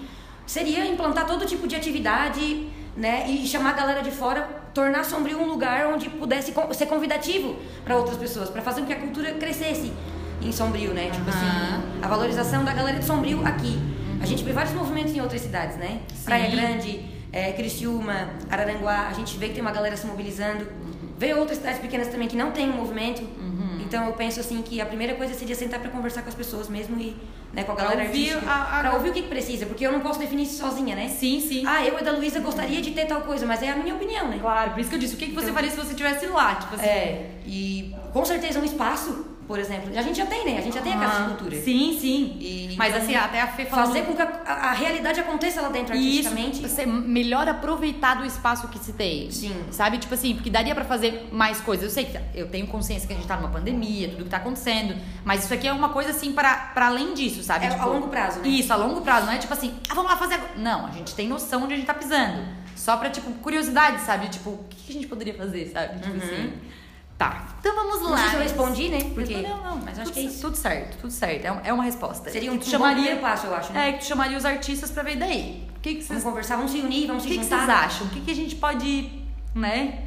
seria 0.47 0.87
implantar 0.87 1.27
todo 1.27 1.45
tipo 1.45 1.69
de 1.69 1.77
atividade, 1.77 2.67
né, 2.97 3.27
e 3.29 3.47
chamar 3.47 3.71
a 3.71 3.75
galera 3.75 4.03
de 4.03 4.11
fora, 4.11 4.49
tornar 4.75 5.05
Sombrio 5.05 5.39
um 5.39 5.47
lugar 5.47 5.87
onde 5.89 6.09
pudesse 6.09 6.53
ser 6.73 6.87
convidativo 6.87 7.57
para 7.85 7.97
outras 7.97 8.17
pessoas, 8.17 8.49
para 8.49 8.63
fazer 8.63 8.81
com 8.81 8.87
que 8.87 8.93
a 8.95 9.01
cultura 9.01 9.33
crescesse 9.35 9.93
em 10.45 10.53
Sombrio, 10.53 10.93
né? 10.93 11.11
Tipo 11.11 11.29
Aham. 11.31 11.39
assim, 11.39 11.99
a 12.03 12.09
valorização 12.09 12.65
da 12.65 12.73
galera 12.73 12.99
de 12.99 13.05
Sombrio 13.05 13.45
aqui. 13.47 13.79
A 14.21 14.27
gente 14.27 14.45
vê 14.45 14.53
vários 14.53 14.73
movimentos 14.75 15.13
em 15.15 15.21
outras 15.21 15.41
cidades, 15.41 15.77
né? 15.77 16.01
Praia 16.25 16.49
Grande, 16.51 17.05
é, 17.33 17.53
Criciúma, 17.53 18.31
Araranguá, 18.49 19.09
a 19.09 19.13
gente 19.13 19.37
vê 19.37 19.49
que 19.49 19.55
tem 19.55 19.63
uma 19.63 19.73
galera 19.73 19.97
se 19.97 20.07
mobilizando. 20.07 20.67
Vê 21.19 21.35
outras 21.35 21.59
cidades 21.59 21.81
pequenas 21.81 22.09
também 22.09 22.29
que 22.29 22.37
não 22.37 22.51
tem 22.53 22.69
um 22.71 22.75
movimento. 22.77 23.23
Então 23.81 24.07
eu 24.07 24.13
penso 24.15 24.41
assim 24.41 24.63
que 24.63 24.81
a 24.81 24.87
primeira 24.87 25.15
coisa 25.15 25.35
seria 25.35 25.55
sentar 25.55 25.79
para 25.79 25.91
conversar 25.91 26.23
com 26.23 26.29
as 26.31 26.35
pessoas 26.35 26.67
mesmo 26.69 26.99
e 26.99 27.15
né, 27.53 27.63
com 27.65 27.73
a 27.73 27.75
Pra 27.75 27.85
galera 27.85 28.05
ouvir 28.09 28.31
artística. 28.31 28.51
a- 28.51 28.79
a- 28.79 28.81
Pra 28.81 28.95
ouvir 28.95 29.11
o 29.11 29.13
que 29.13 29.23
que 29.23 29.29
precisa, 29.29 29.67
porque 29.67 29.87
eu 29.87 29.93
não 29.93 30.01
posso 30.01 30.19
definir 30.19 30.45
isso 30.45 30.57
sozinha, 30.59 30.97
né? 30.97 31.09
Sim, 31.09 31.39
sim. 31.41 31.63
Ah, 31.67 31.85
eu 31.85 31.99
e 31.99 32.03
da 32.03 32.13
Luísa 32.13 32.41
gostaria 32.41 32.81
de 32.81 32.93
ter 32.93 33.05
tal 33.05 33.21
coisa, 33.21 33.45
mas 33.45 33.63
é 33.63 33.69
a 33.71 33.77
minha 33.77 33.95
opinião, 33.95 34.29
né? 34.29 34.39
Claro, 34.41 34.71
por 34.71 34.81
isso 34.81 34.89
que 34.89 34.97
eu 34.97 35.01
disse, 35.01 35.15
o 35.15 35.19
que, 35.19 35.27
que 35.27 35.35
você 35.35 35.53
faria 35.53 35.69
se 35.71 35.77
você 35.77 35.91
estivesse 35.91 36.25
lá? 36.27 36.55
Tipo 36.55 36.75
assim. 36.77 36.87
É, 36.87 37.31
e 37.47 37.95
com 38.15 38.25
certeza 38.25 38.59
um 38.59 38.65
espaço, 38.65 39.27
por 39.53 39.59
exemplo. 39.59 39.91
A 39.95 40.01
gente 40.01 40.17
já 40.17 40.25
tem, 40.25 40.47
né? 40.47 40.57
A 40.57 40.61
gente 40.63 40.73
já 40.75 40.81
tem 40.81 40.95
a 40.95 40.97
Casa 40.99 41.17
de 41.19 41.23
Ah, 41.25 41.29
Cultura. 41.29 41.57
Sim, 41.61 41.99
sim. 42.01 42.37
E, 42.41 42.75
Mas 42.79 42.89
então, 42.95 43.03
assim, 43.03 43.15
até 43.15 43.39
a 43.43 43.47
Fê 43.49 43.67
falou. 43.67 43.87
Fazer 43.87 44.03
com 44.07 44.15
que 44.17 44.23
a, 44.23 44.29
a- 44.47 44.73
realidade 44.73 45.21
aconteça 45.21 45.61
lá 45.61 45.69
dentro 45.69 45.95
E 45.95 46.21
isso, 46.21 46.29
artisticamente. 46.31 46.69
ser 46.71 46.87
melhor 46.87 47.47
aproveitado 47.47 48.23
o 48.23 48.25
espaço 48.25 48.67
que 48.69 48.79
se 48.79 48.95
tem. 48.95 49.31
Sim. 49.31 49.55
Sabe? 49.71 49.99
Tipo 49.99 50.15
assim, 50.15 50.35
porque 50.35 50.49
daria 50.49 50.75
pra 50.75 50.85
fazer 50.87 51.29
mais 51.31 51.61
coisas. 51.61 51.85
Eu 51.85 51.91
sei 51.91 52.07
que 52.07 52.19
eu 52.35 52.49
tenho 52.49 52.67
consciência 52.67 53.07
que 53.07 53.13
a 53.13 53.17
gente 53.17 53.29
tá 53.29 53.37
numa 53.37 53.51
pandemia, 53.51 54.09
tudo 54.09 54.25
que 54.25 54.31
tá 54.31 54.39
acontecendo. 54.39 54.97
Mas 55.23 55.45
isso 55.45 55.53
aqui 55.53 55.69
é 55.69 55.73
uma 55.75 55.91
coisa 55.91 56.13
assim 56.13 56.33
para 56.33 56.55
para 56.73 56.87
além 56.87 57.13
disso, 57.13 57.43
sabe? 57.43 57.67
É 57.67 57.69
Tipo, 57.69 57.83
a 57.83 57.87
longo 57.87 58.09
prazo, 58.09 58.39
né? 58.41 58.49
Isso, 58.49 58.73
a 58.73 58.77
longo 58.77 59.03
prazo. 59.03 59.27
Não 59.27 59.35
é 59.35 59.39
tipo 59.39 59.53
assim, 59.53 59.75
ah, 59.91 59.95
vamos 59.95 60.11
lá 60.11 60.17
fazer 60.17 60.37
agora. 60.37 60.53
Não, 60.57 60.87
a 60.87 60.91
gente 60.93 61.15
tem 61.15 61.29
noção 61.29 61.65
onde 61.65 61.75
a 61.75 61.77
gente 61.77 61.87
tá 61.87 61.93
pisando. 61.95 62.43
Só 62.75 62.97
pra, 62.97 63.11
tipo, 63.11 63.31
curiosidade, 63.35 64.01
sabe? 64.01 64.29
Tipo, 64.29 64.49
o 64.51 64.65
que 64.71 64.77
que 64.87 64.91
a 64.93 64.95
gente 64.95 65.07
poderia 65.07 65.35
fazer, 65.35 65.67
sabe? 65.67 66.01
Tipo 66.01 66.17
assim. 66.17 66.53
Tá. 67.23 67.55
Então 67.61 67.75
vamos 67.75 67.97
Uhum. 67.97 68.03
Não 68.05 68.11
lá. 68.11 68.19
sei 68.19 68.29
se 68.31 68.35
eu 68.37 68.43
respondi, 68.43 68.89
né? 68.89 68.99
Porque 69.15 69.37
Não, 69.37 69.63
não, 69.63 69.77
mas 69.77 69.97
acho 69.99 70.05
tudo, 70.11 70.13
que 70.15 70.21
é 70.21 70.23
isso. 70.25 70.41
Tudo 70.41 70.57
certo, 70.57 70.97
tudo 71.01 71.13
certo. 71.13 71.45
É, 71.45 71.53
um- 71.53 71.61
é 71.65 71.73
uma 71.73 71.85
resposta. 71.85 72.31
Seria 72.31 72.51
um, 72.53 72.57
um 72.57 72.63
chamaria 72.63 72.95
bom 72.97 73.01
primeiro 73.03 73.21
passo, 73.21 73.47
eu 73.47 73.55
acho, 73.55 73.73
né? 73.73 73.89
é, 73.89 73.93
que 73.93 73.99
tu 74.01 74.05
chamaria 74.07 74.37
os 74.37 74.45
artistas 74.45 74.91
pra 74.91 75.03
ver 75.05 75.17
daí. 75.17 75.63
O 75.77 75.81
que, 75.81 75.95
que 75.95 76.01
Vamos 76.03 76.07
vocês, 76.09 76.25
conversar, 76.25 76.57
vamos 76.57 76.73
se 76.73 76.79
unir, 76.81 77.07
vamos 77.07 77.23
o 77.25 77.27
se 77.29 77.33
que, 77.33 77.39
que 77.39 77.45
juntar. 77.45 77.59
vocês 77.59 77.71
acham? 77.71 78.07
O 78.09 78.11
que, 78.11 78.21
que 78.23 78.31
a 78.31 78.35
gente 78.35 78.57
pode, 78.57 79.11
né? 79.55 80.01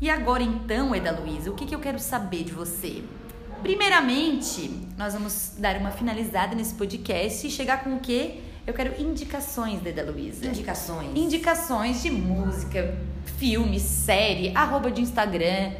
E 0.00 0.08
agora 0.10 0.42
então, 0.42 0.94
Eda 0.94 1.10
Luísa, 1.12 1.50
o 1.50 1.54
que, 1.54 1.64
que 1.66 1.74
eu 1.74 1.80
quero 1.80 1.98
saber 1.98 2.44
de 2.44 2.52
você? 2.52 3.02
Primeiramente, 3.62 4.70
nós 4.98 5.14
vamos 5.14 5.54
dar 5.58 5.76
uma 5.78 5.90
finalizada 5.90 6.54
nesse 6.54 6.74
podcast 6.74 7.46
e 7.46 7.50
chegar 7.50 7.82
com 7.82 7.94
o 7.96 8.00
quê? 8.00 8.40
Eu 8.66 8.74
quero 8.74 9.00
indicações 9.02 9.80
da 9.80 9.90
Eda 9.90 10.04
Luísa. 10.10 10.46
Indicações. 10.46 11.10
Indicações 11.16 12.02
de 12.02 12.10
música, 12.10 12.96
filme, 13.38 13.80
série, 13.80 14.52
arroba 14.54 14.90
de 14.90 15.00
Instagram. 15.00 15.72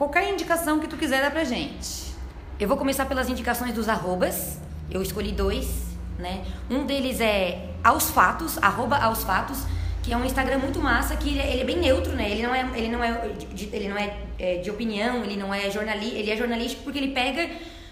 Qualquer 0.00 0.30
indicação 0.30 0.80
que 0.80 0.88
tu 0.88 0.96
quiser 0.96 1.20
dar 1.20 1.30
pra 1.30 1.44
gente. 1.44 2.14
Eu 2.58 2.66
vou 2.66 2.78
começar 2.78 3.04
pelas 3.04 3.28
indicações 3.28 3.74
dos 3.74 3.86
arrobas. 3.86 4.58
Eu 4.90 5.02
escolhi 5.02 5.30
dois, 5.30 5.68
né? 6.18 6.42
Um 6.70 6.86
deles 6.86 7.20
é 7.20 7.68
Aos 7.84 8.08
Fatos, 8.08 8.56
arroba 8.62 8.96
Aos 8.96 9.22
Fatos, 9.22 9.58
que 10.02 10.10
é 10.10 10.16
um 10.16 10.24
Instagram 10.24 10.56
muito 10.56 10.80
massa, 10.80 11.14
que 11.16 11.28
ele 11.28 11.40
é, 11.40 11.52
ele 11.52 11.60
é 11.60 11.64
bem 11.66 11.76
neutro, 11.76 12.14
né? 12.14 12.30
Ele 12.30 12.42
não 12.42 12.54
é, 12.54 12.66
ele 12.76 12.88
não 12.88 13.04
é, 13.04 13.28
de, 13.52 13.68
ele 13.76 13.88
não 13.90 13.98
é, 13.98 14.16
é, 14.38 14.56
de 14.56 14.70
opinião, 14.70 15.22
ele 15.22 15.36
não 15.36 15.52
é 15.52 15.70
jornalista, 15.70 16.16
ele 16.16 16.30
é 16.30 16.36
jornalístico 16.38 16.82
porque 16.82 16.98
ele 16.98 17.12
pega 17.12 17.50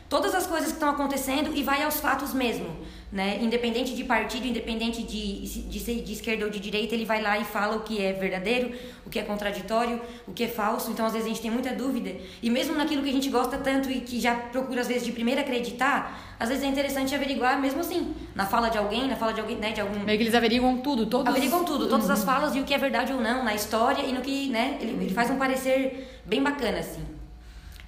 todas 0.09 0.35
as 0.35 0.47
coisas 0.47 0.69
que 0.69 0.75
estão 0.75 0.89
acontecendo 0.91 1.51
e 1.55 1.63
vai 1.63 1.83
aos 1.83 2.01
fatos 2.01 2.33
mesmo, 2.33 2.67
né? 3.13 3.39
Independente 3.43 3.95
de 3.95 4.05
partido, 4.05 4.47
independente 4.47 5.03
de, 5.03 5.47
de 5.69 5.81
ser 5.81 6.03
de 6.03 6.13
esquerda 6.13 6.45
ou 6.47 6.51
de 6.51 6.59
direita, 6.59 6.95
ele 6.95 7.05
vai 7.05 7.21
lá 7.21 7.39
e 7.39 7.45
fala 7.45 7.77
o 7.77 7.81
que 7.81 8.03
é 8.03 8.13
verdadeiro, 8.15 8.73
o 9.07 9.11
que 9.11 9.19
é 9.19 9.23
contraditório, 9.23 10.01
o 10.27 10.33
que 10.33 10.45
é 10.45 10.49
falso. 10.49 10.91
Então, 10.91 11.05
às 11.07 11.13
vezes, 11.13 11.27
a 11.27 11.29
gente 11.31 11.41
tem 11.43 11.51
muita 11.51 11.73
dúvida. 11.75 12.15
E 12.43 12.49
mesmo 12.51 12.75
naquilo 12.75 13.03
que 13.03 13.09
a 13.11 13.13
gente 13.13 13.29
gosta 13.29 13.59
tanto 13.59 13.91
e 13.91 14.01
que 14.01 14.19
já 14.21 14.35
procura, 14.35 14.81
às 14.81 14.89
vezes, 14.89 15.05
de 15.05 15.13
primeira 15.13 15.43
acreditar, 15.43 16.37
às 16.41 16.49
vezes 16.49 16.65
é 16.65 16.67
interessante 16.69 17.15
averiguar 17.15 17.61
mesmo 17.61 17.81
assim. 17.81 18.15
Na 18.35 18.47
fala 18.47 18.69
de 18.71 18.79
alguém, 18.79 19.07
na 19.09 19.17
fala 19.17 19.33
de 19.33 19.41
alguém, 19.41 19.57
né? 19.57 19.73
De 19.73 19.81
algum... 19.81 19.99
Meio 20.01 20.17
que 20.19 20.25
eles 20.25 20.35
averiguam 20.35 20.79
tudo, 20.79 21.07
todos. 21.07 21.27
Averiguam 21.29 21.65
tudo, 21.65 21.87
todas 21.89 22.07
Uhum. 22.07 22.13
as 22.13 22.25
falas 22.25 22.55
e 22.57 22.61
o 22.61 22.65
que 22.65 22.73
é 22.73 22.79
verdade 22.79 23.13
ou 23.13 23.21
não 23.21 23.45
na 23.45 23.55
história 23.55 24.03
e 24.03 24.13
no 24.13 24.21
que, 24.23 24.49
né? 24.49 24.79
Ele, 24.81 24.93
ele 25.05 25.11
faz 25.15 25.31
um 25.31 25.37
parecer 25.37 26.19
bem 26.25 26.43
bacana, 26.43 26.79
assim. 26.79 27.03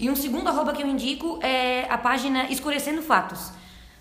E 0.00 0.08
um 0.08 0.16
segundo 0.16 0.48
arroba 0.48 0.72
que 0.72 0.82
eu 0.82 0.86
indico 0.94 1.38
é 1.42 1.86
a 1.90 1.98
página 1.98 2.50
Escurecendo 2.50 3.02
Fatos, 3.02 3.52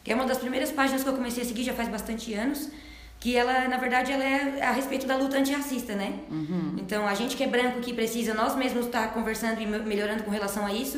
que 0.03 0.11
é 0.11 0.15
uma 0.15 0.25
das 0.25 0.37
primeiras 0.37 0.71
páginas 0.71 1.03
que 1.03 1.09
eu 1.09 1.13
comecei 1.13 1.43
a 1.43 1.45
seguir 1.45 1.63
já 1.63 1.73
faz 1.73 1.87
bastante 1.89 2.33
anos. 2.33 2.69
que 3.21 3.35
ela, 3.35 3.67
na 3.67 3.75
verdade, 3.75 4.13
ela 4.13 4.23
é 4.23 4.63
a 4.63 4.71
respeito 4.71 5.05
da 5.05 5.17
luta 5.17 5.35
antirracista, 5.37 5.93
né? 5.93 6.13
Uhum. 6.31 6.75
Então, 6.77 7.05
a 7.05 7.13
gente 7.13 7.35
que 7.35 7.43
é 7.43 7.47
branco, 7.47 7.81
que 7.81 7.91
precisa 7.93 8.33
nós 8.33 8.55
mesmos 8.55 8.85
estar 8.85 9.05
conversando 9.13 9.59
e 9.61 9.65
me- 9.65 9.79
melhorando 9.79 10.23
com 10.23 10.31
relação 10.31 10.65
a 10.65 10.71
isso, 10.71 10.97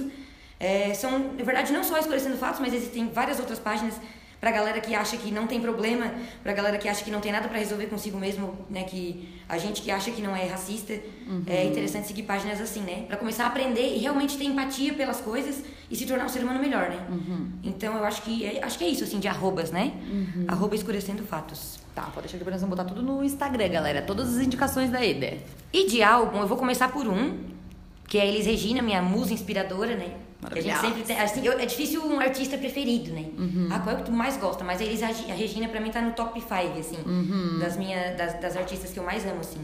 é, 0.59 0.93
são, 0.93 1.17
na 1.39 1.43
verdade, 1.43 1.73
não 1.73 1.83
só 1.83 1.97
esclarecendo 1.97 2.37
fatos, 2.37 2.59
mas 2.59 2.75
existem 2.75 3.09
várias 3.09 3.39
outras 3.39 3.57
páginas 3.57 3.95
pra 4.41 4.49
galera 4.49 4.81
que 4.81 4.95
acha 4.95 5.15
que 5.15 5.31
não 5.31 5.45
tem 5.45 5.61
problema, 5.61 6.11
pra 6.41 6.51
galera 6.51 6.79
que 6.79 6.89
acha 6.89 7.03
que 7.03 7.11
não 7.11 7.21
tem 7.21 7.31
nada 7.31 7.47
pra 7.47 7.59
resolver 7.59 7.85
consigo 7.85 8.17
mesmo, 8.17 8.57
né? 8.69 8.83
Que 8.83 9.29
a 9.47 9.57
gente 9.59 9.83
que 9.83 9.91
acha 9.91 10.09
que 10.09 10.21
não 10.21 10.35
é 10.35 10.45
racista, 10.47 10.93
é 11.45 11.63
interessante 11.65 12.07
seguir 12.07 12.23
páginas 12.23 12.59
assim, 12.59 12.81
né? 12.81 13.05
Pra 13.07 13.17
começar 13.17 13.43
a 13.43 13.47
aprender 13.47 13.95
e 13.95 13.99
realmente 13.99 14.37
ter 14.37 14.45
empatia 14.45 14.93
pelas 14.95 15.21
coisas 15.21 15.63
e 15.91 15.95
se 15.95 16.05
tornar 16.07 16.25
um 16.25 16.29
ser 16.29 16.39
humano 16.43 16.59
melhor, 16.59 16.89
né? 16.89 16.97
Então, 17.63 17.95
eu 17.95 18.03
acho 18.03 18.23
que 18.23 18.43
é, 18.43 18.63
acho 18.63 18.77
que 18.79 18.83
é 18.83 18.87
isso, 18.87 19.03
assim, 19.03 19.19
de 19.19 19.27
arrobas, 19.27 19.69
né? 19.71 19.93
Arroba 20.47 20.73
escurecendo 20.73 21.23
fatos. 21.23 21.79
Tá, 21.93 22.03
pode 22.03 22.27
deixar 22.27 22.43
que 22.43 22.49
nós 22.49 22.61
vamos 22.61 22.75
botar 22.75 22.87
tudo 22.89 23.03
no 23.03 23.23
Instagram, 23.23 23.69
galera. 23.69 24.01
Todas 24.01 24.35
as 24.35 24.43
indicações 24.43 24.89
da 24.89 25.05
Eder. 25.05 25.39
E 25.71 25.85
de 25.87 26.01
álbum, 26.01 26.39
eu 26.39 26.47
vou 26.47 26.57
começar 26.57 26.91
por 26.91 27.07
um, 27.07 27.37
que 28.07 28.17
é 28.17 28.21
a 28.21 28.25
Elis 28.25 28.45
Regina, 28.47 28.81
minha 28.81 29.01
musa 29.01 29.33
inspiradora, 29.33 29.95
né? 29.95 30.15
Que 30.49 30.57
a 30.57 30.61
gente 30.61 30.73
Maravilhosa. 30.73 31.01
sempre 31.05 31.13
assim, 31.23 31.45
eu- 31.45 31.59
é 31.59 31.65
difícil 31.67 32.03
um 32.05 32.19
artista 32.19 32.57
preferido, 32.57 33.11
né? 33.11 33.25
Ah, 33.69 33.79
qual 33.79 33.95
é 33.95 33.99
o 33.99 34.01
que 34.03 34.09
tu 34.09 34.11
mais 34.11 34.37
gosta? 34.37 34.63
Mas 34.63 34.81
a 34.81 34.83
Elis 34.83 34.99
Regi- 35.01 35.31
a 35.31 35.35
Regina, 35.35 35.67
pra 35.67 35.79
mim, 35.79 35.91
tá 35.91 36.01
no 36.01 36.13
top 36.13 36.41
5, 36.41 36.79
assim, 36.79 36.97
das, 37.59 37.77
minha, 37.77 38.15
das, 38.15 38.39
das 38.41 38.57
artistas 38.57 38.91
que 38.91 38.97
eu 38.99 39.03
mais 39.03 39.23
amo, 39.25 39.39
assim. 39.41 39.61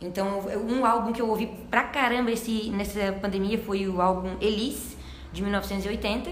Então, 0.00 0.40
um 0.68 0.84
álbum 0.86 1.12
que 1.12 1.20
eu 1.20 1.28
ouvi 1.28 1.46
pra 1.70 1.84
caramba 1.84 2.30
esse, 2.30 2.70
nessa 2.70 3.12
pandemia 3.20 3.58
foi 3.58 3.86
o 3.86 4.00
álbum 4.00 4.30
Elis, 4.40 4.96
de 5.32 5.42
1980. 5.42 6.30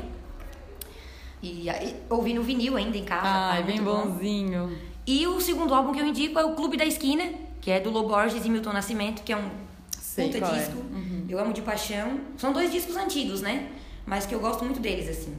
E 1.43 1.69
aí, 1.69 1.97
ouvi 2.09 2.35
no 2.35 2.43
vinil 2.43 2.77
ainda 2.77 2.97
em 2.97 3.05
casa. 3.05 3.23
tá 3.23 3.51
Ai, 3.53 3.63
bem 3.63 3.81
muito 3.81 3.91
bom. 3.91 4.07
bonzinho. 4.13 4.77
E 5.07 5.27
o 5.27 5.41
segundo 5.41 5.75
álbum 5.75 5.93
que 5.93 6.01
eu 6.01 6.07
indico 6.07 6.39
é 6.39 6.45
o 6.45 6.55
Clube 6.55 6.77
da 6.77 6.85
Esquina, 6.87 7.25
que 7.61 7.71
é 7.71 7.81
do 7.81 7.91
Lobo 7.91 8.09
Borges 8.11 8.45
e 8.45 8.49
Milton 8.51 8.73
Nascimento, 8.73 9.23
que 9.23 9.33
é 9.33 9.37
um 9.37 9.51
Sei 9.99 10.27
puta 10.31 10.39
é. 10.47 10.59
disco. 10.59 10.83
Eu 11.29 11.39
amo 11.41 11.53
de 11.53 11.63
paixão. 11.63 12.21
São 12.37 12.53
dois 12.53 12.71
discos 12.71 12.97
antigos, 12.97 13.41
né? 13.41 13.69
Mas 14.07 14.27
que 14.27 14.35
eu 14.35 14.41
gosto 14.41 14.65
muito 14.65 14.81
deles, 14.81 15.09
assim. 15.09 15.37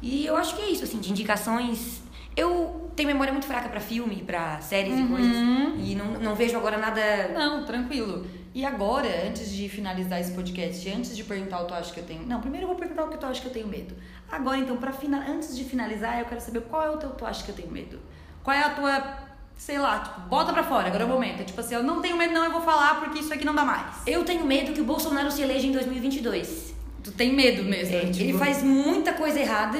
E 0.00 0.26
eu 0.26 0.36
acho 0.36 0.56
que 0.56 0.62
é 0.62 0.70
isso, 0.70 0.84
assim, 0.84 0.98
de 0.98 1.10
indicações. 1.10 2.02
Eu 2.36 2.90
tenho 2.96 3.08
memória 3.08 3.32
muito 3.32 3.46
fraca 3.46 3.68
pra 3.68 3.80
filme, 3.80 4.16
pra 4.22 4.60
séries 4.60 4.98
e 4.98 5.04
coisas. 5.06 5.36
E 5.78 5.94
não, 5.94 6.12
não 6.20 6.34
vejo 6.34 6.56
agora 6.56 6.76
nada. 6.76 7.28
Não, 7.28 7.64
tranquilo. 7.64 8.26
E 8.54 8.66
agora, 8.66 9.08
antes 9.26 9.50
de 9.50 9.68
finalizar 9.68 10.20
esse 10.20 10.32
podcast, 10.32 10.90
antes 10.90 11.16
de 11.16 11.24
perguntar 11.24 11.60
o 11.60 11.62
que 11.62 11.68
tu 11.68 11.74
acha 11.74 11.92
que 11.92 12.00
eu 12.00 12.04
tenho. 12.04 12.26
Não, 12.26 12.40
primeiro 12.40 12.64
eu 12.64 12.68
vou 12.68 12.76
perguntar 12.76 13.04
o 13.04 13.08
que 13.08 13.16
tu 13.16 13.24
acha 13.24 13.40
que 13.40 13.46
eu 13.46 13.52
tenho 13.52 13.66
medo. 13.66 13.94
Agora, 14.30 14.58
então, 14.58 14.76
para 14.76 14.92
final... 14.92 15.22
antes 15.22 15.56
de 15.56 15.64
finalizar, 15.64 16.18
eu 16.18 16.26
quero 16.26 16.40
saber 16.40 16.60
qual 16.62 16.82
é 16.82 16.90
o 16.90 16.98
teu 16.98 17.10
tu 17.10 17.24
acha 17.24 17.42
que 17.44 17.50
eu 17.50 17.54
tenho 17.54 17.70
medo. 17.70 17.98
Qual 18.42 18.54
é 18.54 18.62
a 18.62 18.70
tua. 18.70 19.32
Sei 19.56 19.78
lá, 19.78 20.00
tipo, 20.00 20.20
bota 20.22 20.52
pra 20.52 20.64
fora, 20.64 20.88
agora 20.88 21.04
é 21.04 21.06
o 21.06 21.08
momento. 21.08 21.44
Tipo 21.44 21.60
assim, 21.60 21.74
eu 21.74 21.82
não 21.82 22.02
tenho 22.02 22.16
medo, 22.16 22.34
não, 22.34 22.44
eu 22.44 22.50
vou 22.50 22.60
falar 22.60 23.00
porque 23.00 23.20
isso 23.20 23.32
aqui 23.32 23.44
não 23.44 23.54
dá 23.54 23.64
mais. 23.64 24.02
Eu 24.06 24.24
tenho 24.24 24.44
medo 24.44 24.72
que 24.72 24.80
o 24.80 24.84
Bolsonaro 24.84 25.30
se 25.30 25.40
eleja 25.40 25.66
em 25.66 25.72
2022. 25.72 26.71
Tu 27.02 27.10
tem 27.10 27.32
medo 27.32 27.64
mesmo. 27.64 27.96
É, 27.96 28.00
tipo... 28.06 28.20
Ele 28.20 28.32
faz 28.34 28.62
muita 28.62 29.12
coisa 29.12 29.40
errada. 29.40 29.78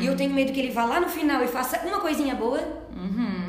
E 0.00 0.06
eu 0.06 0.16
tenho 0.16 0.32
medo 0.32 0.52
que 0.52 0.60
ele 0.60 0.70
vá 0.70 0.84
lá 0.84 1.00
no 1.00 1.08
final 1.08 1.42
e 1.42 1.48
faça 1.48 1.80
uma 1.86 2.00
coisinha 2.00 2.34
boa. 2.34 2.60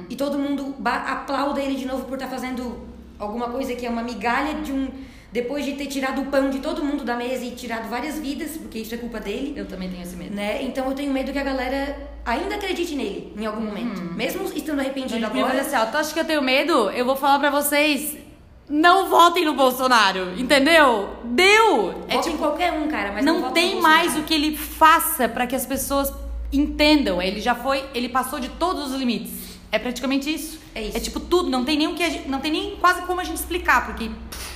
E 0.09 0.15
todo 0.15 0.37
mundo 0.37 0.75
aplauda 0.83 1.61
ele 1.61 1.75
de 1.75 1.85
novo 1.85 2.05
por 2.05 2.15
estar 2.15 2.27
fazendo 2.27 2.85
alguma 3.17 3.49
coisa 3.49 3.75
que 3.75 3.85
é 3.85 3.89
uma 3.89 4.03
migalha 4.03 4.55
de 4.61 4.71
um. 4.71 4.89
Depois 5.31 5.65
de 5.65 5.73
ter 5.73 5.87
tirado 5.87 6.21
o 6.21 6.25
pão 6.27 6.49
de 6.49 6.59
todo 6.59 6.81
mundo 6.83 7.03
da 7.03 7.15
mesa 7.17 7.43
e 7.43 7.51
tirado 7.51 7.89
várias 7.89 8.17
vidas, 8.17 8.51
porque 8.51 8.79
isso 8.79 8.95
é 8.95 8.97
culpa 8.97 9.19
dele. 9.19 9.53
Eu 9.55 9.65
também 9.65 9.89
tenho 9.89 10.01
esse 10.01 10.15
medo. 10.15 10.33
Né? 10.33 10.63
Então 10.63 10.87
eu 10.87 10.93
tenho 10.95 11.11
medo 11.11 11.33
que 11.33 11.37
a 11.37 11.43
galera 11.43 11.97
ainda 12.25 12.55
acredite 12.55 12.95
nele 12.95 13.33
em 13.37 13.45
algum 13.45 13.61
momento. 13.61 14.01
Mesmo 14.01 14.45
estando 14.55 14.79
arrependido 14.79 15.25
agora. 15.25 15.59
assim, 15.59 15.75
ó, 15.75 15.85
tu 15.87 15.97
acha 15.97 16.13
que 16.13 16.19
eu 16.19 16.25
tenho 16.25 16.41
medo? 16.41 16.89
Eu 16.91 17.05
vou 17.05 17.17
falar 17.17 17.39
pra 17.39 17.49
vocês. 17.49 18.17
Não 18.67 19.09
votem 19.09 19.45
no 19.45 19.53
Bolsonaro, 19.53 20.33
entendeu? 20.39 21.15
Deu! 21.23 22.03
É 22.07 22.15
Vote 22.15 22.29
em 22.29 22.37
qualquer 22.37 22.73
um, 22.73 22.87
cara, 22.87 23.11
mas 23.13 23.23
não, 23.23 23.39
não 23.41 23.51
tem 23.51 23.79
mais 23.79 24.17
o 24.17 24.23
que 24.23 24.33
ele 24.33 24.57
faça 24.57 25.29
pra 25.29 25.45
que 25.45 25.55
as 25.55 25.65
pessoas 25.67 26.11
entendam. 26.51 27.21
Ele 27.21 27.39
já 27.39 27.53
foi, 27.53 27.83
ele 27.93 28.09
passou 28.09 28.39
de 28.39 28.49
todos 28.49 28.91
os 28.91 28.97
limites. 28.97 29.59
É 29.71 29.77
praticamente 29.77 30.33
isso. 30.33 30.59
É 30.73 30.81
isso. 30.81 30.97
É 30.97 30.99
tipo 30.99 31.19
tudo, 31.19 31.49
não 31.49 31.63
tem 31.63 31.77
nem 31.77 31.87
o 31.87 31.93
que 31.95 32.01
a 32.03 32.09
gente, 32.09 32.27
não 32.27 32.39
tem 32.39 32.51
nem 32.51 32.75
quase 32.77 33.03
como 33.03 33.21
a 33.21 33.23
gente 33.23 33.37
explicar, 33.37 33.85
porque 33.85 34.09
pff, 34.09 34.55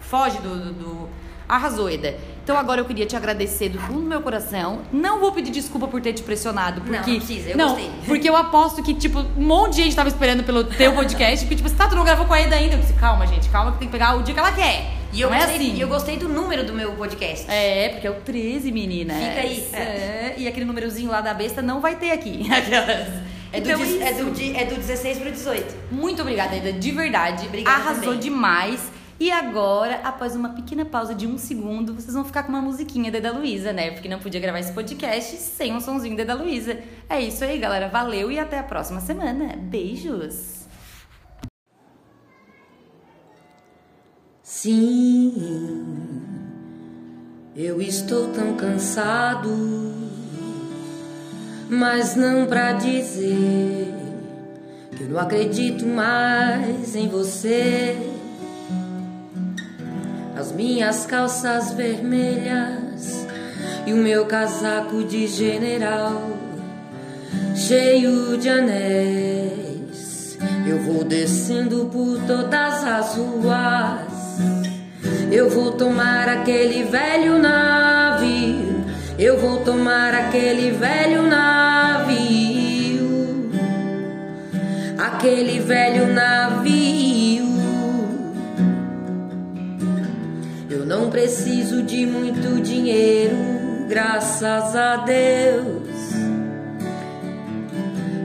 foge 0.00 0.38
do, 0.38 0.48
do, 0.58 0.72
do- 0.72 1.08
arrasou, 1.48 1.88
Eda. 1.90 2.14
Então 2.42 2.56
agora 2.58 2.80
eu 2.80 2.84
queria 2.84 3.06
te 3.06 3.16
agradecer 3.16 3.68
do 3.70 3.78
fundo 3.78 4.00
do 4.00 4.06
meu 4.06 4.20
coração. 4.20 4.80
Não 4.92 5.18
vou 5.20 5.32
pedir 5.32 5.50
desculpa 5.50 5.88
por 5.88 6.00
ter 6.00 6.12
te 6.12 6.22
pressionado, 6.22 6.80
Não, 6.80 6.86
porque 6.98 7.10
não 7.12 7.18
precisa, 7.18 7.50
eu 7.50 7.56
não, 7.56 7.68
gostei. 7.70 7.90
porque 8.06 8.28
eu 8.28 8.36
aposto 8.36 8.82
que 8.82 8.92
tipo 8.94 9.18
um 9.20 9.42
monte 9.44 9.76
de 9.76 9.82
gente 9.84 9.96
tava 9.96 10.08
esperando 10.08 10.44
pelo 10.44 10.64
teu 10.64 10.92
podcast, 10.92 11.44
porque 11.46 11.56
tipo, 11.56 11.68
você 11.68 11.74
tá, 11.74 11.88
tu 11.88 11.96
não 11.96 12.04
gravou 12.04 12.26
com 12.26 12.34
a 12.34 12.40
Eda 12.40 12.56
ainda. 12.56 12.74
Eu 12.74 12.80
disse, 12.80 12.92
calma, 12.94 13.26
gente, 13.26 13.48
calma 13.48 13.72
que 13.72 13.78
tem 13.78 13.88
que 13.88 13.92
pegar 13.92 14.14
o 14.16 14.22
dia 14.22 14.34
que 14.34 14.40
ela 14.40 14.52
quer. 14.52 14.90
E 15.12 15.20
eu, 15.20 15.30
não 15.30 15.36
é 15.36 15.40
gostei, 15.46 15.56
assim. 15.68 15.76
e 15.76 15.80
eu 15.80 15.88
gostei 15.88 16.16
do 16.16 16.28
número 16.28 16.64
do 16.66 16.72
meu 16.72 16.92
podcast. 16.92 17.46
É, 17.48 17.88
porque 17.90 18.06
é 18.06 18.10
o 18.10 18.14
13, 18.14 18.72
menina. 18.72 19.14
Fica 19.14 19.40
aí. 19.42 19.68
É, 19.72 20.34
e 20.36 20.48
aquele 20.48 20.66
númerozinho 20.66 21.08
lá 21.10 21.20
da 21.20 21.32
besta 21.32 21.62
não 21.62 21.80
vai 21.80 21.94
ter 21.96 22.10
aqui. 22.10 22.46
É 23.54 23.60
do, 23.60 23.68
Então, 23.70 23.78
dez- 23.78 24.00
é, 24.02 24.12
do, 24.14 24.30
de- 24.32 24.56
é 24.56 24.64
do 24.64 24.74
16 24.74 25.18
pro 25.18 25.30
18. 25.30 25.76
Muito 25.92 26.20
obrigada, 26.22 26.56
Eda, 26.56 26.72
de 26.72 26.90
verdade. 26.90 27.46
Obrigada 27.46 27.76
Arrasou 27.76 28.02
também. 28.06 28.18
demais. 28.18 28.80
E 29.24 29.30
agora, 29.30 30.00
após 30.04 30.36
uma 30.36 30.50
pequena 30.50 30.84
pausa 30.84 31.14
de 31.14 31.26
um 31.26 31.38
segundo, 31.38 31.94
vocês 31.94 32.12
vão 32.12 32.26
ficar 32.26 32.42
com 32.42 32.50
uma 32.50 32.60
musiquinha 32.60 33.10
da 33.10 33.16
Eda 33.16 33.32
Luiza, 33.32 33.72
né? 33.72 33.90
Porque 33.90 34.06
não 34.06 34.18
podia 34.18 34.38
gravar 34.38 34.58
esse 34.58 34.74
podcast 34.74 35.36
sem 35.38 35.74
um 35.74 35.80
sonzinho 35.80 36.14
da 36.14 36.24
Eda 36.24 36.34
Luiza. 36.34 36.78
É 37.08 37.22
isso 37.22 37.42
aí, 37.42 37.58
galera. 37.58 37.88
Valeu 37.88 38.30
e 38.30 38.38
até 38.38 38.58
a 38.58 38.62
próxima 38.62 39.00
semana. 39.00 39.56
Beijos! 39.56 40.66
Sim, 44.42 45.32
eu 47.56 47.80
estou 47.80 48.28
tão 48.28 48.54
cansado, 48.56 49.48
mas 51.70 52.14
não 52.14 52.44
pra 52.44 52.74
dizer 52.74 53.88
que 54.94 55.02
eu 55.02 55.08
não 55.08 55.18
acredito 55.18 55.86
mais 55.86 56.94
em 56.94 57.08
você. 57.08 58.10
As 60.44 60.52
minhas 60.52 61.06
calças 61.06 61.72
vermelhas 61.72 63.26
e 63.86 63.94
o 63.94 63.96
meu 63.96 64.26
casaco 64.26 65.02
de 65.02 65.26
general 65.26 66.20
cheio 67.56 68.36
de 68.36 68.50
anéis. 68.50 70.36
Eu 70.68 70.80
vou 70.80 71.02
descendo 71.02 71.86
por 71.86 72.20
todas 72.26 72.84
as 72.84 73.16
ruas. 73.16 74.12
Eu 75.32 75.48
vou 75.48 75.72
tomar 75.72 76.28
aquele 76.28 76.84
velho 76.84 77.38
navio. 77.38 78.84
Eu 79.18 79.40
vou 79.40 79.64
tomar 79.64 80.12
aquele 80.12 80.72
velho 80.72 81.22
navio. 81.22 82.60
Aquele 84.98 85.58
velho 85.60 86.12
navio. 86.12 87.03
Preciso 91.14 91.80
de 91.84 92.04
muito 92.04 92.60
dinheiro, 92.60 93.36
graças 93.88 94.74
a 94.74 94.96
Deus. 94.96 95.88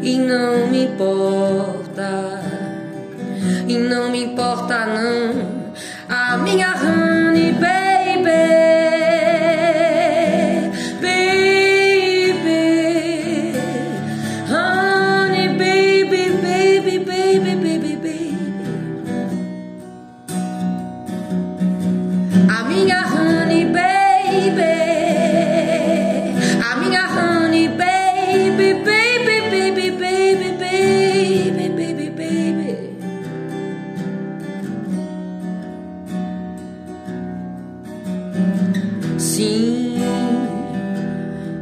E 0.01 0.17
não 0.17 0.67
me 0.71 0.85
importa, 0.85 2.41
e 3.67 3.77
não 3.77 4.09
me 4.09 4.23
importa 4.23 4.87
não. 4.87 5.69
A 6.09 6.35
minha 6.37 6.73
honey 6.73 7.51
baby, 7.51 8.78
A 22.47 22.63
minha 22.63 23.01
honey 23.01 23.65
baby, 23.65 24.61
a 26.63 26.75
minha 26.77 27.05
honey 27.07 27.67
baby, 27.67 28.73
baby, 28.85 29.41
baby, 29.49 29.91
baby, 29.91 30.51
baby, 30.57 31.69
baby, 31.69 32.09
baby. 32.09 32.89
Sim, 39.17 40.01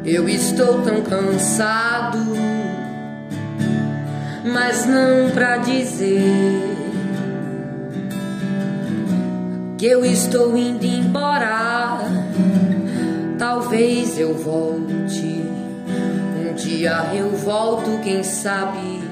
eu 0.05 0.27
estou 0.29 0.81
tão 0.83 1.01
cansado, 1.01 2.19
mas 4.43 4.85
não 4.85 5.31
pra 5.31 5.57
dizer 5.57 6.66
que 9.77 9.85
eu 9.85 10.05
estou 10.05 10.57
indo 10.57 10.85
embora. 10.85 11.99
Talvez 13.37 14.17
eu 14.19 14.33
volte, 14.33 15.43
um 16.39 16.53
dia 16.55 17.11
eu 17.13 17.29
volto, 17.37 17.99
quem 18.01 18.23
sabe. 18.23 19.07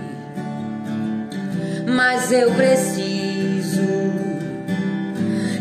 mas 1.88 2.32
eu 2.32 2.52
preciso, 2.52 3.84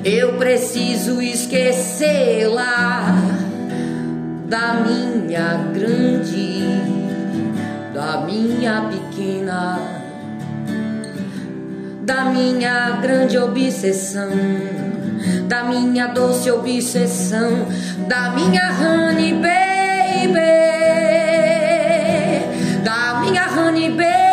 eu 0.04 0.36
preciso 0.38 1.20
esquecê-la 1.20 3.14
da 4.48 4.74
minha 4.74 5.70
grande, 5.72 6.62
da 7.92 8.22
minha 8.22 8.90
pequena, 8.90 9.78
da 12.02 12.24
minha 12.26 12.98
grande 13.02 13.38
obsessão, 13.38 14.30
da 15.46 15.64
minha 15.64 16.08
doce 16.08 16.50
obsessão, 16.50 17.66
da 18.08 18.30
minha 18.30 18.70
honey 18.72 19.32
baby. 19.32 19.64
baby 23.96 24.23